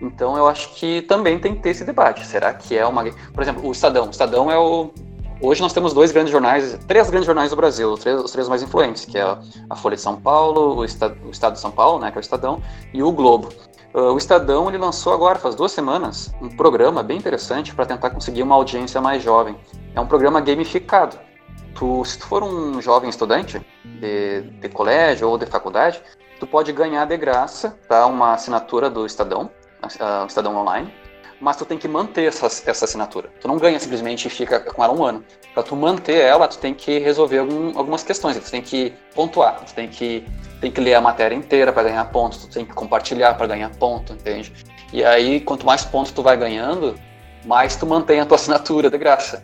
Então, 0.00 0.36
eu 0.36 0.46
acho 0.46 0.74
que 0.74 1.02
também 1.02 1.38
tem 1.38 1.54
que 1.54 1.60
ter 1.60 1.70
esse 1.70 1.84
debate. 1.84 2.24
Será 2.24 2.54
que 2.54 2.76
é 2.76 2.86
uma. 2.86 3.04
Por 3.34 3.42
exemplo, 3.42 3.68
o 3.68 3.72
Estadão. 3.72 4.06
O 4.06 4.10
Estadão 4.10 4.50
é 4.50 4.56
o. 4.58 4.92
Hoje 5.42 5.62
nós 5.62 5.72
temos 5.72 5.94
dois 5.94 6.12
grandes 6.12 6.30
jornais, 6.30 6.78
três 6.86 7.08
grandes 7.08 7.26
jornais 7.26 7.50
do 7.50 7.56
Brasil, 7.56 7.90
os 7.92 8.00
três, 8.00 8.20
os 8.20 8.30
três 8.30 8.48
mais 8.48 8.62
influentes, 8.62 9.04
que 9.04 9.16
é 9.16 9.22
a 9.70 9.76
Folha 9.76 9.96
de 9.96 10.02
São 10.02 10.20
Paulo, 10.20 10.76
o 10.76 10.84
Estado, 10.84 11.16
o 11.24 11.30
Estado 11.30 11.54
de 11.54 11.60
São 11.60 11.70
Paulo, 11.70 11.98
né, 11.98 12.10
que 12.10 12.18
é 12.18 12.20
o 12.20 12.22
Estadão, 12.22 12.62
e 12.92 13.02
o 13.02 13.10
Globo. 13.10 13.48
Uh, 13.94 14.12
o 14.12 14.18
Estadão 14.18 14.68
ele 14.68 14.78
lançou 14.78 15.12
agora, 15.12 15.38
faz 15.38 15.54
duas 15.54 15.72
semanas, 15.72 16.32
um 16.42 16.48
programa 16.48 17.02
bem 17.02 17.16
interessante 17.16 17.74
para 17.74 17.86
tentar 17.86 18.10
conseguir 18.10 18.42
uma 18.42 18.54
audiência 18.54 19.00
mais 19.00 19.22
jovem. 19.22 19.56
É 19.94 20.00
um 20.00 20.06
programa 20.06 20.40
gamificado 20.40 21.18
tu, 21.74 22.04
se 22.04 22.18
tu 22.18 22.26
for 22.26 22.42
um 22.42 22.80
jovem 22.80 23.08
estudante 23.08 23.60
de, 23.84 24.42
de 24.42 24.68
colégio 24.68 25.28
ou 25.28 25.38
de 25.38 25.46
faculdade, 25.46 26.02
tu 26.38 26.46
pode 26.46 26.72
ganhar 26.72 27.06
de 27.06 27.16
graça 27.16 27.78
tá, 27.88 28.06
uma 28.06 28.34
assinatura 28.34 28.90
do 28.90 29.06
Estadão, 29.06 29.50
uh, 29.84 30.26
Estadão 30.26 30.56
Online, 30.56 30.92
mas 31.40 31.56
tu 31.56 31.64
tem 31.64 31.78
que 31.78 31.88
manter 31.88 32.24
essa, 32.24 32.46
essa 32.46 32.84
assinatura. 32.84 33.30
Tu 33.40 33.48
não 33.48 33.56
ganha 33.56 33.78
simplesmente 33.80 34.26
e 34.26 34.30
fica 34.30 34.60
com 34.60 34.84
ela 34.84 34.92
um 34.92 35.02
ano. 35.02 35.24
Para 35.54 35.62
tu 35.62 35.74
manter 35.74 36.20
ela, 36.20 36.46
tu 36.46 36.58
tem 36.58 36.74
que 36.74 36.98
resolver 36.98 37.38
algum, 37.38 37.76
algumas 37.78 38.02
questões, 38.02 38.38
tu 38.38 38.50
tem 38.50 38.60
que 38.60 38.92
pontuar, 39.14 39.64
tu 39.64 39.74
tem 39.74 39.88
que, 39.88 40.24
tem 40.60 40.70
que 40.70 40.80
ler 40.80 40.94
a 40.94 41.00
matéria 41.00 41.34
inteira 41.34 41.72
para 41.72 41.84
ganhar 41.84 42.04
ponto, 42.06 42.38
tu 42.38 42.48
tem 42.48 42.64
que 42.64 42.74
compartilhar 42.74 43.34
para 43.34 43.46
ganhar 43.46 43.70
ponto, 43.70 44.12
entende? 44.12 44.52
E 44.92 45.02
aí, 45.02 45.40
quanto 45.40 45.64
mais 45.64 45.84
pontos 45.84 46.12
tu 46.12 46.22
vai 46.22 46.36
ganhando, 46.36 46.94
mais 47.44 47.74
tu 47.74 47.86
mantém 47.86 48.20
a 48.20 48.26
tua 48.26 48.36
assinatura 48.36 48.90
de 48.90 48.98
graça. 48.98 49.42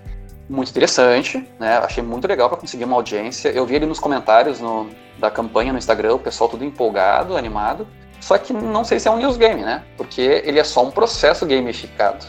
muito 0.48 0.70
interessante, 0.70 1.48
né? 1.58 1.78
Achei 1.78 2.02
muito 2.02 2.28
legal 2.28 2.48
para 2.48 2.58
conseguir 2.58 2.84
uma 2.84 2.96
audiência. 2.96 3.48
Eu 3.48 3.64
vi 3.64 3.76
ali 3.76 3.86
nos 3.86 3.98
comentários 3.98 4.60
no, 4.60 4.88
da 5.18 5.30
campanha 5.30 5.72
no 5.72 5.78
Instagram, 5.78 6.14
o 6.14 6.18
pessoal 6.18 6.50
tudo 6.50 6.64
empolgado, 6.64 7.36
animado. 7.36 7.86
Só 8.26 8.36
que 8.36 8.52
não 8.52 8.84
sei 8.84 8.98
se 8.98 9.06
é 9.06 9.10
um 9.12 9.18
news 9.18 9.36
game, 9.36 9.62
né? 9.62 9.84
Porque 9.96 10.20
ele 10.20 10.58
é 10.58 10.64
só 10.64 10.84
um 10.84 10.90
processo 10.90 11.46
gamificado. 11.46 12.26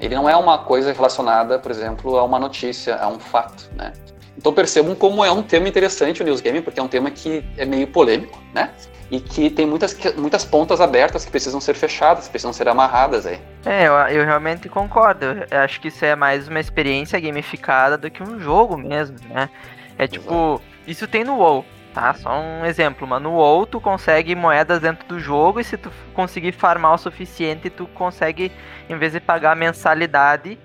Ele 0.00 0.12
não 0.12 0.28
é 0.28 0.34
uma 0.34 0.58
coisa 0.58 0.92
relacionada, 0.92 1.56
por 1.56 1.70
exemplo, 1.70 2.16
a 2.18 2.24
uma 2.24 2.36
notícia, 2.36 2.96
a 2.96 3.06
um 3.06 3.20
fato, 3.20 3.70
né? 3.76 3.92
Então 4.36 4.52
percebam 4.52 4.92
como 4.96 5.24
é 5.24 5.30
um 5.30 5.40
tema 5.40 5.68
interessante 5.68 6.20
o 6.20 6.24
news 6.24 6.40
game, 6.40 6.60
porque 6.60 6.80
é 6.80 6.82
um 6.82 6.88
tema 6.88 7.12
que 7.12 7.44
é 7.56 7.64
meio 7.64 7.86
polêmico, 7.86 8.42
né? 8.52 8.70
e 9.08 9.20
que 9.20 9.50
tem 9.50 9.66
muitas, 9.66 9.96
muitas 10.16 10.44
pontas 10.44 10.80
abertas 10.80 11.24
que 11.24 11.30
precisam 11.30 11.60
ser 11.60 11.74
fechadas, 11.74 12.28
precisam 12.28 12.52
ser 12.52 12.68
amarradas 12.68 13.26
aí. 13.26 13.40
É, 13.64 13.86
eu, 13.86 13.92
eu 13.92 14.24
realmente 14.24 14.68
concordo. 14.68 15.26
Eu 15.50 15.58
acho 15.58 15.80
que 15.80 15.88
isso 15.88 16.04
é 16.04 16.14
mais 16.14 16.46
uma 16.46 16.60
experiência 16.60 17.18
gamificada 17.18 17.98
do 17.98 18.08
que 18.08 18.22
um 18.22 18.38
jogo 18.38 18.76
mesmo, 18.76 19.16
né? 19.28 19.50
É 19.98 20.06
tipo, 20.06 20.32
Exato. 20.32 20.62
isso 20.86 21.08
tem 21.08 21.24
no 21.24 21.38
WoW, 21.38 21.64
tá? 21.92 22.14
Só 22.14 22.40
um 22.40 22.64
exemplo, 22.64 23.06
mano. 23.06 23.30
No 23.30 23.36
WoW 23.36 23.66
tu 23.66 23.80
consegue 23.80 24.34
moedas 24.34 24.80
dentro 24.80 25.06
do 25.06 25.18
jogo 25.18 25.60
e 25.60 25.64
se 25.64 25.76
tu 25.76 25.90
conseguir 26.14 26.52
farmar 26.52 26.94
o 26.94 26.98
suficiente, 26.98 27.70
tu 27.70 27.86
consegue, 27.88 28.50
em 28.88 28.96
vez 28.96 29.12
de 29.12 29.20
pagar 29.20 29.52
a 29.52 29.56
mensalidade, 29.56 30.58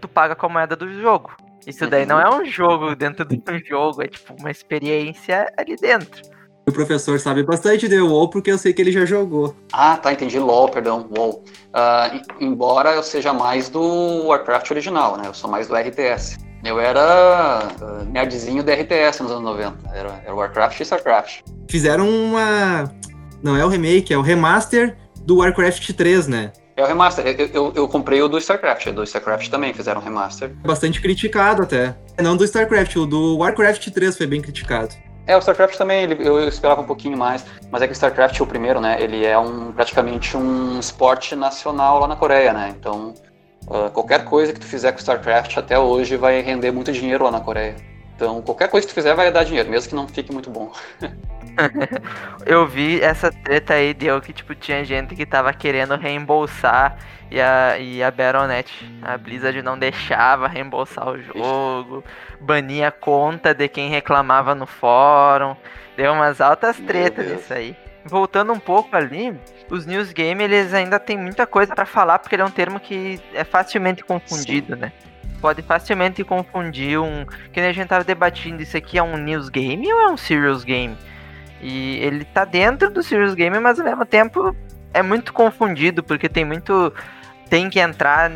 tu 0.00 0.08
paga 0.08 0.34
com 0.34 0.46
a 0.46 0.48
moeda 0.48 0.76
do 0.76 0.92
jogo. 1.00 1.32
Isso 1.66 1.86
daí 1.86 2.04
não 2.04 2.20
é 2.20 2.28
um 2.28 2.44
jogo 2.44 2.96
dentro 2.96 3.24
de 3.24 3.40
um 3.48 3.58
jogo, 3.64 4.02
é 4.02 4.08
tipo 4.08 4.34
uma 4.38 4.50
experiência 4.50 5.52
ali 5.56 5.76
dentro. 5.76 6.22
O 6.66 6.72
professor 6.72 7.18
sabe 7.18 7.42
bastante 7.42 7.88
de 7.88 8.00
WoW 8.00 8.30
porque 8.30 8.50
eu 8.50 8.58
sei 8.58 8.72
que 8.72 8.80
ele 8.80 8.92
já 8.92 9.04
jogou. 9.04 9.56
Ah, 9.72 9.96
tá, 9.96 10.12
entendi. 10.12 10.38
LoL, 10.38 10.68
perdão, 10.68 11.08
WoW. 11.16 11.42
Uh, 11.74 12.22
embora 12.40 12.94
eu 12.94 13.02
seja 13.02 13.32
mais 13.32 13.68
do 13.68 14.26
Warcraft 14.26 14.70
original, 14.70 15.16
né? 15.16 15.24
Eu 15.26 15.34
sou 15.34 15.50
mais 15.50 15.66
do 15.66 15.74
RTS. 15.74 16.38
Eu 16.64 16.78
era 16.78 17.68
uh, 17.80 18.04
nerdzinho 18.04 18.62
do 18.62 18.70
RTS 18.70 19.22
nos 19.22 19.32
anos 19.32 19.42
90. 19.42 19.90
Era, 19.92 20.22
era 20.24 20.34
Warcraft 20.34 20.78
e 20.78 20.82
StarCraft. 20.82 21.40
Fizeram 21.68 22.08
uma... 22.08 22.92
Não 23.42 23.56
é 23.56 23.64
o 23.64 23.68
remake, 23.68 24.14
é 24.14 24.16
o 24.16 24.22
remaster 24.22 24.96
do 25.22 25.38
Warcraft 25.38 25.90
3, 25.92 26.28
né? 26.28 26.52
É 26.76 26.84
o 26.84 26.86
remaster. 26.86 27.26
Eu, 27.26 27.46
eu, 27.48 27.72
eu, 27.74 27.88
comprei 27.88 28.22
o 28.22 28.28
do 28.28 28.38
StarCraft. 28.38 28.86
Do 28.92 29.02
StarCraft 29.02 29.48
também 29.48 29.74
fizeram 29.74 30.00
um 30.00 30.04
remaster. 30.04 30.54
Bastante 30.64 31.00
criticado 31.00 31.62
até. 31.62 31.96
Não 32.20 32.36
do 32.36 32.44
StarCraft, 32.44 32.96
o 32.96 33.06
do 33.06 33.38
Warcraft 33.38 33.88
3 33.90 34.16
foi 34.16 34.26
bem 34.26 34.40
criticado. 34.40 34.94
É, 35.26 35.36
o 35.36 35.38
StarCraft 35.38 35.76
também, 35.76 36.02
ele, 36.02 36.16
eu 36.26 36.48
esperava 36.48 36.80
um 36.80 36.86
pouquinho 36.86 37.16
mais, 37.16 37.44
mas 37.70 37.82
é 37.82 37.86
que 37.86 37.92
o 37.92 37.94
StarCraft, 37.94 38.40
o 38.40 38.46
primeiro, 38.46 38.80
né, 38.80 38.96
ele 39.00 39.24
é 39.24 39.38
um, 39.38 39.70
praticamente 39.72 40.36
um 40.36 40.80
esporte 40.80 41.36
nacional 41.36 42.00
lá 42.00 42.08
na 42.08 42.16
Coreia, 42.16 42.52
né, 42.52 42.74
então 42.76 43.14
uh, 43.66 43.90
qualquer 43.90 44.24
coisa 44.24 44.52
que 44.52 44.60
tu 44.60 44.66
fizer 44.66 44.92
com 44.92 44.98
StarCraft 44.98 45.56
até 45.56 45.78
hoje 45.78 46.16
vai 46.16 46.40
render 46.40 46.70
muito 46.70 46.92
dinheiro 46.92 47.24
lá 47.24 47.30
na 47.30 47.40
Coreia. 47.40 47.76
Então, 48.14 48.40
qualquer 48.42 48.68
coisa 48.68 48.86
que 48.86 48.92
tu 48.92 48.94
fizer 48.94 49.14
vai 49.14 49.32
dar 49.32 49.44
dinheiro, 49.44 49.68
mesmo 49.68 49.88
que 49.88 49.94
não 49.94 50.06
fique 50.06 50.32
muito 50.32 50.48
bom. 50.48 50.72
eu 52.46 52.66
vi 52.68 53.00
essa 53.00 53.32
treta 53.32 53.74
aí, 53.74 53.92
deu 53.92 54.20
que, 54.20 54.32
tipo, 54.32 54.54
tinha 54.54 54.84
gente 54.84 55.16
que 55.16 55.26
tava 55.26 55.52
querendo 55.52 55.96
reembolsar 55.96 56.96
e 57.30 57.40
a, 57.40 57.78
e 57.78 58.02
a 58.02 58.10
Battle.net, 58.10 58.70
a 59.02 59.16
Blizzard 59.16 59.60
não 59.62 59.78
deixava 59.78 60.46
reembolsar 60.46 61.08
o 61.08 61.20
jogo, 61.20 62.04
bania 62.40 62.90
conta 62.90 63.54
de 63.54 63.66
quem 63.68 63.88
reclamava 63.88 64.54
no 64.54 64.66
fórum, 64.66 65.56
deu 65.96 66.12
umas 66.12 66.40
altas 66.40 66.76
tretas 66.76 67.26
nisso 67.26 67.52
aí. 67.52 67.76
Voltando 68.04 68.52
um 68.52 68.58
pouco 68.58 68.94
ali, 68.96 69.34
os 69.70 69.86
news 69.86 70.12
game 70.12 70.42
eles 70.42 70.74
ainda 70.74 70.98
tem 70.98 71.16
muita 71.16 71.46
coisa 71.46 71.74
para 71.74 71.86
falar 71.86 72.18
porque 72.18 72.34
ele 72.34 72.42
é 72.42 72.44
um 72.44 72.50
termo 72.50 72.80
que 72.80 73.20
é 73.32 73.44
facilmente 73.44 74.04
confundido, 74.04 74.74
Sim. 74.74 74.80
né? 74.80 74.92
Pode 75.40 75.62
facilmente 75.62 76.22
confundir 76.22 76.98
um, 76.98 77.24
que 77.52 77.60
nem 77.60 77.70
a 77.70 77.72
gente 77.72 77.88
tava 77.88 78.04
debatendo, 78.04 78.62
isso 78.62 78.76
aqui 78.76 78.98
é 78.98 79.02
um 79.02 79.16
news 79.16 79.48
game 79.48 79.92
ou 79.92 80.00
é 80.00 80.08
um 80.08 80.16
serious 80.16 80.64
game? 80.64 80.96
E 81.60 81.98
ele 81.98 82.24
tá 82.24 82.44
dentro 82.44 82.90
do 82.90 83.02
serious 83.02 83.34
game, 83.34 83.58
mas 83.58 83.78
ao 83.78 83.84
mesmo 83.84 84.04
tempo 84.04 84.54
é 84.92 85.02
muito 85.02 85.32
confundido 85.32 86.02
porque 86.02 86.28
tem 86.28 86.44
muito 86.44 86.92
tem 87.48 87.68
que 87.68 87.78
entrar 87.78 88.30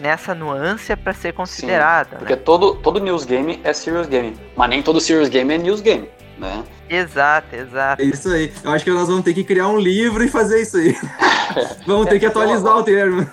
nessa 0.00 0.34
nuance 0.34 0.94
para 0.96 1.12
ser 1.12 1.32
considerada. 1.32 2.10
Sim, 2.10 2.16
porque 2.16 2.34
né? 2.34 2.42
todo, 2.44 2.74
todo 2.76 2.98
news 2.98 3.24
game 3.24 3.60
é 3.62 3.72
serious 3.72 4.06
game, 4.06 4.36
mas 4.56 4.68
nem 4.68 4.82
todo 4.82 5.00
serious 5.00 5.28
game 5.28 5.52
é 5.54 5.58
news 5.58 5.80
game, 5.80 6.08
né? 6.40 6.64
Exato, 6.88 7.54
exato. 7.54 8.02
É 8.02 8.04
isso 8.04 8.28
aí. 8.30 8.52
Eu 8.64 8.70
acho 8.72 8.84
que 8.84 8.90
nós 8.90 9.06
vamos 9.06 9.22
ter 9.22 9.34
que 9.34 9.44
criar 9.44 9.68
um 9.68 9.78
livro 9.78 10.24
e 10.24 10.28
fazer 10.28 10.62
isso 10.62 10.78
aí. 10.78 10.96
vamos 11.86 12.06
ter 12.06 12.18
que 12.18 12.26
atualizar 12.26 12.76
o 12.78 12.82
termo. 12.82 13.26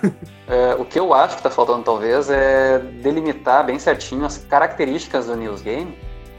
É, 0.46 0.74
o 0.78 0.84
que 0.84 0.98
eu 0.98 1.12
acho 1.14 1.34
que 1.34 1.40
está 1.40 1.50
faltando 1.50 1.82
talvez 1.82 2.30
é 2.30 2.78
delimitar 2.78 3.64
bem 3.64 3.78
certinho 3.78 4.24
as 4.24 4.38
características 4.38 5.26
do 5.26 5.36
news 5.36 5.62
game. 5.62 5.96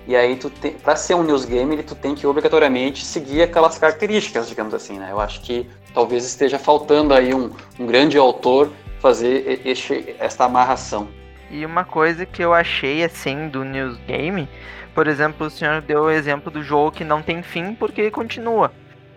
E 0.08 0.15
aí 0.15 0.36
tu 0.36 0.51
para 0.82 0.95
ser 0.95 1.15
um 1.15 1.23
news 1.23 1.45
game, 1.45 1.82
tu 1.84 1.95
tem 1.95 2.15
que 2.15 2.25
obrigatoriamente 2.25 3.05
seguir 3.05 3.43
aquelas 3.43 3.77
características, 3.77 4.47
digamos 4.47 4.73
assim, 4.73 4.97
né? 4.97 5.10
Eu 5.12 5.19
acho 5.19 5.41
que 5.41 5.69
talvez 5.93 6.25
esteja 6.25 6.58
faltando 6.58 7.13
aí 7.13 7.34
um, 7.34 7.51
um 7.79 7.86
grande 7.86 8.17
autor 8.17 8.71
fazer 8.99 9.62
este, 9.65 10.15
esta 10.19 10.45
amarração. 10.45 11.08
E 11.51 11.65
uma 11.65 11.84
coisa 11.84 12.25
que 12.25 12.43
eu 12.43 12.53
achei 12.53 13.03
assim 13.03 13.49
do 13.49 13.63
News 13.63 13.97
Game, 14.08 14.47
por 14.93 15.08
exemplo, 15.08 15.47
o 15.47 15.49
senhor 15.49 15.82
deu 15.82 16.04
o 16.04 16.12
exemplo 16.12 16.52
do 16.52 16.63
jogo 16.63 16.91
que 16.91 17.04
não 17.04 17.21
tem 17.21 17.41
fim 17.41 17.73
porque 17.73 18.10
continua. 18.12 18.71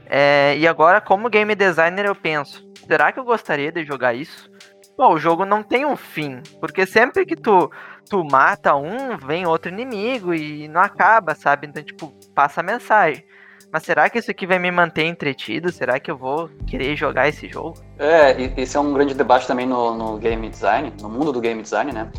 É, 0.06 0.56
e 0.58 0.68
agora, 0.68 1.00
como 1.00 1.30
game 1.30 1.54
designer, 1.54 2.04
eu 2.06 2.14
penso: 2.14 2.66
será 2.86 3.10
que 3.12 3.18
eu 3.18 3.24
gostaria 3.24 3.72
de 3.72 3.84
jogar 3.84 4.14
isso? 4.14 4.50
Pô, 4.96 5.14
o 5.14 5.18
jogo 5.18 5.44
não 5.44 5.62
tem 5.62 5.86
um 5.86 5.96
fim, 5.96 6.42
porque 6.60 6.84
sempre 6.84 7.24
que 7.24 7.34
tu, 7.34 7.70
tu 8.10 8.22
mata 8.24 8.74
um, 8.76 9.16
vem 9.16 9.46
outro 9.46 9.72
inimigo 9.72 10.34
e 10.34 10.68
não 10.68 10.82
acaba, 10.82 11.34
sabe? 11.34 11.66
Então, 11.66 11.82
tipo, 11.82 12.12
passa 12.34 12.60
a 12.60 12.64
mensagem. 12.64 13.24
Mas 13.72 13.84
será 13.84 14.10
que 14.10 14.18
isso 14.18 14.30
aqui 14.30 14.46
vai 14.46 14.58
me 14.58 14.70
manter 14.70 15.04
entretido? 15.04 15.72
Será 15.72 15.98
que 15.98 16.10
eu 16.10 16.16
vou 16.16 16.50
querer 16.66 16.94
jogar 16.94 17.26
esse 17.26 17.48
jogo? 17.48 17.82
É, 17.98 18.36
esse 18.60 18.76
é 18.76 18.80
um 18.80 18.92
grande 18.92 19.14
debate 19.14 19.46
também 19.46 19.66
no, 19.66 19.96
no 19.96 20.18
game 20.18 20.46
design, 20.50 20.92
no 21.00 21.08
mundo 21.08 21.32
do 21.32 21.40
game 21.40 21.62
design, 21.62 21.90
né? 21.90 22.12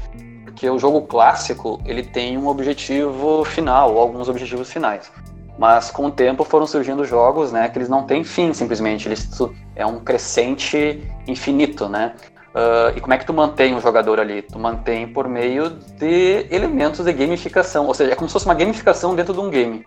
Porque 0.54 0.70
o 0.70 0.78
jogo 0.78 1.02
clássico, 1.02 1.82
ele 1.84 2.04
tem 2.04 2.38
um 2.38 2.48
objetivo 2.48 3.44
final, 3.44 3.94
ou 3.94 4.00
alguns 4.00 4.30
objetivos 4.30 4.72
finais. 4.72 5.12
Mas 5.58 5.90
com 5.90 6.06
o 6.06 6.12
tempo 6.12 6.44
foram 6.44 6.68
surgindo 6.68 7.04
jogos, 7.04 7.52
né, 7.52 7.68
que 7.70 7.78
eles 7.78 7.90
não 7.90 8.04
têm 8.04 8.24
fim 8.24 8.54
simplesmente, 8.54 9.08
eles 9.08 9.30
é 9.76 9.86
um 9.86 10.00
crescente 10.00 11.04
infinito, 11.28 11.90
né? 11.90 12.14
Uh, 12.54 12.96
e 12.96 13.02
como 13.02 13.14
é 13.14 13.18
que 13.18 13.26
tu 13.26 13.34
mantém 13.34 13.76
o 13.76 13.82
jogador 13.82 14.20
ali? 14.20 14.44
Tu 14.44 14.60
mantém 14.60 15.08
por 15.08 15.28
meio 15.28 15.72
de 15.98 16.46
elementos 16.52 17.04
de 17.04 17.12
gamificação, 17.12 17.88
ou 17.88 17.94
seja, 17.96 18.12
é 18.12 18.16
como 18.16 18.30
se 18.30 18.34
fosse 18.34 18.46
uma 18.46 18.54
gamificação 18.54 19.16
dentro 19.16 19.34
de 19.34 19.40
um 19.40 19.50
game 19.50 19.84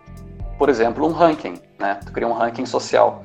por 0.57 0.69
exemplo, 0.69 1.07
um 1.07 1.11
ranking, 1.11 1.55
né? 1.79 1.99
Tu 2.05 2.11
cria 2.11 2.27
um 2.27 2.33
ranking 2.33 2.65
social. 2.65 3.23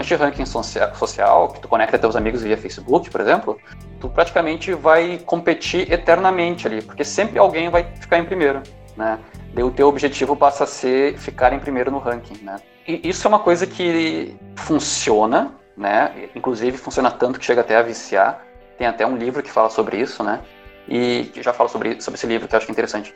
Este 0.00 0.14
ranking 0.14 0.46
social, 0.46 1.48
que 1.48 1.60
tu 1.60 1.68
conecta 1.68 1.98
teus 1.98 2.16
amigos 2.16 2.42
via 2.42 2.56
Facebook, 2.56 3.10
por 3.10 3.20
exemplo, 3.20 3.58
tu 4.00 4.08
praticamente 4.08 4.72
vai 4.72 5.18
competir 5.18 5.92
eternamente 5.92 6.66
ali, 6.66 6.82
porque 6.82 7.04
sempre 7.04 7.38
alguém 7.38 7.68
vai 7.68 7.84
ficar 8.00 8.18
em 8.18 8.24
primeiro, 8.24 8.62
né? 8.96 9.18
Daí 9.54 9.62
o 9.62 9.70
teu 9.70 9.86
objetivo 9.88 10.34
passa 10.34 10.64
a 10.64 10.66
ser 10.66 11.18
ficar 11.18 11.52
em 11.52 11.58
primeiro 11.58 11.90
no 11.90 11.98
ranking, 11.98 12.42
né? 12.42 12.56
E 12.88 13.08
isso 13.08 13.26
é 13.26 13.28
uma 13.28 13.38
coisa 13.38 13.66
que 13.66 14.34
funciona, 14.56 15.54
né? 15.76 16.30
Inclusive 16.34 16.78
funciona 16.78 17.10
tanto 17.10 17.38
que 17.38 17.44
chega 17.44 17.60
até 17.60 17.76
a 17.76 17.82
viciar. 17.82 18.44
Tem 18.78 18.86
até 18.86 19.06
um 19.06 19.16
livro 19.16 19.42
que 19.42 19.50
fala 19.50 19.68
sobre 19.68 19.98
isso, 19.98 20.24
né? 20.24 20.40
E 20.88 21.30
que 21.34 21.42
já 21.42 21.52
fala 21.52 21.68
sobre, 21.68 22.00
sobre 22.00 22.16
esse 22.16 22.26
livro, 22.26 22.48
que 22.48 22.54
eu 22.54 22.56
acho 22.56 22.66
que 22.66 22.72
é 22.72 22.74
interessante. 22.74 23.14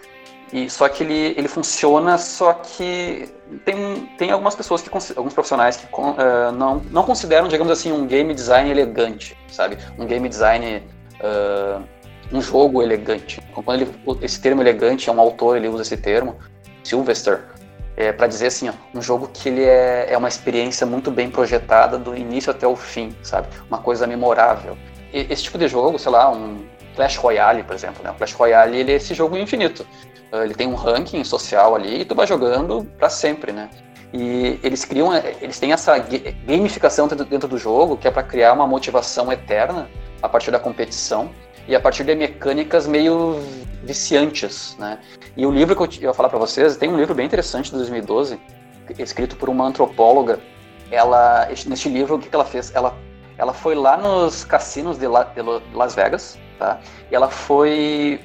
E 0.53 0.71
só 0.71 0.89
que 0.89 1.03
ele, 1.03 1.35
ele 1.37 1.49
funciona, 1.49 2.19
só 2.19 2.53
que 2.53 3.29
tem, 3.65 4.07
tem 4.17 4.31
algumas 4.31 4.55
pessoas 4.55 4.81
que 4.81 4.91
alguns 5.17 5.35
profissionais 5.35 5.77
que 5.77 5.87
uh, 5.87 6.53
não, 6.53 6.77
não 6.91 7.03
consideram, 7.03 7.49
digamos 7.49 7.73
assim, 7.73 7.91
um 7.91 8.07
game 8.07 8.33
design 8.33 8.71
elegante, 8.71 9.37
sabe? 9.49 9.77
Um 9.99 10.07
game 10.07 10.29
design 10.29 10.83
uh, 11.21 11.83
um 12.33 12.41
jogo 12.41 12.83
elegante. 12.83 13.43
Então, 13.51 13.63
quando 13.63 13.83
ele, 13.83 13.91
esse 14.23 14.41
termo 14.41 14.63
elegante 14.63 15.09
é 15.09 15.13
um 15.13 15.21
autor, 15.21 15.57
ele 15.57 15.69
usa 15.69 15.83
esse 15.83 15.97
termo, 15.97 16.37
Sylvester, 16.85 17.45
é, 17.97 18.13
para 18.13 18.27
dizer 18.27 18.49
assim, 18.49 18.69
ó, 18.69 18.73
um 18.95 19.01
jogo 19.01 19.29
que 19.33 19.49
ele 19.49 19.65
é, 19.65 20.07
é 20.11 20.19
uma 20.19 20.29
experiência 20.29 20.87
muito 20.87 21.11
bem 21.11 21.31
projetada 21.31 21.99
do 21.99 22.17
início 22.17 22.51
até 22.51 22.67
o 22.67 22.77
fim, 22.77 23.17
sabe? 23.23 23.49
Uma 23.69 23.79
coisa 23.79 24.07
memorável. 24.07 24.77
E, 25.13 25.27
esse 25.31 25.45
tipo 25.45 25.57
de 25.59 25.67
jogo, 25.67 25.99
sei 25.99 26.13
lá, 26.13 26.31
um 26.31 26.65
Clash 26.95 27.17
Royale, 27.17 27.63
por 27.63 27.75
exemplo, 27.75 28.03
né? 28.05 28.11
O 28.11 28.15
Clash 28.15 28.33
Royale 28.33 28.77
ele 28.79 28.93
é 28.93 28.97
esse 28.97 29.15
jogo 29.15 29.37
infinito. 29.37 29.87
Ah, 30.33 30.45
ele 30.45 30.55
tem 30.55 30.67
um 30.67 30.75
ranking 30.75 31.23
social 31.25 31.75
ali 31.75 32.01
e 32.01 32.05
tu 32.05 32.15
vai 32.15 32.27
jogando 32.27 32.85
para 32.99 33.09
sempre, 33.09 33.53
né? 33.53 33.71
E 34.13 34.59
eles 34.63 34.85
criam, 34.85 35.15
eles 35.41 35.59
têm 35.59 35.73
essa 35.73 35.99
gamificação 35.99 37.07
dentro 37.09 37.49
do 37.49 37.59
jogo 37.59 37.97
que 37.97 38.09
é 38.09 38.11
para 38.11 38.23
criar 38.23 38.53
uma 38.53 38.67
motivação 38.67 39.33
eterna 39.33 39.89
a 40.23 40.29
partir 40.29 40.51
da 40.51 40.59
competição 40.59 41.31
e 41.69 41.75
a 41.75 41.81
partir 41.81 42.05
de 42.05 42.15
mecânicas 42.15 42.87
meio 42.87 43.41
viciantes, 43.83 44.77
né? 44.79 44.99
E 45.37 45.45
o 45.45 45.51
livro 45.51 45.75
que 45.77 45.99
eu 45.99 46.09
ia 46.09 46.15
falar 46.15 46.29
para 46.29 46.39
vocês, 46.39 46.77
tem 46.77 46.89
um 46.89 46.97
livro 46.97 47.15
bem 47.15 47.27
interessante 47.27 47.71
de 47.71 47.77
2012, 47.77 48.39
escrito 48.99 49.37
por 49.37 49.49
uma 49.49 49.67
antropóloga. 49.67 50.39
Ela, 50.91 51.49
neste 51.67 51.89
livro, 51.89 52.17
o 52.17 52.19
que 52.19 52.33
ela 52.33 52.45
fez? 52.45 52.73
Ela, 52.75 52.97
ela 53.37 53.53
foi 53.53 53.75
lá 53.75 53.97
nos 53.97 54.45
cassinos 54.45 54.99
de, 54.99 55.09
La, 55.09 55.25
de 55.25 55.43
Las 55.75 55.95
Vegas, 55.95 56.39
tá? 56.59 56.79
E 57.11 57.15
ela 57.15 57.29
foi 57.29 58.21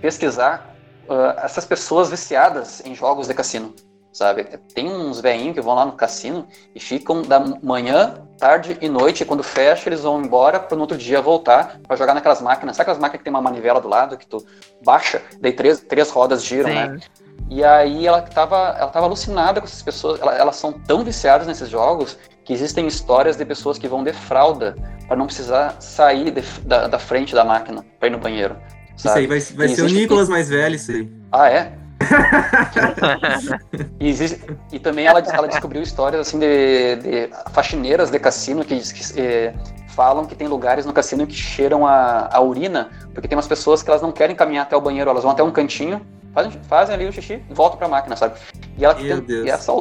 pesquisar 0.00 0.75
uh, 1.08 1.38
essas 1.42 1.64
pessoas 1.64 2.10
viciadas 2.10 2.82
em 2.84 2.94
jogos 2.94 3.28
de 3.28 3.34
cassino, 3.34 3.74
sabe? 4.12 4.44
Tem 4.74 4.88
uns 4.88 5.20
velhinhos 5.20 5.54
que 5.54 5.60
vão 5.60 5.74
lá 5.74 5.84
no 5.84 5.92
cassino 5.92 6.46
e 6.74 6.80
ficam 6.80 7.22
da 7.22 7.40
manhã, 7.40 8.22
tarde 8.38 8.76
e 8.80 8.88
noite, 8.88 9.22
e 9.22 9.26
quando 9.26 9.42
fecha 9.42 9.88
eles 9.88 10.02
vão 10.02 10.22
embora 10.22 10.60
para 10.60 10.76
no 10.76 10.82
outro 10.82 10.96
dia 10.96 11.20
voltar 11.20 11.78
para 11.86 11.96
jogar 11.96 12.14
naquelas 12.14 12.40
máquinas. 12.40 12.76
Sabe 12.76 12.82
aquelas 12.82 13.00
máquinas 13.00 13.18
que 13.18 13.24
tem 13.24 13.32
uma 13.32 13.42
manivela 13.42 13.80
do 13.80 13.88
lado 13.88 14.16
que 14.16 14.26
tu 14.26 14.44
baixa, 14.84 15.22
daí 15.40 15.52
três, 15.52 15.80
três 15.80 16.10
rodas 16.10 16.44
giram, 16.44 16.70
né? 16.70 16.86
Sim. 16.86 16.92
né? 16.92 17.00
E 17.48 17.62
aí 17.62 18.06
ela 18.06 18.18
estava 18.18 18.74
ela 18.78 18.90
tava 18.90 19.06
alucinada 19.06 19.60
com 19.60 19.66
essas 19.66 19.82
pessoas. 19.82 20.20
Ela, 20.20 20.34
elas 20.34 20.56
são 20.56 20.72
tão 20.72 21.04
viciadas 21.04 21.46
nesses 21.46 21.68
jogos 21.68 22.18
que 22.44 22.52
existem 22.52 22.86
histórias 22.86 23.36
de 23.36 23.44
pessoas 23.44 23.78
que 23.78 23.88
vão 23.88 24.02
de 24.02 24.12
fralda 24.12 24.76
para 25.06 25.16
não 25.16 25.26
precisar 25.26 25.76
sair 25.80 26.30
de, 26.30 26.42
da, 26.62 26.86
da, 26.86 26.98
frente 26.98 27.34
da 27.34 27.44
máquina 27.44 27.84
para 27.98 28.08
ir 28.08 28.12
no 28.12 28.18
banheiro. 28.18 28.56
Sabe? 28.96 28.96
Isso 28.96 29.18
aí 29.18 29.26
vai, 29.26 29.40
vai 29.56 29.68
ser 29.68 29.82
o 29.82 29.88
Nicolas 29.88 30.28
mais 30.28 30.48
velho, 30.48 30.74
isso 30.74 30.90
aí. 30.90 31.10
Ah, 31.32 31.50
é? 31.50 31.72
e, 33.98 34.08
existe, 34.08 34.40
e, 34.70 34.78
também 34.78 35.06
ela, 35.06 35.20
ela 35.20 35.48
descobriu 35.48 35.82
histórias 35.82 36.20
assim 36.20 36.38
de, 36.38 36.96
de 36.96 37.30
faxineiras 37.52 38.10
de 38.10 38.18
cassino 38.18 38.64
que, 38.64 38.78
que 38.78 39.20
eh, 39.20 39.54
falam 39.88 40.26
que 40.26 40.34
tem 40.34 40.46
lugares 40.46 40.84
no 40.84 40.92
cassino 40.92 41.26
que 41.26 41.34
cheiram 41.34 41.86
a, 41.86 42.28
a, 42.30 42.40
urina, 42.40 42.90
porque 43.14 43.26
tem 43.26 43.36
umas 43.36 43.48
pessoas 43.48 43.82
que 43.82 43.90
elas 43.90 44.02
não 44.02 44.12
querem 44.12 44.36
caminhar 44.36 44.66
até 44.66 44.76
o 44.76 44.80
banheiro, 44.80 45.10
elas 45.10 45.22
vão 45.22 45.32
até 45.32 45.42
um 45.42 45.50
cantinho, 45.50 46.06
fazem, 46.34 46.52
fazem 46.68 46.94
ali 46.94 47.06
o 47.06 47.12
xixi 47.12 47.42
e 47.48 47.54
voltam 47.54 47.78
para 47.78 47.86
a 47.86 47.90
máquina, 47.90 48.14
sabe? 48.14 48.38
E 48.76 48.84
ela 48.84 48.94
Meu 48.94 49.24
e 49.26 49.48
essa, 49.48 49.72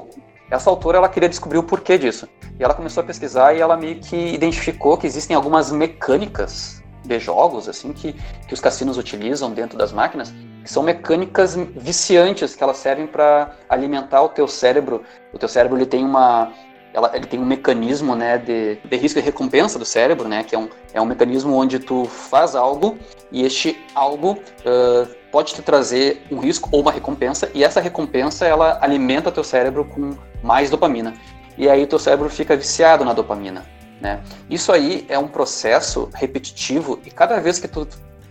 essa 0.49 0.69
autora 0.69 0.97
ela 0.97 1.09
queria 1.09 1.27
descobrir 1.27 1.57
o 1.57 1.63
porquê 1.63 1.97
disso. 1.97 2.29
E 2.57 2.63
ela 2.63 2.73
começou 2.73 3.03
a 3.03 3.05
pesquisar 3.05 3.53
e 3.53 3.59
ela 3.59 3.75
meio 3.75 3.99
que 3.99 4.15
identificou 4.15 4.97
que 4.97 5.05
existem 5.05 5.35
algumas 5.35 5.71
mecânicas 5.71 6.81
de 7.07 7.19
jogos 7.19 7.69
assim 7.69 7.93
que, 7.93 8.13
que 8.47 8.53
os 8.53 8.59
cassinos 8.59 8.97
utilizam 8.97 9.51
dentro 9.51 9.77
das 9.77 9.91
máquinas, 9.91 10.33
que 10.63 10.71
são 10.71 10.83
mecânicas 10.83 11.55
viciantes 11.75 12.55
que 12.55 12.63
elas 12.63 12.77
servem 12.77 13.07
para 13.07 13.55
alimentar 13.69 14.21
o 14.21 14.29
teu 14.29 14.47
cérebro. 14.47 15.03
O 15.33 15.37
teu 15.37 15.47
cérebro 15.47 15.77
ele 15.77 15.85
tem 15.85 16.03
uma 16.03 16.51
ela, 16.95 17.11
ele 17.13 17.25
tem 17.25 17.37
um 17.37 17.45
mecanismo 17.45 18.15
né, 18.15 18.37
de, 18.37 18.77
de 18.77 18.95
risco 18.95 19.19
e 19.19 19.21
recompensa 19.21 19.77
do 19.77 19.83
cérebro, 19.83 20.29
né, 20.29 20.43
que 20.43 20.55
é 20.55 20.57
um, 20.57 20.69
é 20.93 21.01
um 21.01 21.05
mecanismo 21.05 21.53
onde 21.53 21.77
tu 21.77 22.05
faz 22.05 22.55
algo 22.55 22.97
e 23.29 23.43
este 23.43 23.77
algo 23.93 24.31
uh, 24.31 25.15
pode 25.29 25.53
te 25.53 25.61
trazer 25.61 26.25
um 26.31 26.39
risco 26.39 26.69
ou 26.71 26.81
uma 26.81 26.93
recompensa, 26.93 27.51
e 27.53 27.65
essa 27.65 27.81
recompensa 27.81 28.45
ela 28.45 28.79
alimenta 28.81 29.29
teu 29.29 29.43
cérebro 29.43 29.83
com 29.83 30.15
mais 30.41 30.69
dopamina. 30.69 31.13
E 31.57 31.69
aí 31.69 31.85
teu 31.85 31.99
cérebro 31.99 32.29
fica 32.29 32.55
viciado 32.55 33.03
na 33.03 33.11
dopamina. 33.11 33.65
Né? 34.05 34.21
Isso 34.47 34.71
aí 34.71 35.03
é 35.09 35.17
um 35.17 35.27
processo 35.27 36.11
repetitivo 36.13 36.99
e 37.03 37.09
cada 37.09 37.39
vez 37.39 37.57
que 37.57 37.67
tu, 37.67 37.87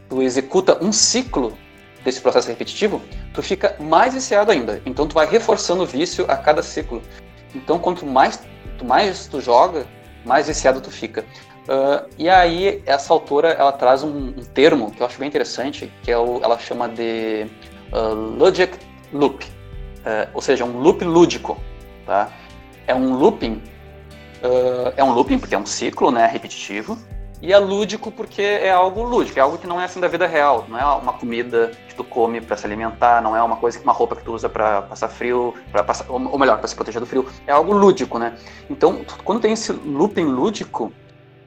tu 0.09 0.23
executa 0.23 0.79
um 0.81 0.93
ciclo 0.93 1.53
desse 2.05 2.21
processo 2.21 2.47
repetitivo, 2.47 3.03
tu 3.33 3.43
fica 3.43 3.75
mais 3.81 4.15
viciado 4.15 4.53
ainda. 4.53 4.81
Então 4.87 5.09
tu 5.09 5.15
vai 5.15 5.27
reforçando 5.27 5.83
o 5.83 5.87
vício 5.87 6.27
a 6.29 6.37
cada 6.37 6.63
ciclo. 6.63 7.03
Então 7.53 7.81
quanto 7.81 8.07
mais 8.07 8.41
tu 8.79 8.85
mais 8.85 9.27
tu 9.27 9.41
joga, 9.41 9.85
mais 10.25 10.47
viciado 10.47 10.81
tu 10.81 10.93
fica. 10.93 11.25
Uh, 11.65 12.09
e 12.17 12.29
aí 12.29 12.81
essa 12.87 13.13
autora 13.13 13.49
ela 13.49 13.73
traz 13.73 14.05
um, 14.05 14.29
um, 14.29 14.45
termo 14.55 14.93
que 14.93 15.03
eu 15.03 15.07
acho 15.07 15.19
bem 15.19 15.27
interessante, 15.27 15.93
que 16.05 16.13
é 16.13 16.17
o, 16.17 16.41
ela 16.41 16.57
chama 16.57 16.89
de 16.89 17.49
uh, 17.93 18.15
logic 18.15 18.79
loop, 19.13 19.45
uh, 19.45 20.31
ou 20.35 20.41
seja, 20.41 20.65
um 20.65 20.79
loop 20.79 21.05
lúdico, 21.05 21.59
tá? 22.07 22.31
É 22.87 22.95
um 22.95 23.15
looping, 23.15 23.61
é 24.97 25.05
um 25.05 25.13
looping 25.13 25.39
porque 25.39 25.55
é 25.55 25.59
um 25.59 25.67
ciclo, 25.67 26.11
né, 26.11 26.27
repetitivo, 26.27 26.99
e 27.41 27.53
é 27.53 27.59
lúdico 27.59 28.11
porque 28.11 28.41
é 28.41 28.71
algo 28.71 29.03
lúdico, 29.03 29.39
é 29.39 29.43
algo 29.43 29.59
que 29.59 29.67
não 29.67 29.81
é 29.81 29.85
assim 29.85 30.01
da 30.01 30.09
vida 30.09 30.27
real, 30.27 30.65
não 30.69 30.79
é 30.79 30.85
uma 30.85 31.13
comida 31.13 31.73
que 31.89 31.95
tu 31.95 32.03
come 32.03 32.41
para 32.41 32.57
se 32.57 32.65
alimentar, 32.65 33.21
não 33.21 33.37
é 33.37 33.43
uma 33.43 33.57
coisa 33.57 33.79
uma 33.81 33.93
roupa 33.93 34.17
que 34.17 34.25
tu 34.25 34.33
usa 34.33 34.49
para 34.49 34.83
passar 34.83 35.09
frio, 35.09 35.53
para 35.71 35.85
passar, 35.85 36.07
ou 36.09 36.39
melhor, 36.39 36.59
para 36.59 36.67
se 36.69 36.75
proteger 36.75 37.01
do 37.01 37.07
frio, 37.07 37.27
é 37.47 37.53
algo 37.53 37.73
lúdico, 37.73 38.19
né? 38.19 38.35
Então, 38.71 39.05
quando 39.25 39.41
tem 39.41 39.53
esse 39.53 39.73
looping 39.73 40.25
lúdico, 40.25 40.91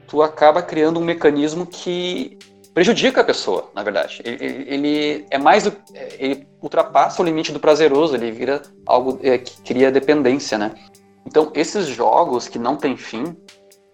tu 0.06 0.22
acaba 0.22 0.62
criando 0.62 1.00
um 1.00 1.04
mecanismo 1.04 1.66
que 1.66 2.38
prejudica 2.72 3.22
a 3.22 3.24
pessoa, 3.24 3.70
na 3.74 3.82
verdade. 3.82 4.22
Ele, 4.24 4.64
ele 4.68 5.26
é 5.30 5.38
mais 5.38 5.70
ele 6.16 6.46
ultrapassa 6.62 7.20
o 7.20 7.24
limite 7.24 7.50
do 7.50 7.58
prazeroso, 7.58 8.14
ele 8.14 8.30
vira 8.30 8.62
algo 8.86 9.18
é, 9.20 9.36
que 9.36 9.60
cria 9.62 9.90
dependência, 9.90 10.56
né? 10.56 10.72
Então, 11.28 11.50
esses 11.52 11.86
jogos 11.88 12.48
que 12.48 12.58
não 12.58 12.74
têm 12.74 12.96
fim, 12.96 13.36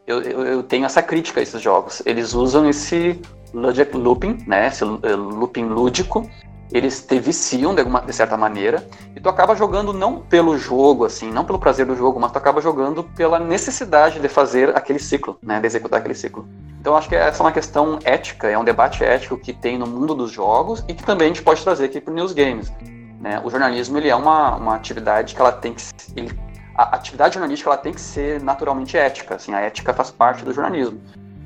eu, 0.07 0.22
eu, 0.22 0.47
eu, 0.47 0.62
tenho 0.62 0.87
essa 0.87 1.03
crítica 1.03 1.41
a 1.41 1.43
esses 1.43 1.61
jogos. 1.61 2.01
Eles 2.07 2.32
usam 2.32 2.70
esse 2.70 3.20
logic 3.53 3.97
looping, 3.97 4.39
né, 4.47 4.68
esse 4.68 4.85
eh, 4.85 5.16
looping 5.16 5.64
lúdico, 5.64 6.30
eles 6.70 7.05
te 7.05 7.18
viciam 7.18 7.74
de, 7.74 7.80
alguma, 7.80 8.03
de 8.03 8.12
certa 8.12 8.37
maneira, 8.37 8.87
e 9.16 9.20
tu 9.20 9.28
acaba 9.28 9.57
jogando 9.57 9.93
não 9.93 10.20
pelo 10.20 10.57
jogo, 10.57 11.07
assim, 11.07 11.32
não 11.32 11.45
pelo 11.45 11.59
prazer 11.59 11.85
do 11.87 11.97
jogo, 11.97 12.20
mas 12.20 12.30
tu 12.30 12.39
acaba 12.39 12.61
jogando 12.61 13.03
pela 13.03 13.41
necessidade 13.41 14.20
de 14.20 14.28
fazer 14.28 14.76
aquele 14.76 15.01
ciclo, 15.01 15.37
né, 15.43 15.59
de 15.59 15.66
executar 15.66 15.99
aquele 15.99 16.14
ciclo. 16.14 16.49
Então 16.80 16.97
acho 16.97 17.09
que 17.09 17.16
essa 17.16 17.43
é 17.43 17.45
uma 17.45 17.53
questão 17.53 17.99
ética, 18.05 18.49
é 18.49 18.57
um 18.57 18.64
debate 18.64 19.03
ético 19.03 19.37
que 19.37 19.53
tem 19.53 19.76
no 19.76 19.89
mundo 19.89 20.14
dos 20.14 20.30
jogos 20.30 20.85
e 20.87 20.95
que 20.95 21.03
também 21.03 21.26
a 21.26 21.35
gente 21.35 21.43
pode 21.43 21.64
trazer 21.64 21.87
aqui 21.87 22.01
para 22.01 22.14
News 22.14 22.32
Games. 22.32 22.72
Né? 23.20 23.41
O 23.45 23.51
jornalismo 23.51 23.99
ele 23.99 24.09
é 24.09 24.14
uma, 24.14 24.55
uma 24.55 24.76
atividade 24.76 25.35
que 25.35 25.41
ela 25.41 25.51
tem 25.51 25.74
que 25.74 25.82
ele 26.14 26.43
a 26.75 26.97
atividade 26.97 27.35
jornalística 27.35 27.70
ela 27.70 27.77
tem 27.77 27.93
que 27.93 28.01
ser 28.01 28.43
naturalmente 28.43 28.97
ética. 28.97 29.37
Assim, 29.37 29.55
a 29.55 29.61
ética 29.61 29.95
faz 29.95 30.11
parte 30.11 30.45
do 30.45 30.53
jornalismo. 30.53 31.01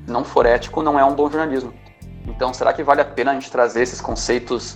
Se 0.05 0.11
não 0.11 0.23
for 0.23 0.45
ético, 0.45 0.81
não 0.81 0.99
é 0.99 1.05
um 1.05 1.13
bom 1.13 1.29
jornalismo. 1.29 1.73
Então, 2.27 2.53
será 2.53 2.73
que 2.73 2.83
vale 2.83 3.01
a 3.01 3.05
pena 3.05 3.31
a 3.31 3.33
gente 3.33 3.51
trazer 3.51 3.81
esses 3.81 4.01
conceitos, 4.01 4.73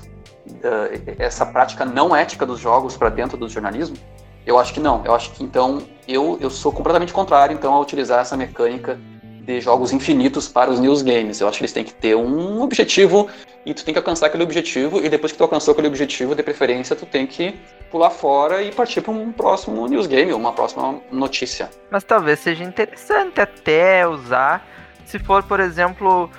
uh, 0.48 1.16
essa 1.18 1.46
prática 1.46 1.86
não 1.86 2.16
ética 2.16 2.46
dos 2.46 2.60
jogos 2.60 2.96
para 2.96 3.10
dentro 3.10 3.38
do 3.38 3.50
jornalismo? 3.50 3.98
Eu 4.46 4.60
acho 4.60 4.74
que 4.74 4.80
não. 4.80 5.04
Eu 5.06 5.16
acho 5.16 5.32
que 5.32 5.44
então 5.44 5.82
eu, 6.08 6.38
eu 6.42 6.50
sou 6.50 6.72
completamente 6.72 7.14
contrário 7.14 7.54
então 7.54 7.74
a 7.74 7.80
utilizar 7.80 8.20
essa 8.20 8.36
mecânica 8.36 9.00
de 9.46 9.60
jogos 9.60 9.92
infinitos 9.92 10.48
para 10.48 10.70
os 10.70 10.80
news 10.80 11.02
games. 11.02 11.40
Eu 11.40 11.48
acho 11.48 11.58
que 11.58 11.64
eles 11.64 11.74
têm 11.74 11.84
que 11.84 11.94
ter 11.94 12.16
um 12.16 12.62
objetivo 12.62 13.30
e 13.66 13.74
tu 13.74 13.84
tem 13.86 13.94
que 13.94 13.98
alcançar 13.98 14.28
aquele 14.28 14.44
objetivo 14.44 15.04
e 15.04 15.10
depois 15.10 15.32
que 15.32 15.38
tu 15.38 15.44
alcançou 15.44 15.72
aquele 15.72 15.88
objetivo, 15.88 16.36
de 16.36 16.44
preferência, 16.44 16.96
tu 16.96 17.06
tem 17.06 17.26
que 17.26 17.60
pular 17.90 18.10
fora 18.10 18.62
e 18.62 18.72
partir 18.72 19.02
para 19.02 19.12
um 19.12 19.32
próximo 19.32 19.88
news 19.88 20.08
game, 20.08 20.34
uma 20.34 20.52
próxima 20.52 21.00
notícia. 21.12 21.70
Mas 21.90 22.04
talvez 22.04 22.40
seja 22.40 22.64
interessante 22.64 23.40
até 23.40 24.08
usar, 24.08 24.68
se 25.06 25.20
for, 25.20 25.44
por 25.44 25.60
exemplo, 25.60 26.30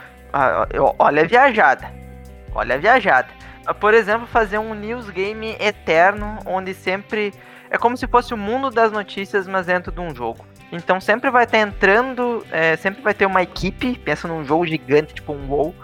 olha 0.98 1.22
a 1.22 1.26
viajada. 1.26 1.90
Olha 2.54 2.74
a 2.74 2.78
viajada. 2.78 3.28
Por 3.80 3.94
exemplo, 3.94 4.26
fazer 4.26 4.58
um 4.58 4.74
news 4.74 5.08
game 5.08 5.56
eterno 5.58 6.38
onde 6.44 6.74
sempre 6.74 7.32
é 7.70 7.78
como 7.78 7.96
se 7.96 8.06
fosse 8.06 8.34
o 8.34 8.36
mundo 8.36 8.70
das 8.70 8.92
notícias, 8.92 9.48
mas 9.48 9.66
dentro 9.66 9.90
de 9.90 10.00
um 10.00 10.14
jogo. 10.14 10.44
Então 10.70 11.00
sempre 11.00 11.30
vai 11.30 11.44
estar 11.44 11.58
entrando, 11.58 12.44
é, 12.50 12.76
sempre 12.76 13.02
vai 13.02 13.14
ter 13.14 13.26
uma 13.26 13.42
equipe, 13.42 13.98
pensa 13.98 14.28
num 14.28 14.44
jogo 14.44 14.66
gigante, 14.66 15.14
tipo 15.14 15.32
um 15.32 15.48
WoW, 15.48 15.74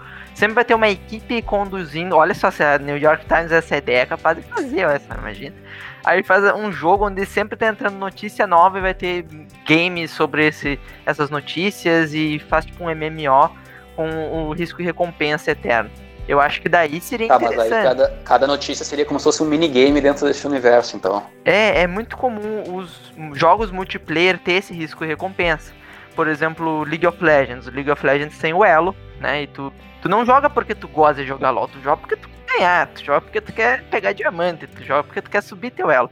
sempre 0.41 0.55
vai 0.55 0.65
ter 0.65 0.73
uma 0.73 0.89
equipe 0.89 1.39
conduzindo. 1.43 2.15
Olha 2.15 2.33
só 2.33 2.49
se 2.49 2.63
a 2.63 2.79
New 2.79 2.97
York 2.97 3.25
Times 3.27 3.51
essa 3.51 3.77
ideia 3.77 4.01
é 4.01 4.05
capaz 4.07 4.35
de 4.37 4.43
fazer, 4.43 4.81
essa, 4.81 5.13
imagina. 5.13 5.55
Aí 6.03 6.23
faz 6.23 6.43
um 6.55 6.71
jogo 6.71 7.05
onde 7.05 7.23
sempre 7.27 7.55
tá 7.55 7.67
entrando 7.67 7.95
notícia 7.95 8.47
nova 8.47 8.79
e 8.79 8.81
vai 8.81 8.93
ter 8.95 9.23
games 9.67 10.09
sobre 10.09 10.47
esse, 10.47 10.79
essas 11.05 11.29
notícias 11.29 12.15
e 12.15 12.39
faz 12.39 12.65
tipo 12.65 12.83
um 12.83 12.87
MMO 12.87 13.55
com 13.95 14.47
o 14.47 14.51
risco 14.51 14.81
e 14.81 14.85
recompensa 14.85 15.51
eterno. 15.51 15.91
Eu 16.27 16.39
acho 16.39 16.59
que 16.59 16.69
daí 16.69 16.99
seria 16.99 17.27
tá, 17.27 17.35
interessante. 17.35 17.69
Mas 17.69 17.71
aí 17.71 17.83
cada, 17.83 18.09
cada 18.23 18.47
notícia 18.47 18.83
seria 18.83 19.05
como 19.05 19.19
se 19.19 19.25
fosse 19.25 19.43
um 19.43 19.45
minigame 19.45 20.01
dentro 20.01 20.25
desse 20.25 20.47
universo, 20.47 20.95
então. 20.95 21.23
É, 21.45 21.81
é 21.81 21.87
muito 21.87 22.17
comum 22.17 22.63
os 22.77 23.13
jogos 23.33 23.69
multiplayer 23.69 24.39
ter 24.39 24.53
esse 24.53 24.73
risco 24.73 25.03
e 25.05 25.07
recompensa. 25.07 25.71
Por 26.15 26.27
exemplo, 26.27 26.83
League 26.83 27.05
of 27.07 27.23
Legends. 27.23 27.67
O 27.67 27.71
League 27.71 27.89
of 27.89 28.05
Legends 28.05 28.37
tem 28.37 28.53
o 28.53 28.63
elo, 28.63 28.95
né? 29.19 29.43
E 29.43 29.47
tu, 29.47 29.71
tu 30.01 30.09
não 30.09 30.25
joga 30.25 30.49
porque 30.49 30.75
tu 30.75 30.87
gosta 30.87 31.21
de 31.21 31.27
jogar 31.27 31.51
LOL, 31.51 31.67
tu 31.67 31.79
joga 31.81 31.97
porque 31.97 32.15
tu 32.15 32.29
quer 32.29 32.57
ganhar, 32.57 32.87
tu 32.87 33.03
joga 33.03 33.21
porque 33.21 33.41
tu 33.41 33.53
quer 33.53 33.83
pegar 33.89 34.13
diamante, 34.13 34.67
tu 34.67 34.83
joga 34.83 35.03
porque 35.03 35.21
tu 35.21 35.29
quer 35.29 35.41
subir 35.41 35.71
teu 35.71 35.89
elo. 35.89 36.09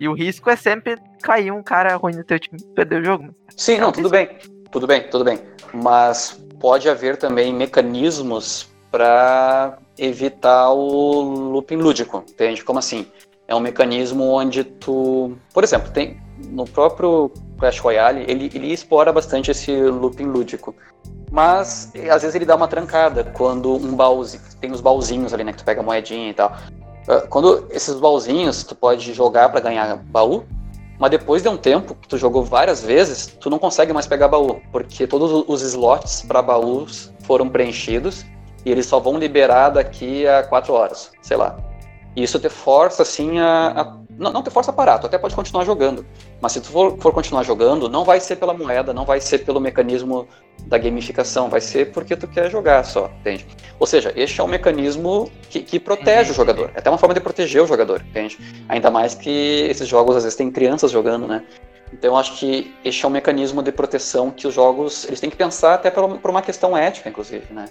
E 0.00 0.08
o 0.08 0.14
risco 0.14 0.50
é 0.50 0.56
sempre 0.56 0.96
cair 1.22 1.52
um 1.52 1.62
cara 1.62 1.94
ruim 1.96 2.14
no 2.14 2.24
teu 2.24 2.38
time 2.38 2.58
e 2.60 2.74
perder 2.74 3.02
o 3.02 3.04
jogo. 3.04 3.34
Sim, 3.56 3.78
não, 3.78 3.92
tudo 3.92 4.08
bem. 4.08 4.30
Tudo 4.70 4.86
bem, 4.86 5.02
tudo 5.08 5.24
bem. 5.24 5.38
Mas 5.72 6.42
pode 6.58 6.88
haver 6.88 7.16
também 7.16 7.52
mecanismos 7.52 8.72
para 8.90 9.78
evitar 9.98 10.70
o 10.70 11.22
looping 11.52 11.76
lúdico, 11.76 12.24
entende? 12.28 12.64
Como 12.64 12.78
assim? 12.78 13.06
É 13.46 13.54
um 13.54 13.60
mecanismo 13.60 14.24
onde 14.24 14.64
tu, 14.64 15.36
por 15.52 15.62
exemplo, 15.64 15.90
tem 15.92 16.20
no 16.50 16.64
próprio 16.64 17.30
Clash 17.62 17.78
Royale, 17.78 18.24
ele, 18.26 18.50
ele 18.52 18.72
explora 18.72 19.12
bastante 19.12 19.52
esse 19.52 19.72
looping 19.72 20.24
lúdico. 20.24 20.74
Mas 21.30 21.92
às 22.10 22.22
vezes 22.22 22.34
ele 22.34 22.44
dá 22.44 22.56
uma 22.56 22.66
trancada 22.66 23.22
quando 23.22 23.72
um 23.76 23.94
baúzinho, 23.94 24.42
tem 24.60 24.72
os 24.72 24.80
baúzinhos 24.80 25.32
ali, 25.32 25.44
né, 25.44 25.52
que 25.52 25.58
tu 25.58 25.64
pega 25.64 25.80
a 25.80 25.84
moedinha 25.84 26.30
e 26.30 26.34
tal. 26.34 26.56
Ah, 27.08 27.20
quando 27.30 27.68
esses 27.70 27.94
baúzinhos 27.94 28.64
tu 28.64 28.74
pode 28.74 29.14
jogar 29.14 29.48
para 29.50 29.60
ganhar 29.60 29.96
baú, 29.96 30.44
mas 30.98 31.10
depois 31.10 31.40
de 31.40 31.48
um 31.48 31.56
tempo 31.56 31.94
que 31.94 32.08
tu 32.08 32.18
jogou 32.18 32.44
várias 32.44 32.82
vezes, 32.82 33.28
tu 33.40 33.48
não 33.48 33.58
consegue 33.58 33.92
mais 33.92 34.06
pegar 34.06 34.26
baú, 34.26 34.60
porque 34.72 35.06
todos 35.06 35.44
os 35.46 35.62
slots 35.62 36.22
para 36.22 36.42
baús 36.42 37.12
foram 37.22 37.48
preenchidos 37.48 38.26
e 38.64 38.70
eles 38.70 38.86
só 38.86 38.98
vão 38.98 39.18
liberar 39.18 39.70
daqui 39.70 40.26
a 40.26 40.42
quatro 40.42 40.74
horas, 40.74 41.12
sei 41.22 41.36
lá. 41.36 41.56
E 42.14 42.22
isso 42.24 42.38
te 42.38 42.48
força, 42.48 43.02
assim, 43.02 43.38
a. 43.38 43.68
a 43.68 44.01
não, 44.18 44.32
não 44.32 44.42
te 44.42 44.50
força 44.50 44.70
a 44.70 44.74
parar, 44.74 44.98
tu 44.98 45.06
até 45.06 45.18
pode 45.18 45.34
continuar 45.34 45.64
jogando. 45.64 46.04
Mas 46.40 46.52
se 46.52 46.60
tu 46.60 46.68
for, 46.68 46.96
for, 46.98 47.12
continuar 47.12 47.42
jogando, 47.42 47.88
não 47.88 48.04
vai 48.04 48.20
ser 48.20 48.36
pela 48.36 48.54
moeda, 48.54 48.92
não 48.92 49.04
vai 49.04 49.20
ser 49.20 49.38
pelo 49.38 49.60
mecanismo 49.60 50.28
da 50.66 50.78
gamificação, 50.78 51.48
vai 51.48 51.60
ser 51.60 51.92
porque 51.92 52.16
tu 52.16 52.28
quer 52.28 52.50
jogar 52.50 52.84
só, 52.84 53.10
entende? 53.20 53.46
Ou 53.78 53.86
seja, 53.86 54.12
este 54.14 54.40
é 54.40 54.44
um 54.44 54.48
mecanismo 54.48 55.30
que, 55.48 55.60
que 55.60 55.80
protege 55.80 56.30
o 56.30 56.34
jogador. 56.34 56.70
É 56.74 56.78
até 56.78 56.90
uma 56.90 56.98
forma 56.98 57.14
de 57.14 57.20
proteger 57.20 57.62
o 57.62 57.66
jogador, 57.66 58.02
entende? 58.02 58.38
Ainda 58.68 58.90
mais 58.90 59.14
que 59.14 59.66
esses 59.68 59.88
jogos 59.88 60.16
às 60.16 60.24
vezes 60.24 60.36
tem 60.36 60.50
crianças 60.50 60.90
jogando, 60.90 61.26
né? 61.26 61.44
Então 61.92 62.12
eu 62.12 62.16
acho 62.16 62.38
que 62.38 62.74
este 62.84 63.04
é 63.04 63.08
um 63.08 63.10
mecanismo 63.10 63.62
de 63.62 63.70
proteção 63.70 64.30
que 64.30 64.46
os 64.46 64.54
jogos 64.54 65.04
eles 65.04 65.20
têm 65.20 65.28
que 65.28 65.36
pensar 65.36 65.74
até 65.74 65.90
por 65.90 66.30
uma 66.30 66.42
questão 66.42 66.76
ética, 66.76 67.08
inclusive, 67.08 67.52
né? 67.52 67.66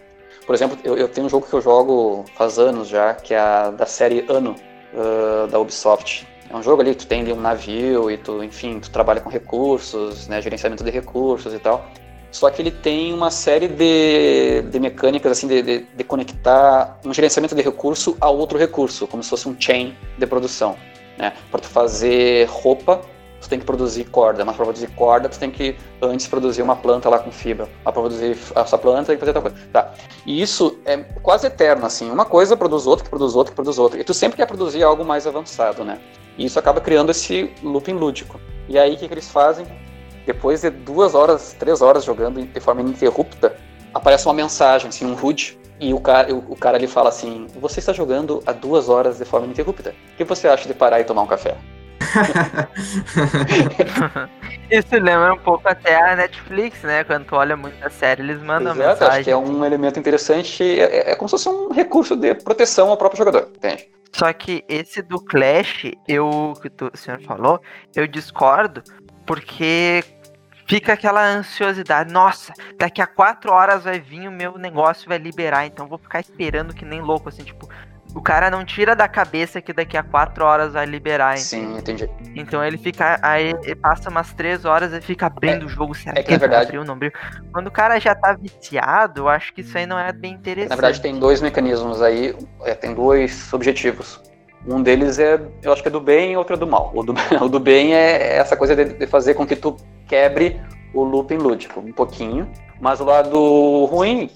Por 0.45 0.55
exemplo, 0.55 0.77
eu, 0.83 0.97
eu, 0.97 1.07
tenho 1.07 1.27
um 1.27 1.29
jogo 1.29 1.47
que 1.47 1.53
eu 1.53 1.61
jogo 1.61 2.25
faz 2.35 2.59
anos 2.59 2.87
já, 2.87 3.13
que 3.13 3.33
é 3.33 3.39
a, 3.39 3.71
da 3.71 3.85
série 3.85 4.25
Ano, 4.27 4.55
uh, 4.93 5.47
da 5.47 5.59
Ubisoft. 5.59 6.27
É 6.49 6.55
um 6.55 6.61
jogo 6.61 6.81
ali 6.81 6.91
que 6.91 7.05
tu 7.05 7.07
tem 7.07 7.21
ali 7.21 7.31
um 7.31 7.39
navio 7.39 8.11
e 8.11 8.17
tu, 8.17 8.43
enfim, 8.43 8.79
tu 8.79 8.91
trabalha 8.91 9.21
com 9.21 9.29
recursos, 9.29 10.27
né, 10.27 10.41
gerenciamento 10.41 10.83
de 10.83 10.91
recursos 10.91 11.53
e 11.53 11.59
tal. 11.59 11.89
Só 12.31 12.49
que 12.49 12.61
ele 12.61 12.71
tem 12.71 13.13
uma 13.13 13.29
série 13.29 13.67
de, 13.67 14.61
de 14.63 14.79
mecânicas, 14.79 15.33
assim, 15.33 15.47
de, 15.47 15.61
de, 15.61 15.79
de 15.79 16.03
conectar 16.03 16.99
um 17.05 17.13
gerenciamento 17.13 17.53
de 17.53 17.61
recurso 17.61 18.17
a 18.21 18.29
outro 18.29 18.57
recurso, 18.57 19.05
como 19.05 19.21
se 19.21 19.29
fosse 19.29 19.47
um 19.49 19.55
chain 19.59 19.95
de 20.17 20.25
produção. 20.25 20.77
Né? 21.17 21.33
Para 21.49 21.59
tu 21.59 21.67
fazer 21.67 22.47
roupa, 22.49 23.01
tu 23.41 23.49
tem 23.49 23.59
que 23.59 23.65
produzir 23.65 24.05
corda, 24.05 24.45
mas 24.45 24.55
para 24.55 24.65
produzir 24.65 24.87
corda 24.91 25.27
tu 25.27 25.39
tem 25.39 25.49
que 25.49 25.75
antes 26.01 26.27
produzir 26.27 26.61
uma 26.61 26.75
planta 26.75 27.09
lá 27.09 27.19
com 27.19 27.31
fibra. 27.31 27.67
Para 27.83 27.91
produzir 27.91 28.37
essa 28.55 28.77
planta 28.77 29.07
tem 29.07 29.15
que 29.15 29.19
fazer 29.19 29.35
outra 29.35 29.51
coisa. 29.51 29.67
Tá. 29.73 29.93
E 30.25 30.41
isso 30.41 30.77
é 30.85 30.97
quase 31.21 31.47
eterno, 31.47 31.85
assim. 31.85 32.09
Uma 32.09 32.25
coisa 32.25 32.55
produz 32.55 32.85
outra, 32.85 33.03
que 33.03 33.09
produz 33.09 33.35
outra, 33.35 33.51
que 33.51 33.55
produz 33.55 33.79
outra. 33.79 33.99
E 33.99 34.03
tu 34.03 34.13
sempre 34.13 34.37
quer 34.37 34.45
produzir 34.45 34.83
algo 34.83 35.03
mais 35.03 35.25
avançado, 35.25 35.83
né? 35.83 35.99
E 36.37 36.45
isso 36.45 36.59
acaba 36.59 36.79
criando 36.79 37.09
esse 37.09 37.51
looping 37.63 37.93
lúdico. 37.93 38.39
E 38.69 38.77
aí 38.77 38.93
o 38.93 38.97
que, 38.97 39.07
que 39.07 39.13
eles 39.13 39.29
fazem? 39.29 39.65
Depois 40.25 40.61
de 40.61 40.69
duas 40.69 41.15
horas, 41.15 41.55
três 41.57 41.81
horas 41.81 42.05
jogando 42.05 42.41
de 42.41 42.59
forma 42.59 42.81
ininterrupta, 42.81 43.55
aparece 43.93 44.27
uma 44.27 44.33
mensagem, 44.35 44.87
assim, 44.87 45.05
um 45.05 45.15
HUD, 45.15 45.59
e 45.79 45.95
o 45.95 45.99
cara, 45.99 46.33
o 46.33 46.55
cara 46.55 46.77
ele 46.77 46.87
fala 46.87 47.09
assim: 47.09 47.47
Você 47.59 47.79
está 47.79 47.91
jogando 47.91 48.43
há 48.45 48.51
duas 48.51 48.87
horas 48.87 49.17
de 49.17 49.25
forma 49.25 49.47
ininterrupta. 49.47 49.95
O 50.13 50.17
que 50.17 50.23
você 50.23 50.47
acha 50.47 50.67
de 50.67 50.75
parar 50.75 51.01
e 51.01 51.03
tomar 51.03 51.23
um 51.23 51.27
café? 51.27 51.57
Isso 54.69 54.95
lembra 54.95 55.33
um 55.33 55.37
pouco 55.37 55.67
até 55.67 56.11
a 56.11 56.15
Netflix, 56.15 56.81
né? 56.83 57.03
Quando 57.03 57.25
tu 57.25 57.35
olha 57.35 57.57
muito 57.57 57.83
a 57.85 57.89
série, 57.89 58.21
eles 58.21 58.41
mandam 58.41 58.73
Exato, 58.73 58.89
mensagem. 58.89 59.15
Acho 59.15 59.23
que 59.25 59.31
é 59.31 59.37
um 59.37 59.65
elemento 59.65 59.99
interessante, 59.99 60.63
é, 60.63 61.11
é, 61.11 61.15
como 61.15 61.27
se 61.27 61.33
fosse 61.33 61.49
um 61.49 61.71
recurso 61.71 62.15
de 62.15 62.33
proteção 62.35 62.89
ao 62.89 62.97
próprio 62.97 63.17
jogador, 63.17 63.49
entende? 63.55 63.89
Só 64.13 64.31
que 64.33 64.63
esse 64.67 65.01
do 65.01 65.23
Clash, 65.23 65.91
eu 66.07 66.53
que 66.61 66.69
tu, 66.69 66.91
o 66.93 66.97
senhor 66.97 67.19
falou, 67.21 67.61
eu 67.95 68.05
discordo, 68.07 68.83
porque 69.25 70.03
fica 70.67 70.93
aquela 70.93 71.25
ansiosidade. 71.25 72.13
Nossa, 72.13 72.53
daqui 72.77 73.01
a 73.01 73.07
quatro 73.07 73.51
horas 73.51 73.83
vai 73.83 73.99
vir 73.99 74.27
o 74.27 74.31
meu 74.31 74.57
negócio, 74.57 75.07
vai 75.07 75.17
liberar, 75.17 75.65
então 75.65 75.87
vou 75.87 75.97
ficar 75.97 76.19
esperando 76.19 76.73
que 76.73 76.85
nem 76.85 77.01
louco, 77.01 77.29
assim, 77.29 77.43
tipo, 77.43 77.67
o 78.13 78.21
cara 78.21 78.49
não 78.49 78.65
tira 78.65 78.95
da 78.95 79.07
cabeça 79.07 79.61
que 79.61 79.71
daqui 79.71 79.95
a 79.95 80.03
quatro 80.03 80.43
horas 80.43 80.73
vai 80.73 80.85
liberar. 80.85 81.37
Sim, 81.37 81.77
entendi. 81.77 82.09
Então 82.35 82.63
ele 82.63 82.77
fica. 82.77 83.19
Aí 83.21 83.53
ele 83.63 83.75
passa 83.75 84.09
umas 84.09 84.33
três 84.33 84.65
horas 84.65 84.91
e 84.93 85.01
fica 85.01 85.27
abrindo 85.27 85.63
é, 85.63 85.65
o 85.65 85.69
jogo. 85.69 85.95
Será 85.95 86.13
é 86.13 86.15
que, 86.21 86.23
que 86.23 86.31
na 86.31 86.37
verdade. 86.37 86.65
Abriu, 86.65 86.83
não 86.83 86.93
abriu? 86.93 87.11
Quando 87.53 87.67
o 87.67 87.71
cara 87.71 87.99
já 87.99 88.13
tá 88.13 88.33
viciado, 88.33 89.21
eu 89.21 89.29
acho 89.29 89.53
que 89.53 89.61
isso 89.61 89.77
aí 89.77 89.85
não 89.85 89.97
é 89.97 90.11
bem 90.11 90.33
interessante. 90.33 90.69
Na 90.69 90.75
verdade, 90.75 91.01
tem 91.01 91.17
dois 91.17 91.41
mecanismos 91.41 92.01
aí, 92.01 92.35
é, 92.63 92.73
tem 92.73 92.93
dois 92.93 93.51
objetivos. 93.53 94.19
Um 94.67 94.81
deles 94.83 95.17
é, 95.17 95.41
eu 95.63 95.73
acho 95.73 95.81
que 95.81 95.87
é 95.87 95.91
do 95.91 96.01
bem 96.01 96.33
e 96.33 96.37
outro 96.37 96.55
é 96.55 96.57
do 96.57 96.67
mal. 96.67 96.91
O 96.93 97.03
do, 97.03 97.13
o 97.41 97.49
do 97.49 97.59
bem 97.59 97.95
é 97.95 98.37
essa 98.37 98.55
coisa 98.55 98.75
de, 98.75 98.93
de 98.93 99.07
fazer 99.07 99.33
com 99.33 99.45
que 99.45 99.55
tu 99.55 99.77
quebre 100.07 100.61
o 100.93 101.03
looping 101.03 101.37
lúdico 101.37 101.79
um 101.79 101.93
pouquinho. 101.93 102.49
Mas 102.79 102.99
o 102.99 103.05
lado 103.05 103.85
ruim, 103.85 104.29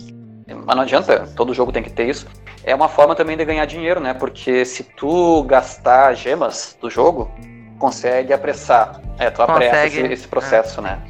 mas 0.47 0.75
não 0.75 0.83
adianta, 0.83 1.27
todo 1.35 1.53
jogo 1.53 1.71
tem 1.71 1.83
que 1.83 1.91
ter 1.91 2.07
isso. 2.07 2.27
É 2.65 2.73
uma 2.73 2.89
forma 2.89 3.13
também 3.13 3.37
de 3.37 3.45
ganhar 3.45 3.65
dinheiro, 3.65 3.99
né? 3.99 4.13
Porque 4.15 4.65
se 4.65 4.83
tu 4.83 5.43
gastar 5.43 6.15
gemas 6.15 6.75
do 6.81 6.89
jogo, 6.89 7.31
consegue 7.77 8.33
apressar. 8.33 8.99
É, 9.19 9.29
tu 9.29 9.43
apressa 9.43 9.85
esse, 9.85 10.01
esse, 10.01 10.27
processo, 10.27 10.79
é. 10.79 10.83
né? 10.83 11.01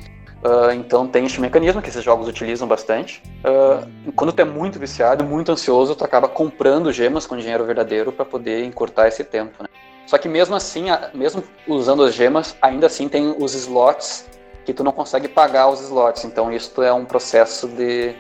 Uh, 0.43 0.71
então 0.73 1.07
tem 1.07 1.25
esse 1.25 1.39
mecanismo 1.39 1.81
que 1.81 1.87
esses 1.89 2.03
jogos 2.03 2.27
utilizam 2.27 2.67
bastante. 2.67 3.23
Uh, 3.39 4.11
quando 4.11 4.33
tu 4.33 4.41
é 4.41 4.45
muito 4.45 4.77
viciado, 4.77 5.23
muito 5.23 5.49
ansioso, 5.49 5.95
tu 5.95 6.03
acaba 6.03 6.27
comprando 6.27 6.91
gemas 6.91 7.25
com 7.25 7.37
dinheiro 7.37 7.63
verdadeiro 7.63 8.11
para 8.11 8.25
poder 8.25 8.65
encurtar 8.65 9.07
esse 9.07 9.23
tempo, 9.23 9.63
né? 9.63 9.69
Só 10.05 10.17
que 10.17 10.27
mesmo 10.27 10.55
assim, 10.55 10.87
mesmo 11.13 11.41
usando 11.65 12.03
as 12.03 12.13
gemas, 12.13 12.55
ainda 12.61 12.85
assim 12.85 13.07
tem 13.07 13.33
os 13.39 13.55
slots 13.55 14.29
que 14.65 14.73
tu 14.73 14.83
não 14.83 14.91
consegue 14.91 15.27
pagar 15.27 15.69
os 15.69 15.79
slots. 15.79 16.25
Então 16.25 16.51
isso 16.51 16.83
é 16.83 16.93
um 16.93 17.05
processo 17.05 17.67
de 17.67 18.13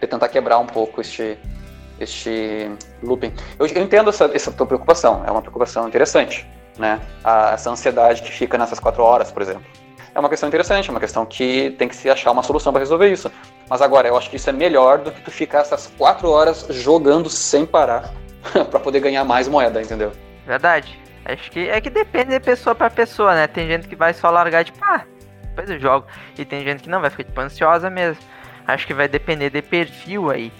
de 0.00 0.06
tentar 0.06 0.28
quebrar 0.28 0.58
um 0.58 0.66
pouco 0.66 1.00
este, 1.00 1.38
este 2.00 2.70
looping. 3.02 3.32
Eu, 3.58 3.66
eu 3.66 3.82
entendo 3.82 4.10
essa, 4.10 4.30
essa 4.34 4.50
tua 4.50 4.66
preocupação, 4.66 5.22
é 5.26 5.30
uma 5.30 5.42
preocupação 5.42 5.86
interessante, 5.86 6.46
né? 6.78 7.00
A, 7.22 7.52
essa 7.52 7.70
ansiedade 7.70 8.22
que 8.22 8.32
fica 8.32 8.58
nessas 8.58 8.80
quatro 8.80 9.02
horas, 9.02 9.30
por 9.30 9.42
exemplo. 9.42 9.62
É 10.12 10.18
uma 10.18 10.28
questão 10.28 10.48
interessante, 10.48 10.88
é 10.88 10.90
uma 10.90 10.98
questão 10.98 11.24
que 11.24 11.70
tem 11.78 11.88
que 11.88 11.94
se 11.94 12.10
achar 12.10 12.32
uma 12.32 12.42
solução 12.42 12.72
para 12.72 12.80
resolver 12.80 13.12
isso. 13.12 13.30
Mas 13.68 13.80
agora, 13.80 14.08
eu 14.08 14.16
acho 14.16 14.28
que 14.28 14.36
isso 14.36 14.50
é 14.50 14.52
melhor 14.52 14.98
do 14.98 15.12
que 15.12 15.20
tu 15.20 15.30
ficar 15.30 15.60
essas 15.60 15.86
quatro 15.96 16.28
horas 16.28 16.66
jogando 16.70 17.30
sem 17.30 17.64
parar 17.64 18.12
para 18.70 18.80
poder 18.80 19.00
ganhar 19.00 19.24
mais 19.24 19.46
moeda, 19.46 19.80
entendeu? 19.80 20.10
Verdade. 20.44 20.98
Acho 21.24 21.50
que 21.50 21.68
é 21.68 21.80
que 21.80 21.90
depende 21.90 22.30
de 22.30 22.40
pessoa 22.40 22.74
para 22.74 22.90
pessoa, 22.90 23.34
né? 23.34 23.46
Tem 23.46 23.68
gente 23.68 23.86
que 23.86 23.94
vai 23.94 24.12
só 24.12 24.30
largar 24.30 24.64
tipo, 24.64 24.78
ah, 24.82 25.04
depois 25.42 25.70
eu 25.70 25.78
jogo. 25.78 26.06
E 26.36 26.44
tem 26.44 26.64
gente 26.64 26.82
que 26.82 26.88
não, 26.88 27.00
vai 27.00 27.10
ficar 27.10 27.24
tipo 27.24 27.40
ansiosa 27.40 27.88
mesmo. 27.88 28.22
Acho 28.66 28.86
que 28.86 28.94
vai 28.94 29.06
depender 29.06 29.50
de 29.50 29.62
perfil 29.62 30.30
aí. 30.30 30.52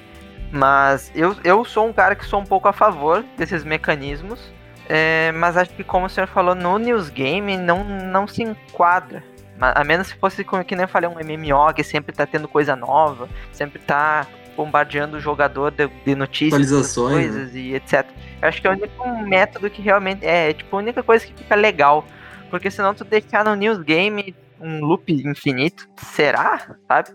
Mas 0.53 1.13
eu, 1.15 1.37
eu 1.45 1.65
sou 1.65 1.87
um 1.87 1.93
cara 1.93 2.15
que 2.15 2.25
sou 2.25 2.41
um 2.41 2.45
pouco 2.45 2.69
a 2.69 2.73
favor 2.73 3.25
desses 3.37 3.65
mecanismos. 3.65 4.53
É, 4.89 5.31
mas 5.33 5.57
acho 5.57 5.71
que, 5.71 5.85
como 5.85 6.07
o 6.07 6.09
senhor 6.09 6.27
falou, 6.27 6.55
no 6.55 6.77
News 6.77 7.11
Game 7.11 7.57
não, 7.57 7.85
não 7.85 8.27
se 8.27 8.43
enquadra. 8.43 9.23
A 9.61 9.85
menos 9.85 10.09
se 10.09 10.17
fosse, 10.17 10.43
como 10.43 10.65
que 10.65 10.75
nem 10.75 10.85
eu 10.85 10.89
falei, 10.89 11.09
um 11.09 11.15
MMO 11.15 11.73
que 11.75 11.85
sempre 11.85 12.15
tá 12.15 12.27
tendo 12.27 12.49
coisa 12.49 12.75
nova, 12.75 13.29
sempre 13.53 13.79
tá 13.79 14.27
bombardeando 14.57 15.19
o 15.19 15.21
jogador 15.21 15.71
de, 15.71 15.87
de 15.87 16.15
notícias, 16.15 16.95
coisas 16.95 17.53
né? 17.53 17.61
e 17.61 17.75
etc. 17.75 18.07
Eu 18.43 18.49
acho 18.49 18.61
que 18.61 18.67
é 18.67 18.71
o 18.71 18.73
único 18.73 19.09
método 19.23 19.71
que 19.71 19.83
realmente 19.83 20.25
é, 20.25 20.51
é, 20.51 20.53
tipo, 20.55 20.75
a 20.75 20.79
única 20.79 21.03
coisa 21.03 21.27
que 21.27 21.35
fica 21.35 21.55
legal. 21.55 22.05
Porque 22.51 22.71
senão 22.71 22.95
tu 22.95 23.05
deixar 23.05 23.45
no 23.45 23.55
News 23.55 23.79
Game 23.79 24.35
um 24.61 24.81
loop 24.81 25.13
infinito, 25.13 25.89
será? 25.97 26.77
Sabe? 26.89 27.11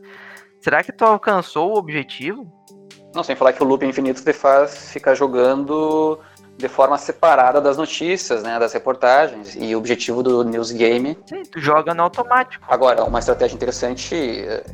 Será 0.61 0.83
que 0.83 0.91
tu 0.91 1.03
alcançou 1.03 1.73
o 1.73 1.77
objetivo? 1.77 2.51
Não, 3.15 3.23
sem 3.23 3.35
falar 3.35 3.53
que 3.53 3.63
o 3.63 3.65
loop 3.65 3.85
infinito 3.85 4.21
te 4.21 4.33
faz 4.33 4.89
ficar 4.91 5.15
jogando 5.15 6.19
de 6.57 6.67
forma 6.67 6.97
separada 6.97 7.61
das 7.61 7.77
notícias, 7.77 8.43
né, 8.43 8.59
das 8.59 8.73
reportagens. 8.73 9.55
E 9.55 9.73
o 9.73 9.77
objetivo 9.77 10.21
do 10.21 10.43
News 10.43 10.71
Game. 10.71 11.17
Sim, 11.25 11.43
tu 11.43 11.59
joga 11.59 11.93
no 11.93 12.03
automático. 12.03 12.65
Agora, 12.67 13.05
uma 13.05 13.19
estratégia 13.19 13.55
interessante 13.55 14.15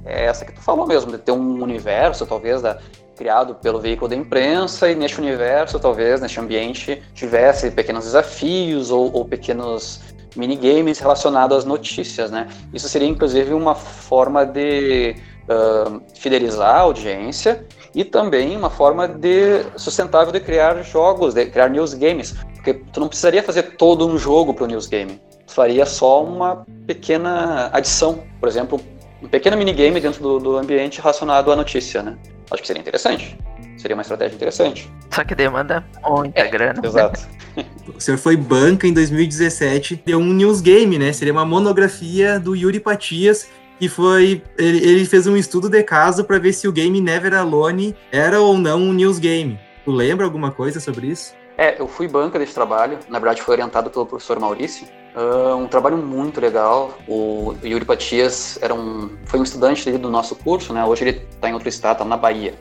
é 0.06 0.26
essa 0.26 0.44
que 0.44 0.54
tu 0.54 0.62
falou 0.62 0.88
mesmo, 0.88 1.12
de 1.12 1.20
ter 1.20 1.32
um 1.32 1.62
universo, 1.62 2.26
talvez, 2.26 2.64
da, 2.64 2.80
criado 3.16 3.54
pelo 3.56 3.80
veículo 3.80 4.10
da 4.10 4.16
imprensa, 4.16 4.90
e 4.90 4.96
neste 4.96 5.20
universo, 5.20 5.80
talvez, 5.80 6.20
neste 6.20 6.40
ambiente, 6.40 7.02
tivesse 7.14 7.70
pequenos 7.70 8.06
desafios 8.06 8.90
ou, 8.90 9.14
ou 9.14 9.24
pequenos 9.24 10.02
minigames 10.36 10.98
relacionados 10.98 11.60
às 11.60 11.66
notícias, 11.66 12.32
né? 12.32 12.48
Isso 12.74 12.90
seria, 12.90 13.08
inclusive, 13.08 13.54
uma 13.54 13.76
forma 13.76 14.46
de 14.46 15.16
uh, 15.44 16.02
fidelizar 16.16 16.76
a 16.76 16.80
audiência 16.80 17.66
e 17.94 18.04
também 18.04 18.56
uma 18.56 18.70
forma 18.70 19.08
de 19.08 19.64
sustentável 19.76 20.32
de 20.32 20.40
criar 20.40 20.82
jogos, 20.84 21.34
de 21.34 21.46
criar 21.46 21.70
news 21.70 21.94
games, 21.94 22.36
porque 22.56 22.74
tu 22.74 23.00
não 23.00 23.08
precisaria 23.08 23.44
fazer 23.44 23.76
todo 23.76 24.08
um 24.08 24.18
jogo 24.18 24.54
para 24.54 24.64
o 24.64 24.68
news 24.68 24.88
game, 24.88 25.20
tu 25.46 25.54
faria 25.54 25.86
só 25.86 26.24
uma 26.24 26.66
pequena 26.86 27.70
adição, 27.74 28.24
por 28.40 28.48
exemplo, 28.48 28.80
um 29.22 29.28
pequeno 29.28 29.58
minigame 29.58 30.00
dentro 30.00 30.22
do, 30.22 30.40
do 30.40 30.58
ambiente 30.58 31.00
relacionado 31.00 31.52
à 31.52 31.56
notícia, 31.56 32.02
né? 32.02 32.18
Acho 32.50 32.62
que 32.62 32.68
seria 32.68 32.82
interessante. 32.82 33.38
Seria 33.78 33.96
uma 33.96 34.02
estratégia 34.02 34.36
interessante. 34.36 34.92
Só 35.10 35.24
que 35.24 35.34
demanda 35.34 35.84
muita 36.04 36.40
é, 36.40 36.48
grana. 36.48 36.82
Exato. 36.84 37.20
o 37.96 38.00
senhor 38.00 38.18
foi 38.18 38.36
banca 38.36 38.88
em 38.88 38.94
2017, 38.94 40.04
deu 40.06 40.20
um 40.20 40.34
news 40.34 40.62
game, 40.62 40.98
né? 40.98 41.12
Seria 41.14 41.34
uma 41.34 41.46
monografia 41.46 42.40
do 42.40 42.56
Yuri 42.56 42.80
Patias 42.80 43.48
que 43.82 43.90
foi 43.90 44.44
ele, 44.60 44.78
ele 44.78 45.06
fez 45.06 45.26
um 45.26 45.36
estudo 45.36 45.68
de 45.68 45.82
caso 45.82 46.24
para 46.24 46.38
ver 46.38 46.54
se 46.54 46.68
o 46.68 46.72
game 46.72 47.02
Never 47.02 47.34
Alone 47.34 47.96
era 48.12 48.40
ou 48.40 48.56
não 48.56 48.80
um 48.80 48.94
news 48.94 49.18
game. 49.18 49.60
Tu 49.84 49.90
lembra 49.90 50.24
alguma 50.24 50.52
coisa 50.52 50.80
sobre 50.80 51.08
isso? 51.08 51.34
É, 51.58 51.82
eu 51.82 51.88
fui 51.88 52.08
banca 52.08 52.38
desse 52.38 52.54
trabalho, 52.54 53.00
na 53.10 53.18
verdade 53.18 53.42
foi 53.42 53.56
orientado 53.56 53.90
pelo 53.90 54.06
professor 54.06 54.40
Maurício. 54.40 54.86
Uh, 55.16 55.56
um 55.56 55.68
trabalho 55.68 55.98
muito 55.98 56.40
legal. 56.40 56.96
O 57.08 57.56
Yuri 57.64 57.84
Patias 57.84 58.60
era 58.62 58.72
um, 58.72 59.18
foi 59.26 59.40
um 59.40 59.44
estudante 59.44 59.92
do 59.94 60.12
nosso 60.12 60.36
curso, 60.36 60.72
né? 60.74 60.86
Hoje 60.86 61.04
ele 61.04 61.28
está 61.32 61.50
em 61.50 61.54
outro 61.54 61.68
estado, 61.68 61.98
tá 61.98 62.06
na 62.06 62.18
Bahia. 62.18 62.54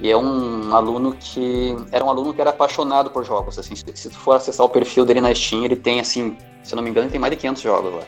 E 0.00 0.10
é 0.10 0.16
um 0.16 0.74
aluno 0.74 1.16
que 1.20 1.76
era 1.92 2.04
um 2.04 2.10
aluno 2.10 2.34
que 2.34 2.40
era 2.40 2.50
apaixonado 2.50 3.10
por 3.10 3.24
jogos. 3.24 3.60
Assim, 3.60 3.76
se, 3.76 3.84
tu 3.84 4.18
for 4.18 4.32
acessar 4.32 4.66
o 4.66 4.68
perfil 4.68 5.04
dele 5.04 5.20
na 5.20 5.32
Steam, 5.32 5.64
ele 5.64 5.76
tem 5.76 6.00
assim, 6.00 6.36
se 6.64 6.74
eu 6.74 6.76
não 6.76 6.82
me 6.82 6.90
engano, 6.90 7.04
ele 7.04 7.12
tem 7.12 7.20
mais 7.20 7.30
de 7.30 7.36
500 7.36 7.62
jogos 7.62 7.94
lá. 7.94 8.02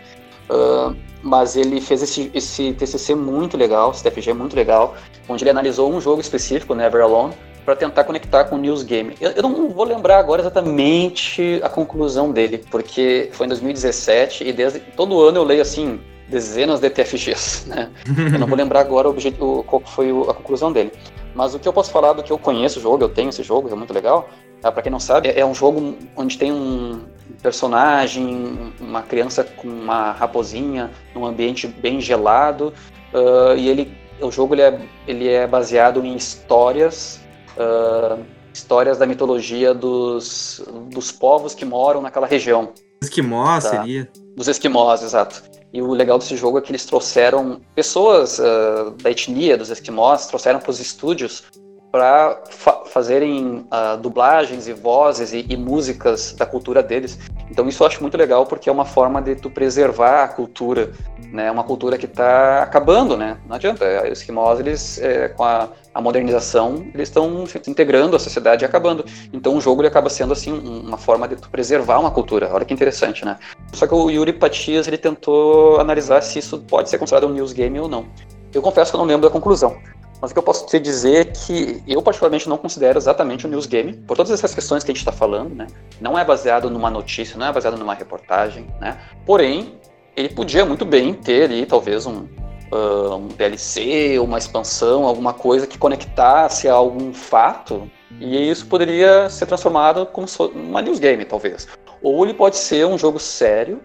Uh, 0.50 0.96
mas 1.22 1.54
ele 1.54 1.80
fez 1.80 2.02
esse, 2.02 2.30
esse 2.34 2.72
TCC 2.72 3.14
muito 3.14 3.56
legal, 3.56 3.90
esse 3.90 4.02
TFG 4.02 4.32
muito 4.32 4.56
legal, 4.56 4.96
onde 5.28 5.44
ele 5.44 5.50
analisou 5.50 5.92
um 5.92 6.00
jogo 6.00 6.20
específico, 6.20 6.74
Never 6.74 7.02
Alone, 7.02 7.34
para 7.64 7.76
tentar 7.76 8.04
conectar 8.04 8.44
com 8.44 8.56
o 8.56 8.58
News 8.58 8.82
Game. 8.82 9.14
Eu, 9.20 9.30
eu, 9.32 9.42
não 9.42 9.68
vou 9.68 9.84
lembrar 9.84 10.18
agora 10.18 10.40
exatamente 10.40 11.60
a 11.62 11.68
conclusão 11.68 12.32
dele, 12.32 12.64
porque 12.70 13.28
foi 13.32 13.46
em 13.46 13.48
2017 13.48 14.44
e 14.44 14.52
desde 14.52 14.80
todo 14.80 15.20
ano 15.20 15.38
eu 15.38 15.44
leio 15.44 15.62
assim 15.62 16.00
dezenas 16.28 16.80
de 16.80 16.88
TFGs, 16.88 17.68
né? 17.68 17.90
Eu 18.32 18.38
não 18.38 18.46
vou 18.46 18.56
lembrar 18.58 18.80
agora 18.80 19.08
o, 19.08 19.14
o, 19.14 19.62
qual 19.64 19.82
foi 19.84 20.10
a 20.10 20.34
conclusão 20.34 20.72
dele. 20.72 20.92
Mas 21.34 21.54
o 21.54 21.58
que 21.58 21.68
eu 21.68 21.72
posso 21.72 21.90
falar 21.90 22.12
do 22.12 22.22
que 22.22 22.32
eu 22.32 22.38
conheço 22.38 22.78
o 22.78 22.82
jogo, 22.82 23.04
eu 23.04 23.08
tenho 23.08 23.28
esse 23.28 23.42
jogo, 23.42 23.68
é 23.68 23.74
muito 23.74 23.92
legal. 23.92 24.28
Tá? 24.60 24.70
Para 24.70 24.82
quem 24.82 24.92
não 24.92 25.00
sabe, 25.00 25.32
é 25.34 25.44
um 25.44 25.54
jogo 25.54 25.96
onde 26.16 26.38
tem 26.38 26.52
um 26.52 27.00
personagem, 27.40 28.72
uma 28.80 29.02
criança 29.02 29.42
com 29.42 29.68
uma 29.68 30.12
raposinha, 30.12 30.90
num 31.14 31.24
ambiente 31.24 31.66
bem 31.66 32.00
gelado, 32.00 32.72
uh, 33.12 33.56
e 33.56 33.68
ele, 33.68 33.96
o 34.20 34.30
jogo 34.30 34.54
ele 34.54 34.62
é, 34.62 34.80
ele 35.06 35.28
é 35.28 35.46
baseado 35.46 36.04
em 36.04 36.14
histórias, 36.14 37.20
uh, 37.56 38.22
histórias 38.52 38.98
da 38.98 39.06
mitologia 39.06 39.72
dos, 39.74 40.62
dos 40.92 41.10
povos 41.10 41.54
que 41.54 41.64
moram 41.64 42.00
naquela 42.00 42.26
região. 42.26 42.72
Esquimós 43.02 43.64
tá? 43.64 43.70
seria? 43.70 44.08
Dos 44.36 44.48
esquimós, 44.48 45.02
exato. 45.02 45.42
E 45.72 45.80
o 45.80 45.92
legal 45.92 46.18
desse 46.18 46.36
jogo 46.36 46.58
é 46.58 46.60
que 46.60 46.70
eles 46.70 46.84
trouxeram 46.84 47.60
pessoas 47.74 48.38
uh, 48.38 48.90
da 49.02 49.10
etnia 49.10 49.56
dos 49.56 49.70
esquimós, 49.70 50.26
trouxeram 50.26 50.58
para 50.58 50.70
os 50.70 50.80
estúdios 50.80 51.44
para 51.90 52.40
fa 52.48 52.80
fazerem 52.86 53.66
uh, 53.66 53.96
dublagens 53.98 54.66
e 54.66 54.72
vozes 54.72 55.32
e, 55.32 55.46
e, 55.48 55.56
músicas 55.56 56.32
da 56.32 56.46
cultura 56.46 56.82
deles. 56.82 57.18
Então 57.50 57.68
isso 57.68 57.82
eu 57.82 57.86
acho 57.86 58.00
muito 58.00 58.16
legal 58.16 58.46
porque 58.46 58.68
é 58.68 58.72
uma 58.72 58.84
forma 58.84 59.20
de 59.22 59.36
tu 59.36 59.48
preservar 59.48 60.24
a 60.24 60.28
cultura, 60.28 60.90
né? 61.32 61.50
Uma 61.50 61.64
cultura 61.64 61.96
que 61.96 62.06
está 62.06 62.62
acabando, 62.62 63.16
né? 63.16 63.38
Não 63.46 63.56
adianta. 63.56 63.84
Os 64.10 64.18
esquimós, 64.18 64.58
eles, 64.60 65.00
é, 65.00 65.28
com 65.28 65.44
a, 65.44 65.68
a, 65.94 66.00
modernização, 66.00 66.86
eles 66.94 67.08
estão 67.08 67.44
integrando 67.66 68.16
à 68.16 68.18
sociedade 68.18 68.64
e 68.64 68.66
acabando. 68.66 69.04
Então 69.32 69.56
o 69.56 69.60
jogo 69.60 69.80
ele 69.82 69.88
acaba 69.88 70.10
sendo 70.10 70.32
assim 70.32 70.52
uma 70.52 70.98
forma 70.98 71.28
de 71.28 71.36
tu 71.36 71.48
preservar 71.48 71.98
uma 71.98 72.10
cultura. 72.10 72.50
Olha 72.52 72.64
que 72.64 72.74
interessante, 72.74 73.24
né? 73.24 73.36
Só 73.72 73.86
que 73.86 73.94
o 73.94 74.10
Yuri 74.10 74.32
Patias 74.32 74.86
ele 74.88 74.98
tentou 74.98 75.80
analisar 75.80 76.22
se 76.22 76.38
isso 76.38 76.58
pode 76.58 76.90
ser 76.90 76.98
considerado 76.98 77.28
um 77.28 77.32
news 77.32 77.52
game 77.52 77.78
ou 77.78 77.88
não. 77.88 78.06
Eu 78.52 78.62
confesso 78.62 78.90
que 78.90 78.96
eu 78.96 78.98
não 78.98 79.06
lembro 79.06 79.28
da 79.28 79.32
conclusão. 79.32 79.76
Mas 80.20 80.30
o 80.30 80.34
que 80.34 80.38
eu 80.38 80.42
posso 80.42 80.66
te 80.66 80.78
dizer 80.78 81.16
é 81.16 81.24
que 81.24 81.82
eu, 81.86 82.02
particularmente, 82.02 82.48
não 82.48 82.58
considero 82.58 82.98
exatamente 82.98 83.46
o 83.46 83.48
news 83.48 83.66
game, 83.66 83.94
por 83.94 84.16
todas 84.16 84.30
essas 84.30 84.54
questões 84.54 84.84
que 84.84 84.90
a 84.90 84.94
gente 84.94 85.00
está 85.00 85.12
falando, 85.12 85.54
né? 85.54 85.66
Não 86.00 86.18
é 86.18 86.24
baseado 86.24 86.68
numa 86.68 86.90
notícia, 86.90 87.38
não 87.38 87.46
é 87.46 87.52
baseado 87.52 87.78
numa 87.78 87.94
reportagem, 87.94 88.66
né? 88.80 88.98
Porém, 89.24 89.78
ele 90.14 90.28
podia 90.28 90.64
muito 90.66 90.84
bem 90.84 91.14
ter 91.14 91.44
ali, 91.44 91.64
talvez, 91.64 92.06
um, 92.06 92.26
uh, 92.70 93.14
um 93.14 93.28
DLC, 93.28 94.18
uma 94.18 94.36
expansão, 94.36 95.04
alguma 95.04 95.32
coisa 95.32 95.66
que 95.66 95.78
conectasse 95.78 96.68
a 96.68 96.74
algum 96.74 97.14
fato, 97.14 97.90
e 98.20 98.50
isso 98.50 98.66
poderia 98.66 99.30
ser 99.30 99.46
transformado 99.46 100.04
como 100.06 100.26
uma 100.54 100.82
news 100.82 100.98
game, 100.98 101.24
talvez. 101.24 101.66
Ou 102.02 102.24
ele 102.24 102.34
pode 102.34 102.56
ser 102.56 102.86
um 102.86 102.98
jogo 102.98 103.18
sério, 103.18 103.80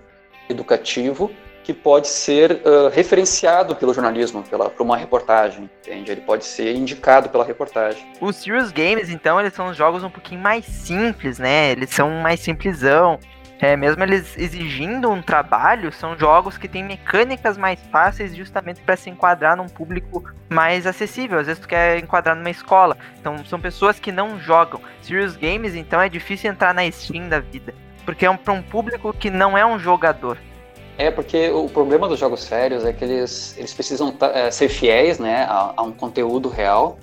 educativo, 0.50 1.32
que 1.66 1.74
pode 1.74 2.08
ser 2.08 2.62
uh, 2.64 2.90
referenciado 2.94 3.76
pelo 3.76 3.92
jornalismo, 3.92 4.44
pela, 4.44 4.70
por 4.70 4.84
uma 4.84 4.96
reportagem, 4.96 5.68
entende? 5.82 6.12
Ele 6.12 6.22
pode 6.22 6.46
ser 6.46 6.76
indicado 6.76 7.28
pela 7.30 7.44
reportagem. 7.44 8.06
Os 8.22 8.36
Serious 8.36 8.72
Games, 8.72 9.10
então, 9.10 9.40
eles 9.40 9.52
são 9.52 9.74
jogos 9.74 10.04
um 10.04 10.10
pouquinho 10.12 10.40
mais 10.40 10.64
simples, 10.64 11.40
né? 11.40 11.72
Eles 11.72 11.90
são 11.90 12.08
mais 12.22 12.40
simplesão. 12.40 13.20
É, 13.60 13.76
mesmo 13.76 14.04
eles 14.04 14.38
exigindo 14.38 15.10
um 15.10 15.24
trabalho, 15.24 15.92
são 15.92 16.16
jogos 16.16 16.56
que 16.56 16.68
têm 16.68 16.84
mecânicas 16.84 17.58
mais 17.58 17.80
fáceis 17.92 18.36
justamente 18.36 18.82
para 18.82 18.96
se 18.96 19.10
enquadrar 19.10 19.58
num 19.58 19.68
público 19.68 20.24
mais 20.48 20.86
acessível. 20.86 21.40
Às 21.40 21.48
vezes 21.48 21.62
tu 21.62 21.68
quer 21.68 21.98
enquadrar 21.98 22.36
numa 22.36 22.50
escola. 22.52 22.96
Então 23.20 23.44
são 23.44 23.60
pessoas 23.60 23.98
que 23.98 24.12
não 24.12 24.40
jogam. 24.40 24.80
Serious 25.02 25.36
Games, 25.36 25.74
então, 25.74 26.00
é 26.00 26.10
difícil 26.10 26.52
entrar 26.52 26.76
na 26.76 26.90
Steam 26.92 27.28
da 27.28 27.40
vida. 27.40 27.74
Porque 28.06 28.24
é 28.24 28.30
um, 28.30 28.38
para 28.38 28.54
um 28.54 28.62
público 28.62 29.12
que 29.12 29.32
não 29.32 29.58
é 29.58 29.66
um 29.66 29.80
jogador. 29.80 30.38
É, 30.98 31.12
porque 31.12 31.50
o 31.50 31.68
problema 31.68 32.08
dos 32.08 32.20
jogos 32.20 32.42
sérios 32.42 32.86
é 32.86 32.94
que 32.94 33.04
eles, 33.04 33.58
eles 33.58 33.74
precisam 33.74 34.16
é, 34.34 34.50
ser 34.50 34.70
fiéis 34.70 35.20
né, 35.20 35.46
a, 35.50 35.74
a, 35.76 35.84
um 35.84 35.92
conteúdo 35.92 36.48
real. 36.48 36.98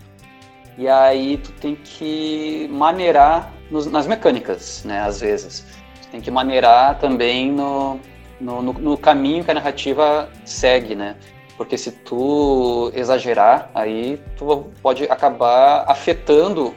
E 0.79 0.89
aí 0.89 1.37
tu 1.37 1.53
tem 1.53 1.77
que 1.77 2.69
maneirar 2.73 3.53
nos, 3.71 3.87
nas 3.87 4.07
mecânicas, 4.07 4.83
né, 4.85 5.01
às 5.01 5.21
vezes. 5.21 5.67
Tu 6.01 6.09
tem 6.09 6.21
que 6.23 6.31
maneirar 6.31 6.99
também 6.99 7.53
no, 7.53 8.01
no, 8.41 8.63
no, 8.63 8.73
no 8.73 8.97
caminho 8.97 9.45
que 9.45 9.51
a 9.51 9.55
narrativa 9.55 10.31
segue, 10.45 10.95
né? 10.95 11.17
Porque 11.59 11.77
se 11.77 11.93
tu 11.93 12.91
exagerar, 12.95 13.71
aí 13.75 14.19
tu 14.37 14.71
pode 14.83 15.05
acabar 15.05 15.85
afetando 15.87 16.75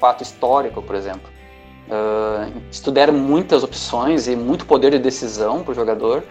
fato 0.00 0.22
histórico, 0.22 0.82
por 0.82 0.96
exemplo. 0.96 1.30
Uh, 1.86 2.52
se 2.70 2.82
tu 2.82 2.90
der 2.90 3.12
muitas 3.12 3.62
opções 3.62 4.26
e 4.26 4.34
muito 4.34 4.66
poder 4.66 4.90
de 4.90 4.98
decisão 4.98 5.62
para 5.62 5.70
o 5.70 5.74
jogador, 5.74 6.24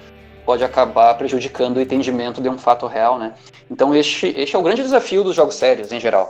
pode 0.45 0.63
acabar 0.63 1.13
prejudicando 1.15 1.77
o 1.77 1.81
entendimento 1.81 2.41
de 2.41 2.47
um 2.47 2.57
fato 2.57 2.87
real, 2.87 3.17
né? 3.17 3.33
Então 3.69 3.95
este, 3.95 4.27
este 4.37 4.55
é 4.55 4.59
o 4.59 4.63
grande 4.63 4.83
desafio 4.83 5.23
dos 5.23 5.35
jogos 5.35 5.55
sérios 5.55 5.91
em 5.91 5.99
geral 5.99 6.29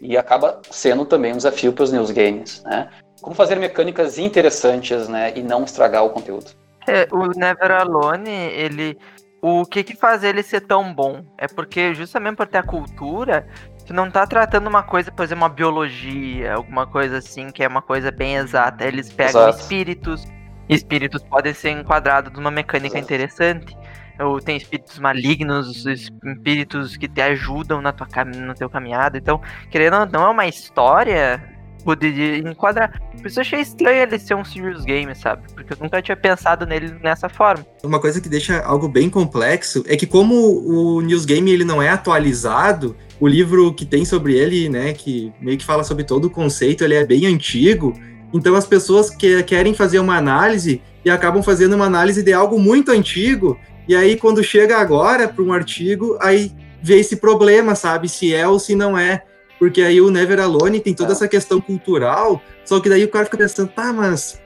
e 0.00 0.16
acaba 0.16 0.60
sendo 0.70 1.04
também 1.04 1.32
um 1.32 1.36
desafio 1.36 1.72
para 1.72 1.84
os 1.84 1.92
news 1.92 2.10
games, 2.10 2.62
né? 2.64 2.88
Como 3.22 3.34
fazer 3.34 3.56
mecânicas 3.56 4.18
interessantes, 4.18 5.08
né, 5.08 5.32
e 5.34 5.42
não 5.42 5.64
estragar 5.64 6.04
o 6.04 6.10
conteúdo. 6.10 6.50
É, 6.86 7.08
o 7.10 7.28
Never 7.28 7.70
Alone, 7.70 8.30
ele 8.30 8.98
o 9.40 9.64
que 9.64 9.82
que 9.82 9.94
faz 9.94 10.24
ele 10.24 10.42
ser 10.42 10.62
tão 10.62 10.92
bom 10.92 11.22
é 11.36 11.46
porque 11.46 11.94
justamente 11.94 12.36
por 12.36 12.46
ter 12.46 12.58
a 12.58 12.62
cultura, 12.62 13.46
tu 13.86 13.92
não 13.92 14.10
tá 14.10 14.26
tratando 14.26 14.66
uma 14.68 14.82
coisa, 14.82 15.12
por 15.12 15.22
exemplo, 15.22 15.44
uma 15.44 15.50
biologia, 15.50 16.54
alguma 16.54 16.86
coisa 16.86 17.18
assim, 17.18 17.50
que 17.50 17.62
é 17.62 17.68
uma 17.68 17.82
coisa 17.82 18.10
bem 18.10 18.36
exata. 18.36 18.84
Eles 18.84 19.12
pegam 19.12 19.42
Exato. 19.42 19.58
espíritos, 19.58 20.24
espíritos 20.68 21.22
podem 21.22 21.54
ser 21.54 21.70
enquadrados 21.70 22.32
numa 22.32 22.50
mecânica 22.50 22.98
interessante. 22.98 23.76
Ou 24.20 24.40
tem 24.40 24.56
espíritos 24.56 24.98
malignos, 25.00 25.84
espíritos 25.86 26.96
que 26.96 27.08
te 27.08 27.20
ajudam 27.20 27.82
na 27.82 27.92
tua 27.92 28.06
no 28.24 28.54
teu 28.54 28.70
caminhada. 28.70 29.18
Então, 29.18 29.40
querendo 29.70 29.96
ou 29.96 30.06
não, 30.06 30.26
é 30.26 30.30
uma 30.30 30.46
história 30.46 31.42
poder 31.84 32.38
enquadrar. 32.46 33.00
Por 33.12 33.26
isso 33.26 33.38
eu 33.38 33.42
achei 33.42 33.60
estranho 33.60 34.02
ele 34.02 34.18
ser 34.18 34.34
um 34.34 34.44
serious 34.44 34.84
game, 34.84 35.14
sabe? 35.14 35.42
Porque 35.52 35.72
eu 35.72 35.76
nunca 35.80 36.00
tinha 36.00 36.16
pensado 36.16 36.64
nele 36.64 36.96
nessa 37.02 37.28
forma. 37.28 37.64
Uma 37.82 38.00
coisa 38.00 38.20
que 38.20 38.28
deixa 38.28 38.60
algo 38.62 38.88
bem 38.88 39.10
complexo 39.10 39.84
é 39.86 39.96
que 39.96 40.06
como 40.06 40.34
o 40.34 41.00
news 41.02 41.24
game 41.24 41.50
ele 41.50 41.64
não 41.64 41.82
é 41.82 41.90
atualizado, 41.90 42.96
o 43.20 43.28
livro 43.28 43.72
que 43.74 43.84
tem 43.84 44.04
sobre 44.04 44.34
ele, 44.34 44.68
né, 44.68 44.92
que 44.92 45.32
meio 45.40 45.58
que 45.58 45.64
fala 45.64 45.84
sobre 45.84 46.04
todo 46.04 46.24
o 46.24 46.30
conceito, 46.30 46.82
ele 46.82 46.94
é 46.94 47.04
bem 47.04 47.26
antigo. 47.26 47.92
Então 48.34 48.56
as 48.56 48.66
pessoas 48.66 49.08
que 49.08 49.40
querem 49.44 49.72
fazer 49.72 50.00
uma 50.00 50.16
análise 50.16 50.82
e 51.04 51.08
acabam 51.08 51.40
fazendo 51.40 51.74
uma 51.74 51.86
análise 51.86 52.20
de 52.20 52.32
algo 52.32 52.58
muito 52.58 52.90
antigo, 52.90 53.56
e 53.86 53.94
aí 53.94 54.16
quando 54.16 54.42
chega 54.42 54.76
agora 54.78 55.28
para 55.28 55.44
um 55.44 55.52
artigo, 55.52 56.18
aí 56.20 56.50
vê 56.82 56.98
esse 56.98 57.16
problema, 57.16 57.76
sabe, 57.76 58.08
se 58.08 58.34
é 58.34 58.46
ou 58.48 58.58
se 58.58 58.74
não 58.74 58.98
é. 58.98 59.22
Porque 59.56 59.80
aí 59.82 60.00
o 60.00 60.10
Never 60.10 60.40
Alone 60.40 60.80
tem 60.80 60.92
toda 60.92 61.10
é. 61.10 61.12
essa 61.12 61.28
questão 61.28 61.60
cultural, 61.60 62.42
só 62.64 62.80
que 62.80 62.88
daí 62.88 63.04
o 63.04 63.08
cara 63.08 63.24
fica 63.24 63.38
pensando, 63.38 63.68
tá, 63.68 63.92
mas 63.92 64.40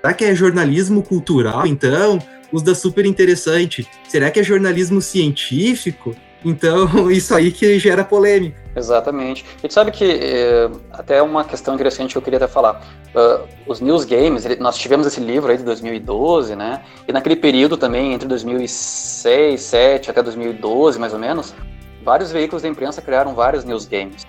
será 0.00 0.14
que 0.14 0.24
é 0.24 0.34
jornalismo 0.34 1.02
cultural 1.02 1.66
então? 1.66 2.18
Os 2.50 2.62
da 2.62 2.74
super 2.74 3.04
interessante. 3.04 3.86
Será 4.08 4.30
que 4.30 4.40
é 4.40 4.42
jornalismo 4.42 5.02
científico? 5.02 6.16
Então, 6.42 7.10
isso 7.12 7.34
aí 7.34 7.52
que 7.52 7.78
gera 7.78 8.04
polêmica. 8.04 8.63
Exatamente. 8.76 9.44
E 9.62 9.68
tu 9.68 9.72
sabe 9.72 9.90
que 9.90 10.04
eh, 10.04 10.70
até 10.92 11.22
uma 11.22 11.44
questão 11.44 11.74
interessante 11.74 12.12
que 12.12 12.18
eu 12.18 12.22
queria 12.22 12.38
até 12.38 12.48
falar. 12.48 12.82
Uh, 13.14 13.46
os 13.68 13.80
news 13.80 14.04
games, 14.04 14.44
ele, 14.44 14.56
nós 14.56 14.76
tivemos 14.76 15.06
esse 15.06 15.20
livro 15.20 15.48
aí 15.50 15.56
de 15.56 15.62
2012, 15.62 16.56
né? 16.56 16.82
E 17.06 17.12
naquele 17.12 17.36
período 17.36 17.76
também, 17.76 18.12
entre 18.12 18.26
2006, 18.26 19.24
2007 19.24 20.10
até 20.10 20.22
2012, 20.22 20.98
mais 20.98 21.12
ou 21.12 21.18
menos, 21.18 21.54
vários 22.02 22.30
veículos 22.30 22.62
da 22.62 22.68
imprensa 22.68 23.00
criaram 23.00 23.34
vários 23.34 23.64
news 23.64 23.86
games. 23.86 24.26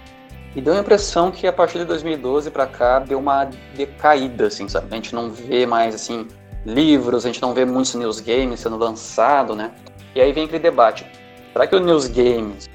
E 0.56 0.62
deu 0.62 0.74
a 0.74 0.80
impressão 0.80 1.32
que 1.32 1.46
a 1.48 1.54
partir 1.54 1.80
de 1.80 1.86
2012 1.86 2.50
para 2.50 2.66
cá 2.66 3.00
deu 3.00 3.20
uma 3.20 3.50
decaída, 3.76 4.48
assim, 4.48 4.70
sabe? 4.70 4.88
A 4.90 4.96
gente 4.96 5.14
não 5.14 5.30
vê 5.30 5.66
mais, 5.66 5.94
assim, 5.94 6.28
livros, 6.66 7.26
a 7.26 7.28
gente 7.28 7.42
não 7.42 7.54
vê 7.54 7.66
muitos 7.66 7.94
news 7.96 8.22
games 8.22 8.62
sendo 8.62 8.78
lançados, 8.78 9.56
né? 9.56 9.72
E 10.16 10.22
aí 10.22 10.32
vem 10.32 10.46
aquele 10.46 10.60
debate 10.60 11.06
Será 11.52 11.68
que 11.68 11.76
os 11.76 11.82
news 11.82 12.08
games, 12.08 12.70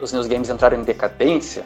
os 0.00 0.12
news 0.12 0.26
games 0.26 0.50
entraram 0.50 0.78
em 0.78 0.82
decadência? 0.82 1.64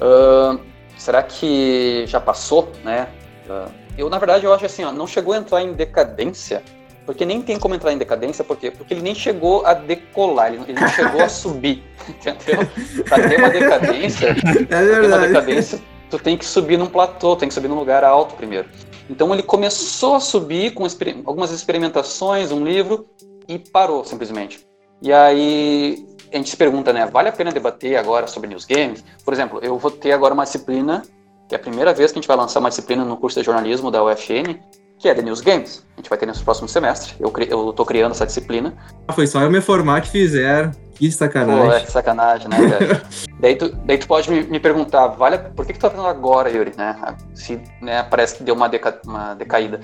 Uh, 0.00 0.60
será 0.96 1.22
que 1.22 2.04
já 2.06 2.20
passou, 2.20 2.70
né? 2.84 3.08
Uh, 3.48 3.70
eu 3.96 4.08
na 4.08 4.18
verdade 4.18 4.44
eu 4.44 4.52
acho 4.52 4.66
assim, 4.66 4.84
ó, 4.84 4.92
não 4.92 5.06
chegou 5.06 5.34
a 5.34 5.38
entrar 5.38 5.62
em 5.62 5.72
decadência, 5.72 6.62
Porque 7.04 7.24
nem 7.24 7.42
tem 7.42 7.58
como 7.58 7.74
entrar 7.74 7.92
em 7.92 7.98
decadência, 7.98 8.44
por 8.44 8.56
quê? 8.56 8.70
Porque 8.70 8.94
ele 8.94 9.02
nem 9.02 9.14
chegou 9.14 9.66
a 9.66 9.74
decolar, 9.74 10.52
ele, 10.52 10.72
não 10.72 10.88
chegou 10.88 11.22
a 11.22 11.28
subir, 11.30 11.82
entendeu? 12.08 12.66
Pra 13.08 13.28
ter 13.28 13.38
uma 13.38 13.50
decadência, 13.50 14.28
é 14.36 14.64
pra 14.64 14.78
ter 14.78 15.06
uma 15.06 15.18
decadência, 15.18 15.80
tu 16.08 16.18
tem 16.18 16.36
que 16.36 16.44
subir 16.44 16.78
num 16.78 16.86
platô, 16.86 17.36
tem 17.36 17.48
que 17.48 17.54
subir 17.54 17.68
num 17.68 17.78
lugar 17.78 18.04
alto 18.04 18.34
primeiro. 18.34 18.68
Então 19.08 19.32
ele 19.34 19.42
começou 19.42 20.14
a 20.14 20.20
subir 20.20 20.72
com 20.72 20.86
exper 20.86 21.16
algumas 21.24 21.50
experimentações, 21.50 22.52
um 22.52 22.64
livro, 22.64 23.08
e 23.48 23.58
parou 23.58 24.04
simplesmente. 24.04 24.64
E 25.02 25.12
aí 25.12 26.06
a 26.32 26.36
gente 26.36 26.50
se 26.50 26.56
pergunta, 26.56 26.92
né, 26.92 27.06
vale 27.06 27.28
a 27.28 27.32
pena 27.32 27.50
debater 27.50 27.96
agora 27.96 28.26
sobre 28.26 28.48
news 28.48 28.64
games? 28.64 29.04
Por 29.24 29.34
exemplo, 29.34 29.60
eu 29.62 29.78
vou 29.78 29.90
ter 29.90 30.12
agora 30.12 30.34
uma 30.34 30.44
disciplina, 30.44 31.02
que 31.48 31.54
é 31.54 31.58
a 31.58 31.60
primeira 31.60 31.92
vez 31.92 32.12
que 32.12 32.18
a 32.18 32.20
gente 32.20 32.28
vai 32.28 32.36
lançar 32.36 32.60
uma 32.60 32.68
disciplina 32.68 33.04
no 33.04 33.16
curso 33.16 33.40
de 33.40 33.46
jornalismo 33.46 33.90
da 33.90 34.02
UFN, 34.04 34.58
que 35.00 35.08
é 35.08 35.14
The 35.14 35.22
News 35.22 35.40
Games. 35.40 35.84
A 35.96 36.00
gente 36.00 36.10
vai 36.10 36.18
ter 36.18 36.26
nesse 36.26 36.44
próximo 36.44 36.68
semestre. 36.68 37.14
Eu, 37.18 37.32
eu 37.48 37.72
tô 37.72 37.86
criando 37.86 38.12
essa 38.12 38.26
disciplina. 38.26 38.74
Ah, 39.08 39.12
foi 39.14 39.26
só 39.26 39.40
eu 39.40 39.50
me 39.50 39.60
formar 39.60 40.02
que 40.02 40.10
fizeram. 40.10 40.72
Que 40.94 41.10
sacanagem. 41.10 41.64
Pô, 41.64 41.72
é 41.72 41.80
que 41.80 41.90
sacanagem, 41.90 42.48
né, 42.48 42.56
cara? 42.68 43.02
daí, 43.40 43.56
tu, 43.56 43.70
daí 43.86 43.96
tu 43.96 44.06
pode 44.06 44.30
me, 44.30 44.42
me, 44.42 44.60
perguntar, 44.60 45.06
vale, 45.08 45.38
por 45.38 45.64
que, 45.64 45.72
que 45.72 45.78
tu 45.78 45.82
tá 45.82 45.90
fazendo 45.90 46.06
agora, 46.06 46.50
Yuri, 46.50 46.72
né? 46.76 47.16
Se 47.34 47.58
né, 47.80 48.02
parece 48.02 48.36
que 48.36 48.44
deu 48.44 48.54
uma, 48.54 48.68
deca, 48.68 49.00
uma 49.06 49.32
decaída. 49.32 49.80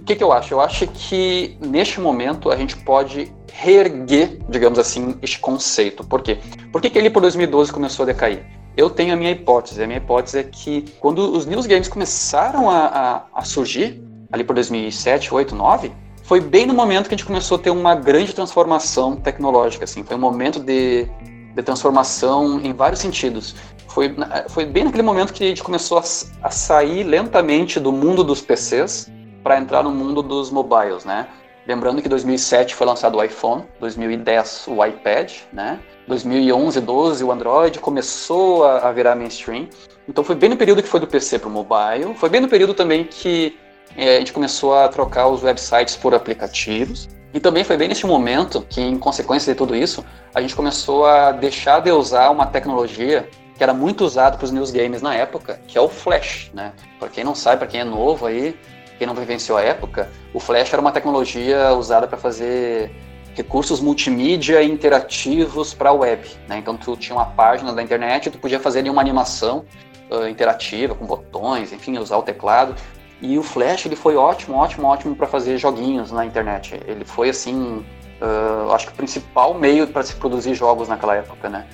O 0.00 0.02
que, 0.02 0.16
que 0.16 0.24
eu 0.24 0.32
acho? 0.32 0.54
Eu 0.54 0.62
acho 0.62 0.86
que 0.86 1.58
neste 1.60 2.00
momento 2.00 2.50
a 2.50 2.56
gente 2.56 2.74
pode 2.74 3.30
reerguer, 3.52 4.38
digamos 4.48 4.78
assim, 4.78 5.14
este 5.20 5.38
conceito. 5.38 6.02
Por 6.02 6.22
quê? 6.22 6.38
Por 6.72 6.80
que, 6.80 6.88
que 6.88 6.98
ele 6.98 7.10
por 7.10 7.20
2012 7.20 7.70
começou 7.70 8.04
a 8.04 8.06
decair? 8.06 8.46
Eu 8.74 8.88
tenho 8.88 9.12
a 9.12 9.16
minha 9.16 9.30
hipótese. 9.30 9.82
A 9.82 9.86
minha 9.86 9.98
hipótese 9.98 10.38
é 10.38 10.42
que 10.42 10.86
quando 11.00 11.18
os 11.18 11.44
news 11.44 11.66
games 11.66 11.86
começaram 11.86 12.70
a, 12.70 12.86
a, 12.86 13.40
a 13.40 13.44
surgir, 13.44 14.02
ali 14.32 14.42
por 14.42 14.54
2007, 14.54 15.34
8, 15.34 15.54
9, 15.54 15.92
foi 16.22 16.40
bem 16.40 16.64
no 16.64 16.72
momento 16.72 17.06
que 17.06 17.14
a 17.14 17.18
gente 17.18 17.26
começou 17.26 17.58
a 17.58 17.60
ter 17.60 17.70
uma 17.70 17.94
grande 17.94 18.32
transformação 18.32 19.16
tecnológica, 19.16 19.84
assim, 19.84 20.02
foi 20.02 20.16
um 20.16 20.20
momento 20.20 20.60
de, 20.60 21.06
de 21.54 21.62
transformação 21.62 22.58
em 22.64 22.72
vários 22.72 23.00
sentidos. 23.00 23.54
Foi, 23.86 24.16
foi 24.48 24.64
bem 24.64 24.84
naquele 24.84 25.02
momento 25.02 25.34
que 25.34 25.44
a 25.44 25.48
gente 25.48 25.62
começou 25.62 25.98
a, 25.98 26.02
a 26.42 26.50
sair 26.50 27.02
lentamente 27.02 27.78
do 27.78 27.92
mundo 27.92 28.24
dos 28.24 28.40
PCs 28.40 29.10
para 29.42 29.58
entrar 29.58 29.82
no 29.82 29.90
mundo 29.90 30.22
dos 30.22 30.50
mobiles, 30.50 31.04
né? 31.04 31.28
Lembrando 31.66 32.02
que 32.02 32.08
2007 32.08 32.74
foi 32.74 32.86
lançado 32.86 33.18
o 33.18 33.22
iPhone, 33.22 33.64
2010 33.78 34.66
o 34.68 34.84
iPad, 34.84 35.32
né? 35.52 35.78
2011, 36.08 36.80
12 36.80 37.24
o 37.24 37.30
Android 37.30 37.78
começou 37.78 38.64
a, 38.64 38.88
a 38.88 38.92
virar 38.92 39.14
mainstream. 39.14 39.68
Então 40.08 40.24
foi 40.24 40.34
bem 40.34 40.50
no 40.50 40.56
período 40.56 40.82
que 40.82 40.88
foi 40.88 40.98
do 40.98 41.06
PC 41.06 41.38
para 41.38 41.48
o 41.48 41.52
mobile. 41.52 42.14
Foi 42.16 42.28
bem 42.28 42.40
no 42.40 42.48
período 42.48 42.74
também 42.74 43.04
que 43.04 43.56
a 43.96 44.18
gente 44.18 44.32
começou 44.32 44.74
a 44.74 44.88
trocar 44.88 45.28
os 45.28 45.42
websites 45.42 45.96
por 45.96 46.14
aplicativos. 46.14 47.08
E 47.32 47.38
também 47.38 47.62
foi 47.62 47.76
bem 47.76 47.88
nesse 47.88 48.06
momento 48.06 48.66
que, 48.68 48.80
em 48.80 48.98
consequência 48.98 49.52
de 49.52 49.56
tudo 49.56 49.76
isso, 49.76 50.04
a 50.34 50.40
gente 50.40 50.56
começou 50.56 51.06
a 51.06 51.30
deixar 51.30 51.80
de 51.80 51.90
usar 51.92 52.30
uma 52.30 52.46
tecnologia 52.46 53.28
que 53.56 53.62
era 53.62 53.72
muito 53.72 54.04
usada 54.04 54.36
para 54.36 54.44
os 54.44 54.50
news 54.50 54.70
games 54.70 55.02
na 55.02 55.14
época, 55.14 55.60
que 55.66 55.76
é 55.76 55.80
o 55.80 55.88
Flash, 55.88 56.50
né? 56.52 56.72
Para 56.98 57.08
quem 57.08 57.22
não 57.22 57.34
sabe, 57.34 57.58
para 57.58 57.68
quem 57.68 57.80
é 57.80 57.84
novo 57.84 58.26
aí, 58.26 58.58
quem 59.00 59.06
não 59.06 59.14
vivenciou 59.14 59.56
a 59.56 59.62
época, 59.62 60.10
o 60.34 60.38
Flash 60.38 60.70
era 60.74 60.82
uma 60.82 60.92
tecnologia 60.92 61.72
usada 61.72 62.06
para 62.06 62.18
fazer 62.18 62.90
recursos 63.34 63.80
multimídia 63.80 64.62
interativos 64.62 65.72
para 65.72 65.88
a 65.88 65.92
web, 65.94 66.28
né? 66.46 66.58
Então 66.58 66.76
tu 66.76 66.94
tinha 66.98 67.16
uma 67.16 67.24
página 67.24 67.72
da 67.72 67.82
internet, 67.82 68.28
tu 68.28 68.36
podia 68.36 68.60
fazer 68.60 68.80
ali 68.80 68.90
uma 68.90 69.00
animação 69.00 69.64
uh, 70.10 70.28
interativa 70.28 70.94
com 70.94 71.06
botões, 71.06 71.72
enfim, 71.72 71.96
usar 71.96 72.18
o 72.18 72.22
teclado. 72.22 72.74
E 73.22 73.38
o 73.38 73.42
Flash 73.42 73.86
ele 73.86 73.96
foi 73.96 74.16
ótimo, 74.16 74.58
ótimo, 74.58 74.86
ótimo 74.86 75.16
para 75.16 75.26
fazer 75.26 75.56
joguinhos 75.56 76.12
na 76.12 76.26
internet. 76.26 76.78
Ele 76.86 77.06
foi 77.06 77.30
assim, 77.30 77.82
uh, 78.20 78.70
acho 78.72 78.88
que 78.88 78.92
o 78.92 78.96
principal 78.96 79.54
meio 79.54 79.86
para 79.86 80.02
se 80.02 80.14
produzir 80.16 80.54
jogos 80.54 80.88
naquela 80.88 81.16
época, 81.16 81.48
né? 81.48 81.66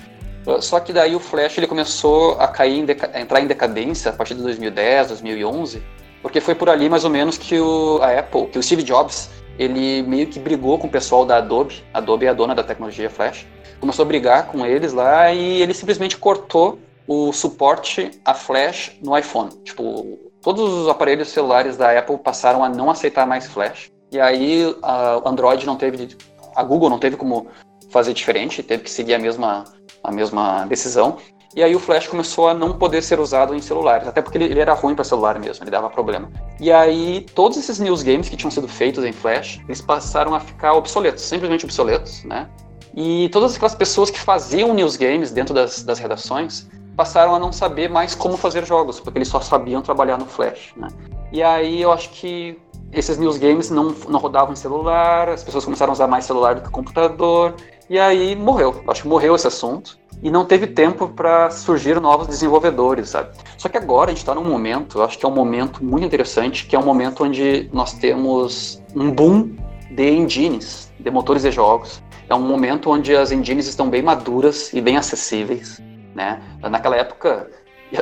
Só 0.61 0.79
que 0.79 0.93
daí 0.93 1.13
o 1.13 1.19
Flash 1.19 1.57
ele 1.57 1.67
começou 1.67 2.39
a 2.39 2.47
cair, 2.47 2.79
em 2.79 2.85
a 3.13 3.19
entrar 3.19 3.41
em 3.41 3.47
decadência 3.47 4.11
a 4.11 4.13
partir 4.13 4.33
de 4.33 4.41
2010, 4.43 5.09
2011, 5.09 5.83
porque 6.21 6.41
foi 6.41 6.55
por 6.55 6.69
ali 6.69 6.89
mais 6.89 7.03
ou 7.03 7.09
menos 7.09 7.37
que 7.37 7.59
o, 7.59 7.99
a 8.01 8.19
Apple, 8.19 8.47
que 8.47 8.59
o 8.59 8.63
Steve 8.63 8.83
Jobs, 8.83 9.29
ele 9.57 10.03
meio 10.03 10.27
que 10.27 10.39
brigou 10.39 10.77
com 10.77 10.87
o 10.87 10.89
pessoal 10.89 11.25
da 11.25 11.37
Adobe. 11.37 11.83
Adobe 11.93 12.25
é 12.25 12.29
a 12.29 12.33
dona 12.33 12.53
da 12.53 12.63
tecnologia 12.63 13.09
Flash. 13.09 13.45
Começou 13.79 14.03
a 14.03 14.07
brigar 14.07 14.47
com 14.47 14.65
eles 14.65 14.93
lá 14.93 15.31
e 15.31 15.61
ele 15.61 15.73
simplesmente 15.73 16.17
cortou 16.17 16.79
o 17.07 17.31
suporte 17.31 18.11
a 18.25 18.33
Flash 18.33 18.97
no 19.01 19.17
iPhone. 19.17 19.49
Tipo, 19.63 20.19
todos 20.41 20.71
os 20.73 20.87
aparelhos 20.87 21.29
celulares 21.29 21.77
da 21.77 21.97
Apple 21.97 22.17
passaram 22.17 22.63
a 22.63 22.69
não 22.69 22.89
aceitar 22.89 23.25
mais 23.25 23.47
flash. 23.47 23.89
E 24.11 24.19
aí 24.19 24.75
a 24.81 25.21
Android 25.25 25.65
não 25.65 25.75
teve, 25.75 26.15
a 26.55 26.63
Google 26.63 26.89
não 26.89 26.99
teve 26.99 27.17
como 27.17 27.47
fazer 27.89 28.13
diferente, 28.13 28.63
teve 28.63 28.83
que 28.83 28.89
seguir 28.89 29.13
a 29.13 29.19
mesma, 29.19 29.63
a 30.03 30.11
mesma 30.11 30.65
decisão. 30.65 31.17
E 31.57 31.63
aí 31.63 31.75
o 31.75 31.79
flash 31.79 32.07
começou 32.07 32.47
a 32.47 32.53
não 32.53 32.73
poder 32.73 33.01
ser 33.01 33.19
usado 33.19 33.55
em 33.55 33.59
celulares, 33.59 34.07
até 34.07 34.21
porque 34.21 34.37
ele, 34.37 34.45
ele 34.45 34.59
era 34.59 34.75
ruim 34.75 34.93
para 34.93 35.03
celular 35.03 35.39
mesmo, 35.39 35.63
ele 35.63 35.71
dava 35.71 35.89
problema. 35.89 36.29
E 36.59 36.71
aí 36.71 37.25
todos 37.33 37.57
esses 37.57 37.79
news 37.79 38.03
games 38.03 38.29
que 38.29 38.37
tinham 38.37 38.51
sido 38.51 38.67
feitos 38.67 39.03
em 39.03 39.11
flash, 39.11 39.59
eles 39.65 39.81
passaram 39.81 40.35
a 40.35 40.39
ficar 40.39 40.73
obsoletos, 40.73 41.23
simplesmente 41.23 41.65
obsoletos, 41.65 42.23
né? 42.25 42.47
E 42.95 43.27
todas 43.29 43.55
aquelas 43.55 43.73
pessoas 43.73 44.11
que 44.11 44.19
faziam 44.19 44.71
news 44.71 44.95
games 44.97 45.31
dentro 45.31 45.51
das, 45.51 45.81
das 45.81 45.97
redações 45.97 46.69
passaram 46.95 47.33
a 47.33 47.39
não 47.39 47.51
saber 47.51 47.89
mais 47.89 48.13
como 48.13 48.37
fazer 48.37 48.63
jogos, 48.63 48.99
porque 48.99 49.17
eles 49.17 49.27
só 49.27 49.41
sabiam 49.41 49.81
trabalhar 49.81 50.19
no 50.19 50.27
Flash, 50.27 50.73
né? 50.77 50.89
E 51.31 51.41
aí 51.41 51.81
eu 51.81 51.91
acho 51.91 52.11
que 52.11 52.59
esses 52.91 53.17
news 53.17 53.37
games 53.37 53.71
não, 53.71 53.95
não 54.07 54.19
rodavam 54.19 54.53
em 54.53 54.55
celular, 54.55 55.27
as 55.29 55.43
pessoas 55.43 55.65
começaram 55.65 55.91
a 55.91 55.93
usar 55.93 56.05
mais 56.05 56.23
celular 56.23 56.53
do 56.53 56.61
que 56.61 56.69
computador, 56.69 57.55
e 57.89 57.99
aí 57.99 58.35
morreu. 58.35 58.81
Eu 58.85 58.91
acho 58.91 59.03
que 59.03 59.07
morreu 59.07 59.35
esse 59.35 59.47
assunto 59.47 59.97
e 60.21 60.31
não 60.31 60.45
teve 60.45 60.67
tempo 60.67 61.07
para 61.07 61.49
surgir 61.51 61.99
novos 62.01 62.27
desenvolvedores, 62.27 63.09
sabe? 63.09 63.37
Só 63.57 63.69
que 63.69 63.77
agora 63.77 64.11
a 64.11 64.13
gente 64.13 64.19
está 64.19 64.33
num 64.33 64.43
momento, 64.43 65.01
acho 65.01 65.17
que 65.17 65.25
é 65.25 65.29
um 65.29 65.35
momento 65.35 65.83
muito 65.83 66.05
interessante, 66.05 66.65
que 66.65 66.75
é 66.75 66.79
um 66.79 66.85
momento 66.85 67.23
onde 67.23 67.69
nós 67.71 67.93
temos 67.93 68.81
um 68.95 69.11
boom 69.11 69.55
de 69.91 70.09
engines, 70.09 70.91
de 70.99 71.09
motores 71.11 71.43
de 71.43 71.51
jogos. 71.51 72.03
É 72.29 72.35
um 72.35 72.41
momento 72.41 72.89
onde 72.89 73.15
as 73.15 73.31
engines 73.31 73.67
estão 73.67 73.89
bem 73.89 74.01
maduras 74.01 74.73
e 74.73 74.81
bem 74.81 74.97
acessíveis 74.97 75.81
né? 76.17 76.41
Naquela 76.59 76.95
época, 76.95 77.47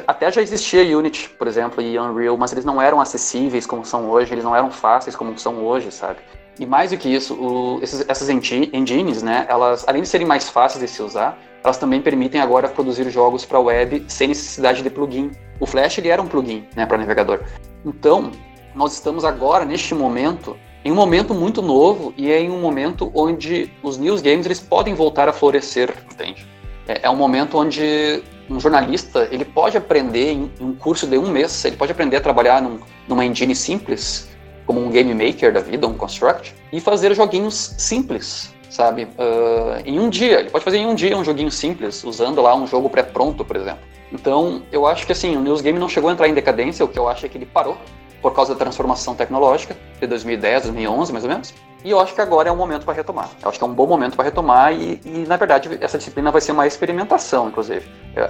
até 0.07 0.31
já 0.31 0.41
existia 0.41 0.97
Unity, 0.97 1.29
por 1.37 1.47
exemplo, 1.47 1.81
e 1.81 1.99
Unreal, 1.99 2.37
mas 2.37 2.53
eles 2.53 2.63
não 2.63 2.81
eram 2.81 3.01
acessíveis 3.01 3.67
como 3.67 3.83
são 3.83 4.09
hoje, 4.09 4.33
eles 4.33 4.43
não 4.43 4.55
eram 4.55 4.71
fáceis 4.71 5.17
como 5.17 5.37
são 5.37 5.65
hoje, 5.65 5.91
sabe? 5.91 6.19
E 6.59 6.65
mais 6.65 6.91
do 6.91 6.97
que 6.97 7.09
isso, 7.09 7.33
o, 7.35 7.79
esses, 7.81 8.05
essas 8.07 8.29
engines, 8.29 9.21
né, 9.21 9.45
elas, 9.49 9.83
além 9.87 10.01
de 10.01 10.07
serem 10.07 10.25
mais 10.25 10.49
fáceis 10.49 10.81
de 10.81 10.87
se 10.87 11.01
usar, 11.01 11.37
elas 11.63 11.77
também 11.77 12.01
permitem 12.01 12.39
agora 12.39 12.67
produzir 12.67 13.09
jogos 13.09 13.45
para 13.45 13.59
web 13.59 14.05
sem 14.07 14.27
necessidade 14.27 14.81
de 14.81 14.89
plugin. 14.89 15.31
O 15.59 15.65
Flash 15.65 15.97
ele 15.97 16.09
era 16.09 16.21
um 16.21 16.27
plugin, 16.27 16.65
né, 16.75 16.85
para 16.85 16.97
navegador. 16.97 17.41
Então, 17.85 18.31
nós 18.73 18.93
estamos 18.93 19.25
agora 19.25 19.65
neste 19.65 19.93
momento 19.93 20.55
em 20.83 20.91
um 20.91 20.95
momento 20.95 21.33
muito 21.33 21.61
novo 21.63 22.13
e 22.15 22.31
é 22.31 22.39
em 22.39 22.51
um 22.51 22.61
momento 22.61 23.11
onde 23.15 23.71
os 23.81 23.97
news 23.97 24.21
games 24.21 24.45
eles 24.45 24.59
podem 24.59 24.93
voltar 24.93 25.27
a 25.27 25.33
florescer, 25.33 25.91
entende? 26.11 26.45
é, 26.87 27.01
é 27.03 27.09
um 27.09 27.15
momento 27.15 27.57
onde 27.57 28.23
um 28.49 28.59
jornalista 28.59 29.27
ele 29.31 29.43
pode 29.43 29.77
aprender 29.77 30.31
em, 30.31 30.51
em, 30.59 30.65
um 30.65 30.75
curso 30.75 31.07
de 31.07 31.17
um 31.17 31.29
mês, 31.29 31.65
ele 31.65 31.75
pode 31.75 31.91
aprender 31.91 32.17
a 32.17 32.21
trabalhar 32.21 32.61
num, 32.61 32.79
numa 33.07 33.25
engine 33.25 33.55
simples, 33.55 34.29
como 34.65 34.83
um 34.83 34.89
game 34.89 35.13
maker 35.13 35.53
da 35.53 35.59
vida, 35.59 35.87
um 35.87 35.93
construct, 35.93 36.55
e 36.71 36.79
fazer 36.79 37.13
joguinhos 37.13 37.75
simples, 37.77 38.53
sabe? 38.69 39.03
Uh, 39.03 39.81
em 39.85 39.99
um 39.99 40.09
dia, 40.09 40.39
ele 40.39 40.49
pode 40.49 40.63
fazer 40.63 40.77
em 40.77 40.85
um 40.85 40.95
dia 40.95 41.17
um 41.17 41.23
joguinho 41.23 41.51
simples, 41.51 42.03
usando 42.03 42.41
lá 42.41 42.55
um 42.55 42.67
jogo 42.67 42.89
pré-pronto, 42.89 43.45
por 43.45 43.55
exemplo. 43.55 43.81
Então, 44.11 44.63
eu 44.71 44.85
acho 44.85 45.05
que 45.05 45.11
assim, 45.11 45.35
o 45.35 45.41
News 45.41 45.61
Game 45.61 45.77
não 45.77 45.89
chegou 45.89 46.09
a 46.09 46.13
entrar 46.13 46.27
em 46.27 46.33
decadência, 46.33 46.85
o 46.85 46.87
que 46.87 46.97
eu 46.97 47.07
acho 47.07 47.25
é 47.25 47.29
que 47.29 47.37
ele 47.37 47.45
parou 47.45 47.77
por 48.21 48.33
causa 48.33 48.53
da 48.53 48.59
transformação 48.59 49.13
tecnológica 49.13 49.77
de 49.99 50.07
2010, 50.07 50.63
2011, 50.63 51.11
mais 51.11 51.23
ou 51.23 51.29
menos. 51.29 51.53
E 51.83 51.91
eu 51.91 51.99
acho 51.99 52.15
que 52.15 52.21
agora 52.21 52.49
é 52.49 52.51
o 52.51 52.55
momento 52.55 52.83
para 52.83 52.95
retomar. 52.95 53.29
Eu 53.39 53.49
acho 53.49 53.59
que 53.59 53.63
é 53.63 53.67
um 53.67 53.73
bom 53.73 53.85
momento 53.85 54.15
para 54.15 54.25
retomar 54.25 54.73
e, 54.73 54.99
e, 55.05 55.25
na 55.27 55.37
verdade, 55.37 55.77
essa 55.79 55.99
disciplina 55.99 56.31
vai 56.31 56.41
ser 56.41 56.51
uma 56.51 56.65
experimentação, 56.65 57.47
inclusive. 57.49 57.85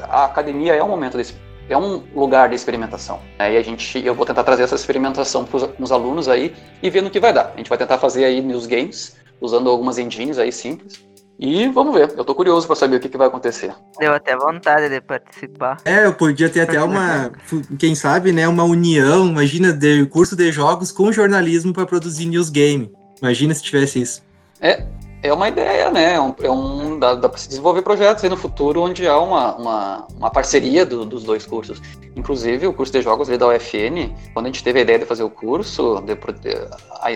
A 0.09 0.25
academia 0.25 0.75
é 0.75 0.83
um 0.83 0.89
momento 0.89 1.15
desse, 1.15 1.35
é 1.69 1.77
um 1.77 2.03
lugar 2.15 2.49
de 2.49 2.55
experimentação. 2.55 3.19
Né? 3.39 3.53
E 3.53 3.57
a 3.57 3.61
gente, 3.63 4.03
eu 4.05 4.13
vou 4.13 4.25
tentar 4.25 4.43
trazer 4.43 4.63
essa 4.63 4.75
experimentação 4.75 5.45
para 5.45 5.71
os 5.79 5.91
alunos 5.91 6.27
aí 6.27 6.53
e 6.81 6.89
ver 6.89 7.01
no 7.01 7.09
que 7.09 7.19
vai 7.19 7.33
dar. 7.33 7.51
A 7.53 7.57
gente 7.57 7.69
vai 7.69 7.77
tentar 7.77 7.97
fazer 7.97 8.25
aí 8.25 8.41
news 8.41 8.65
games 8.65 9.15
usando 9.41 9.69
algumas 9.69 9.97
engines 9.97 10.37
aí 10.37 10.51
simples. 10.51 11.03
E 11.37 11.67
vamos 11.67 11.93
ver, 11.93 12.13
eu 12.15 12.23
tô 12.23 12.33
curioso 12.33 12.65
para 12.65 12.77
saber 12.77 12.95
o 12.95 12.99
que, 12.99 13.09
que 13.09 13.17
vai 13.17 13.27
acontecer. 13.27 13.73
Deu 13.99 14.13
até 14.13 14.37
vontade 14.37 14.87
de 14.87 15.01
participar. 15.01 15.77
É, 15.83 16.05
eu 16.05 16.13
podia 16.13 16.49
ter 16.49 16.61
até 16.61 16.81
uma, 16.81 17.31
quem 17.77 17.93
sabe, 17.93 18.31
né, 18.31 18.47
uma 18.47 18.63
união, 18.63 19.27
imagina, 19.27 19.73
de 19.73 20.05
curso 20.05 20.33
de 20.35 20.49
jogos 20.51 20.93
com 20.93 21.11
jornalismo 21.11 21.73
para 21.73 21.85
produzir 21.85 22.25
news 22.25 22.49
game. 22.49 22.89
Imagina 23.21 23.53
se 23.53 23.63
tivesse 23.63 24.01
isso. 24.01 24.23
É, 24.61 24.85
é 25.27 25.33
uma 25.33 25.47
ideia, 25.47 25.89
né? 25.91 26.13
É 26.13 26.21
um, 26.21 26.35
é 26.41 26.51
um 26.51 26.99
dá, 26.99 27.15
dá 27.15 27.29
para 27.29 27.37
se 27.37 27.47
desenvolver 27.47 27.81
projetos 27.81 28.23
aí 28.23 28.29
no 28.29 28.37
futuro 28.37 28.81
onde 28.81 29.07
há 29.07 29.19
uma, 29.19 29.55
uma, 29.55 30.07
uma 30.17 30.29
parceria 30.29 30.85
do, 30.85 31.05
dos 31.05 31.23
dois 31.23 31.45
cursos. 31.45 31.81
Inclusive, 32.15 32.67
o 32.67 32.73
curso 32.73 32.93
de 32.93 33.01
jogos 33.01 33.27
ali 33.27 33.37
da 33.37 33.47
UFN, 33.47 34.13
quando 34.33 34.45
a 34.45 34.49
gente 34.49 34.63
teve 34.63 34.79
a 34.79 34.81
ideia 34.83 34.99
de 34.99 35.05
fazer 35.05 35.23
o 35.23 35.29
curso, 35.29 36.01
de, 36.01 36.15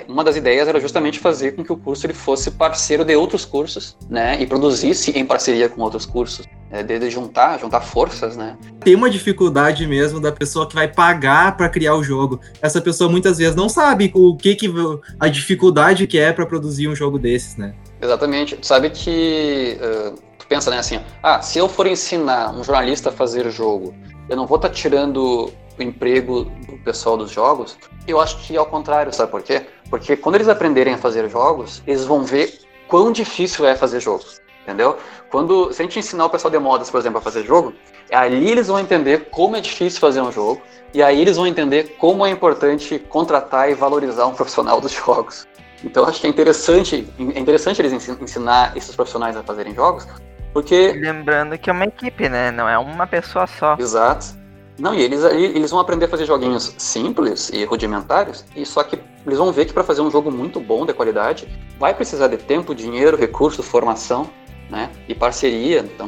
uma 0.08 0.24
das 0.24 0.36
ideias 0.36 0.68
era 0.68 0.80
justamente 0.80 1.20
fazer 1.20 1.56
com 1.56 1.64
que 1.64 1.72
o 1.72 1.78
curso 1.78 2.06
ele 2.06 2.14
fosse 2.14 2.52
parceiro 2.52 3.06
de 3.06 3.16
outros 3.16 3.46
cursos, 3.46 3.98
né? 4.10 4.42
E 4.42 4.46
produzisse 4.46 5.12
em 5.18 5.26
parceria 5.26 5.70
com 5.70 5.82
outros 5.82 6.06
cursos. 6.06 6.46
É, 6.72 6.84
de 6.84 7.10
juntar, 7.10 7.60
juntar 7.60 7.82
forças, 7.82 8.38
né? 8.38 8.56
Tem 8.82 8.94
uma 8.94 9.10
dificuldade 9.10 9.88
mesmo 9.88 10.20
da 10.20 10.32
pessoa 10.32 10.68
que 10.68 10.76
vai 10.76 10.88
pagar 10.88 11.58
para 11.58 11.68
criar 11.68 11.96
o 11.96 12.04
jogo. 12.04 12.40
Essa 12.62 12.80
pessoa 12.80 13.10
muitas 13.10 13.40
vezes 13.40 13.56
não 13.56 13.68
sabe 13.68 14.12
o 14.14 14.36
que, 14.36 14.54
que 14.54 14.72
a 15.20 15.28
dificuldade 15.28 16.06
que 16.06 16.20
é 16.20 16.32
para 16.32 16.46
produzir 16.46 16.88
um 16.88 16.96
jogo 16.96 17.18
desses, 17.18 17.58
né? 17.58 17.74
Exatamente. 18.00 18.56
Tu 18.56 18.68
sabe 18.68 18.92
que 18.92 19.80
uh, 19.82 20.14
tu 20.38 20.46
pensa, 20.46 20.70
né, 20.70 20.78
assim, 20.78 21.00
ah, 21.24 21.42
se 21.42 21.58
eu 21.58 21.68
for 21.68 21.88
ensinar 21.88 22.54
um 22.54 22.64
jornalista 22.64 23.10
a 23.10 23.12
fazer 23.12 23.50
jogo, 23.50 23.94
eu 24.30 24.38
não 24.38 24.46
vou 24.46 24.58
estar 24.58 24.70
tá 24.70 24.74
tirando 24.74 25.52
o 25.78 25.84
emprego 25.84 26.46
do 26.68 26.78
pessoal 26.84 27.18
dos 27.18 27.32
jogos. 27.32 27.78
Eu 28.08 28.22
acho 28.22 28.38
que 28.46 28.56
é 28.56 28.60
ao 28.60 28.66
contrário, 28.66 29.14
sabe 29.14 29.32
por 29.32 29.42
quê? 29.42 29.66
Porque 29.90 30.16
quando 30.16 30.36
eles 30.36 30.48
aprenderem 30.48 30.94
a 30.94 30.98
fazer 30.98 31.28
jogos, 31.30 31.82
eles 31.88 32.06
vão 32.06 32.24
ver 32.24 32.60
quão 32.88 33.12
difícil 33.12 33.66
é 33.66 33.76
fazer 33.76 34.00
jogos. 34.00 34.40
Entendeu? 34.70 34.98
Quando, 35.32 35.74
se 35.74 35.82
a 35.82 35.86
gente 35.86 35.98
ensinar 35.98 36.26
o 36.26 36.30
pessoal 36.30 36.52
de 36.52 36.60
modas, 36.60 36.92
por 36.92 37.00
exemplo, 37.00 37.18
a 37.18 37.22
fazer 37.22 37.44
jogo, 37.44 37.74
ali 38.12 38.52
eles 38.52 38.68
vão 38.68 38.80
entender 38.80 39.30
como 39.32 39.56
é 39.56 39.62
difícil 39.62 40.00
fazer 40.00 40.22
um 40.22 40.32
jogo, 40.32 40.62
e 40.94 41.02
aí 41.02 41.20
eles 41.20 41.38
vão 41.38 41.48
entender 41.48 41.96
como 41.98 42.24
é 42.24 42.30
importante 42.30 43.00
contratar 43.00 43.72
e 43.72 43.74
valorizar 43.74 44.28
um 44.28 44.34
profissional 44.36 44.80
dos 44.80 44.92
jogos. 44.94 45.48
Então 45.84 46.06
acho 46.06 46.22
que 46.22 46.28
é 46.28 46.30
interessante, 46.30 47.08
é 47.18 47.40
interessante 47.40 47.82
eles 47.82 47.94
ensinar 48.22 48.78
esses 48.78 48.96
profissionais 48.96 49.36
a 49.36 49.42
fazerem 49.42 49.74
jogos, 49.74 50.08
porque 50.54 50.92
lembrando 50.92 51.58
que 51.58 51.70
é 51.70 51.74
uma 51.74 51.86
equipe, 51.86 52.30
né? 52.30 52.52
Não 52.52 52.70
é 52.70 52.78
uma 52.78 53.08
pessoa 53.08 53.48
só. 53.48 53.76
Exato. 53.80 54.38
Não, 54.78 54.94
e 54.94 55.02
eles, 55.02 55.24
eles 55.24 55.72
vão 55.72 55.80
aprender 55.80 56.06
a 56.06 56.08
fazer 56.08 56.26
joguinhos 56.26 56.74
simples 56.78 57.50
e 57.50 57.66
rudimentares, 57.66 58.46
e 58.56 58.66
só 58.66 58.84
que 58.84 59.00
eles 59.26 59.38
vão 59.38 59.52
ver 59.52 59.66
que 59.66 59.74
para 59.74 59.84
fazer 59.84 60.02
um 60.02 60.10
jogo 60.10 60.32
muito 60.32 60.60
bom, 60.60 60.86
de 60.86 60.94
qualidade, 60.94 61.48
vai 61.78 61.94
precisar 61.94 62.28
de 62.28 62.38
tempo, 62.38 62.74
dinheiro, 62.74 63.18
recurso, 63.18 63.62
formação, 63.62 64.30
né? 64.70 64.90
E 65.08 65.16
parceria. 65.16 65.80
Então, 65.80 66.08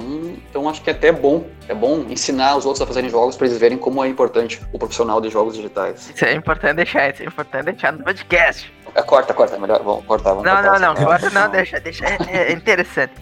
então 0.49 0.69
acho 0.69 0.81
que 0.81 0.89
é 0.89 0.93
até 0.93 1.11
bom, 1.11 1.47
é 1.67 1.73
bom 1.73 2.05
ensinar 2.09 2.55
os 2.55 2.65
outros 2.65 2.81
a 2.81 2.85
fazerem 2.85 3.09
jogos 3.09 3.35
para 3.35 3.47
eles 3.47 3.57
verem 3.57 3.77
como 3.77 4.03
é 4.03 4.07
importante 4.07 4.61
o 4.71 4.77
profissional 4.77 5.19
de 5.19 5.29
jogos 5.29 5.55
digitais. 5.55 6.11
Isso 6.13 6.25
é 6.25 6.33
importante 6.33 6.75
deixar, 6.75 7.11
isso 7.11 7.23
é 7.23 7.25
importante 7.25 7.65
deixar 7.65 7.91
no 7.93 8.03
podcast. 8.03 8.71
É, 8.93 9.01
corta, 9.01 9.33
corta, 9.33 9.57
melhor, 9.57 9.81
vamos 9.83 10.05
cortar. 10.05 10.31
Vamos 10.31 10.45
não, 10.45 10.53
cortar, 10.53 10.79
não, 10.79 10.93
não, 10.93 11.03
corta, 11.03 11.29
não, 11.29 11.49
deixa, 11.49 11.79
deixa, 11.79 12.05
é, 12.05 12.51
é 12.51 12.51
interessante. 12.51 13.13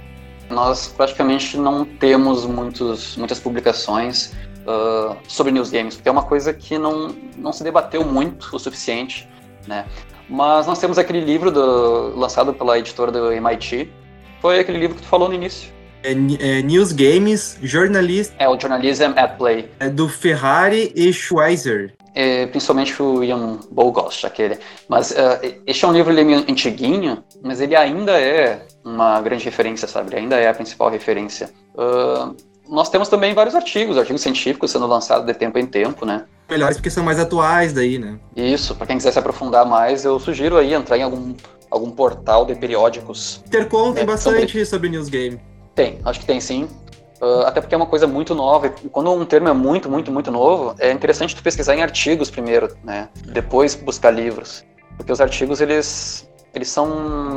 Nós 0.49 0.87
praticamente 0.87 1.57
não 1.57 1.85
temos 1.85 2.45
muitos, 2.45 3.15
muitas 3.15 3.39
publicações 3.39 4.33
uh, 4.65 5.15
sobre 5.27 5.51
news 5.51 5.69
games, 5.69 5.95
porque 5.95 6.09
é 6.09 6.11
uma 6.11 6.23
coisa 6.23 6.51
que 6.53 6.77
não, 6.77 7.15
não 7.37 7.53
se 7.53 7.63
debateu 7.63 8.03
muito 8.03 8.55
o 8.55 8.59
suficiente, 8.59 9.29
né? 9.67 9.85
Mas 10.27 10.67
nós 10.67 10.79
temos 10.79 10.97
aquele 10.97 11.21
livro 11.21 11.51
do, 11.51 12.15
lançado 12.15 12.53
pela 12.53 12.77
editora 12.77 13.11
do 13.11 13.31
MIT, 13.31 13.91
foi 14.41 14.59
aquele 14.59 14.79
livro 14.79 14.95
que 14.95 15.01
tu 15.01 15.07
falou 15.07 15.27
no 15.27 15.35
início. 15.35 15.71
É, 16.03 16.11
é 16.11 16.61
News 16.61 16.91
Games, 16.91 17.57
Jornalista. 17.61 18.33
É 18.39 18.47
o 18.47 18.59
Journalism 18.59 19.11
at 19.15 19.37
Play. 19.37 19.69
É 19.79 19.89
do 19.89 20.07
Ferrari 20.07 20.91
e 20.95 21.11
Schweizer. 21.11 21.93
É, 22.15 22.47
principalmente 22.47 23.01
o 23.01 23.23
Ian 23.23 23.59
Bogost, 23.69 24.25
aquele. 24.25 24.57
Mas 24.87 25.11
uh, 25.11 25.15
este 25.65 25.85
é 25.85 25.87
um 25.87 25.93
livro 25.93 26.13
meio 26.13 26.39
antiguinho, 26.49 27.23
mas 27.43 27.61
ele 27.61 27.75
ainda 27.75 28.19
é 28.19 28.65
uma 28.83 29.21
grande 29.21 29.45
referência, 29.45 29.87
sabe? 29.87 30.09
Ele 30.09 30.21
ainda 30.21 30.37
é 30.37 30.47
a 30.47 30.53
principal 30.53 30.89
referência. 30.89 31.49
Uh, 31.75 32.35
nós 32.69 32.89
temos 32.89 33.09
também 33.09 33.33
vários 33.33 33.55
artigos, 33.55 33.97
artigos 33.97 34.21
científicos 34.21 34.71
sendo 34.71 34.85
lançados 34.85 35.25
de 35.25 35.33
tempo 35.33 35.57
em 35.57 35.65
tempo, 35.65 36.05
né? 36.05 36.25
Melhores 36.49 36.77
porque 36.77 36.89
são 36.89 37.03
mais 37.03 37.19
atuais 37.19 37.73
daí, 37.73 37.97
né? 37.97 38.19
Isso, 38.35 38.75
para 38.75 38.87
quem 38.87 38.97
quiser 38.97 39.11
se 39.11 39.19
aprofundar 39.19 39.65
mais, 39.65 40.05
eu 40.05 40.19
sugiro 40.19 40.57
aí 40.57 40.73
entrar 40.73 40.97
em 40.97 41.03
algum, 41.03 41.33
algum 41.69 41.91
portal 41.91 42.45
de 42.45 42.55
periódicos. 42.55 43.43
Intercom 43.45 43.93
tem 43.93 44.03
é, 44.03 44.05
bastante 44.05 44.47
sobre... 44.47 44.65
sobre 44.65 44.89
news 44.89 45.09
game. 45.09 45.39
Tem, 45.75 45.99
acho 46.03 46.19
que 46.19 46.25
tem 46.25 46.39
sim. 46.39 46.67
Uh, 47.21 47.41
até 47.45 47.59
porque 47.59 47.75
é 47.75 47.77
uma 47.77 47.85
coisa 47.85 48.07
muito 48.07 48.33
nova. 48.33 48.67
E 48.67 48.89
quando 48.89 49.11
um 49.11 49.25
termo 49.25 49.49
é 49.49 49.53
muito, 49.53 49.89
muito, 49.89 50.11
muito 50.11 50.31
novo, 50.31 50.75
é 50.79 50.91
interessante 50.91 51.35
tu 51.35 51.43
pesquisar 51.43 51.75
em 51.75 51.81
artigos 51.81 52.29
primeiro, 52.29 52.75
né? 52.83 53.09
Depois 53.25 53.75
buscar 53.75 54.11
livros. 54.11 54.63
Porque 54.95 55.11
os 55.11 55.21
artigos, 55.21 55.61
eles 55.61 56.29
eles 56.53 56.69
são 56.69 56.87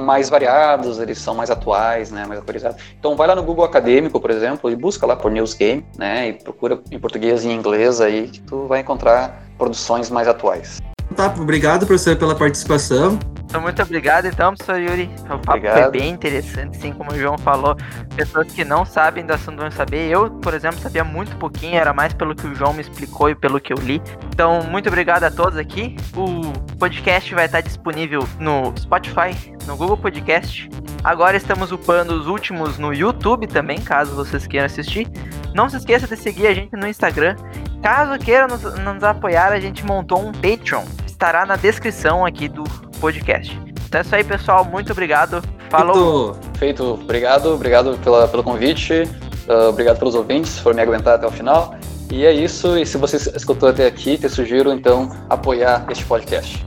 mais 0.04 0.30
variados, 0.30 0.98
eles 0.98 1.18
são 1.18 1.34
mais 1.34 1.50
atuais, 1.50 2.10
né, 2.10 2.24
mais 2.26 2.40
atualizados. 2.40 2.82
Então 2.98 3.14
vai 3.14 3.28
lá 3.28 3.34
no 3.34 3.42
Google 3.42 3.64
Acadêmico, 3.64 4.18
por 4.18 4.30
exemplo, 4.30 4.70
e 4.70 4.76
busca 4.76 5.06
lá 5.06 5.14
por 5.14 5.30
News 5.30 5.54
Game, 5.54 5.84
né, 5.98 6.28
e 6.28 6.32
procura 6.32 6.80
em 6.90 6.98
português 6.98 7.44
e 7.44 7.48
em 7.48 7.52
inglês 7.52 8.00
aí 8.00 8.28
que 8.28 8.40
tu 8.40 8.66
vai 8.66 8.80
encontrar 8.80 9.42
produções 9.58 10.08
mais 10.08 10.26
atuais. 10.26 10.80
Tá, 11.12 11.32
obrigado, 11.38 11.86
professor, 11.86 12.16
pela 12.16 12.34
participação. 12.34 13.18
Então, 13.52 13.60
muito 13.60 13.82
obrigado, 13.82 14.24
então, 14.24 14.54
professor 14.54 14.80
Yuri. 14.80 15.10
O 15.24 15.38
papo 15.38 15.50
obrigado. 15.50 15.82
foi 15.82 15.90
bem 15.90 16.08
interessante, 16.08 16.78
assim 16.78 16.90
como 16.90 17.12
o 17.12 17.18
João 17.18 17.36
falou. 17.36 17.76
Pessoas 18.16 18.50
que 18.50 18.64
não 18.64 18.86
sabem 18.86 19.26
do 19.26 19.34
assunto 19.34 19.58
vão 19.58 19.70
saber. 19.70 20.10
Eu, 20.10 20.30
por 20.30 20.54
exemplo, 20.54 20.80
sabia 20.80 21.04
muito 21.04 21.36
pouquinho, 21.36 21.76
era 21.76 21.92
mais 21.92 22.14
pelo 22.14 22.34
que 22.34 22.46
o 22.46 22.54
João 22.54 22.72
me 22.72 22.80
explicou 22.80 23.28
e 23.28 23.34
pelo 23.34 23.60
que 23.60 23.70
eu 23.70 23.76
li. 23.76 24.00
Então, 24.32 24.62
muito 24.62 24.88
obrigado 24.88 25.24
a 25.24 25.30
todos 25.30 25.58
aqui. 25.58 25.94
O 26.16 26.50
podcast 26.78 27.34
vai 27.34 27.44
estar 27.44 27.60
disponível 27.60 28.26
no 28.38 28.72
Spotify, 28.74 29.36
no 29.66 29.76
Google 29.76 29.98
Podcast. 29.98 30.70
Agora 31.04 31.36
estamos 31.36 31.72
upando 31.72 32.14
os 32.14 32.28
últimos 32.28 32.78
no 32.78 32.94
YouTube 32.94 33.46
também, 33.46 33.78
caso 33.82 34.14
vocês 34.14 34.46
queiram 34.46 34.64
assistir. 34.64 35.06
Não 35.54 35.68
se 35.68 35.76
esqueça 35.76 36.06
de 36.06 36.16
seguir 36.16 36.46
a 36.46 36.54
gente 36.54 36.74
no 36.74 36.86
Instagram. 36.86 37.36
Caso 37.82 38.18
queira 38.18 38.46
nos, 38.46 38.62
nos 38.62 39.04
apoiar, 39.04 39.52
a 39.52 39.60
gente 39.60 39.84
montou 39.84 40.26
um 40.26 40.32
Patreon. 40.32 40.84
Estará 41.22 41.46
na 41.46 41.54
descrição 41.54 42.26
aqui 42.26 42.48
do 42.48 42.64
podcast. 42.98 43.56
Então 43.86 44.00
é 44.00 44.02
isso 44.02 44.12
aí, 44.16 44.24
pessoal. 44.24 44.64
Muito 44.64 44.90
obrigado. 44.90 45.40
Falou. 45.70 46.34
Feito. 46.34 46.58
Feito. 46.58 46.84
Obrigado. 46.94 47.54
Obrigado 47.54 47.96
pela, 47.98 48.26
pelo 48.26 48.42
convite. 48.42 49.08
Uh, 49.48 49.68
obrigado 49.68 50.00
pelos 50.00 50.16
ouvintes 50.16 50.58
por 50.58 50.74
me 50.74 50.82
aguentar 50.82 51.14
até 51.14 51.24
o 51.24 51.30
final. 51.30 51.76
E 52.10 52.26
é 52.26 52.32
isso. 52.32 52.76
E 52.76 52.84
se 52.84 52.98
você 52.98 53.18
escutou 53.36 53.68
até 53.68 53.86
aqui, 53.86 54.18
te 54.18 54.28
sugiro 54.28 54.72
então 54.72 55.16
apoiar 55.30 55.86
este 55.90 56.04
podcast. 56.04 56.66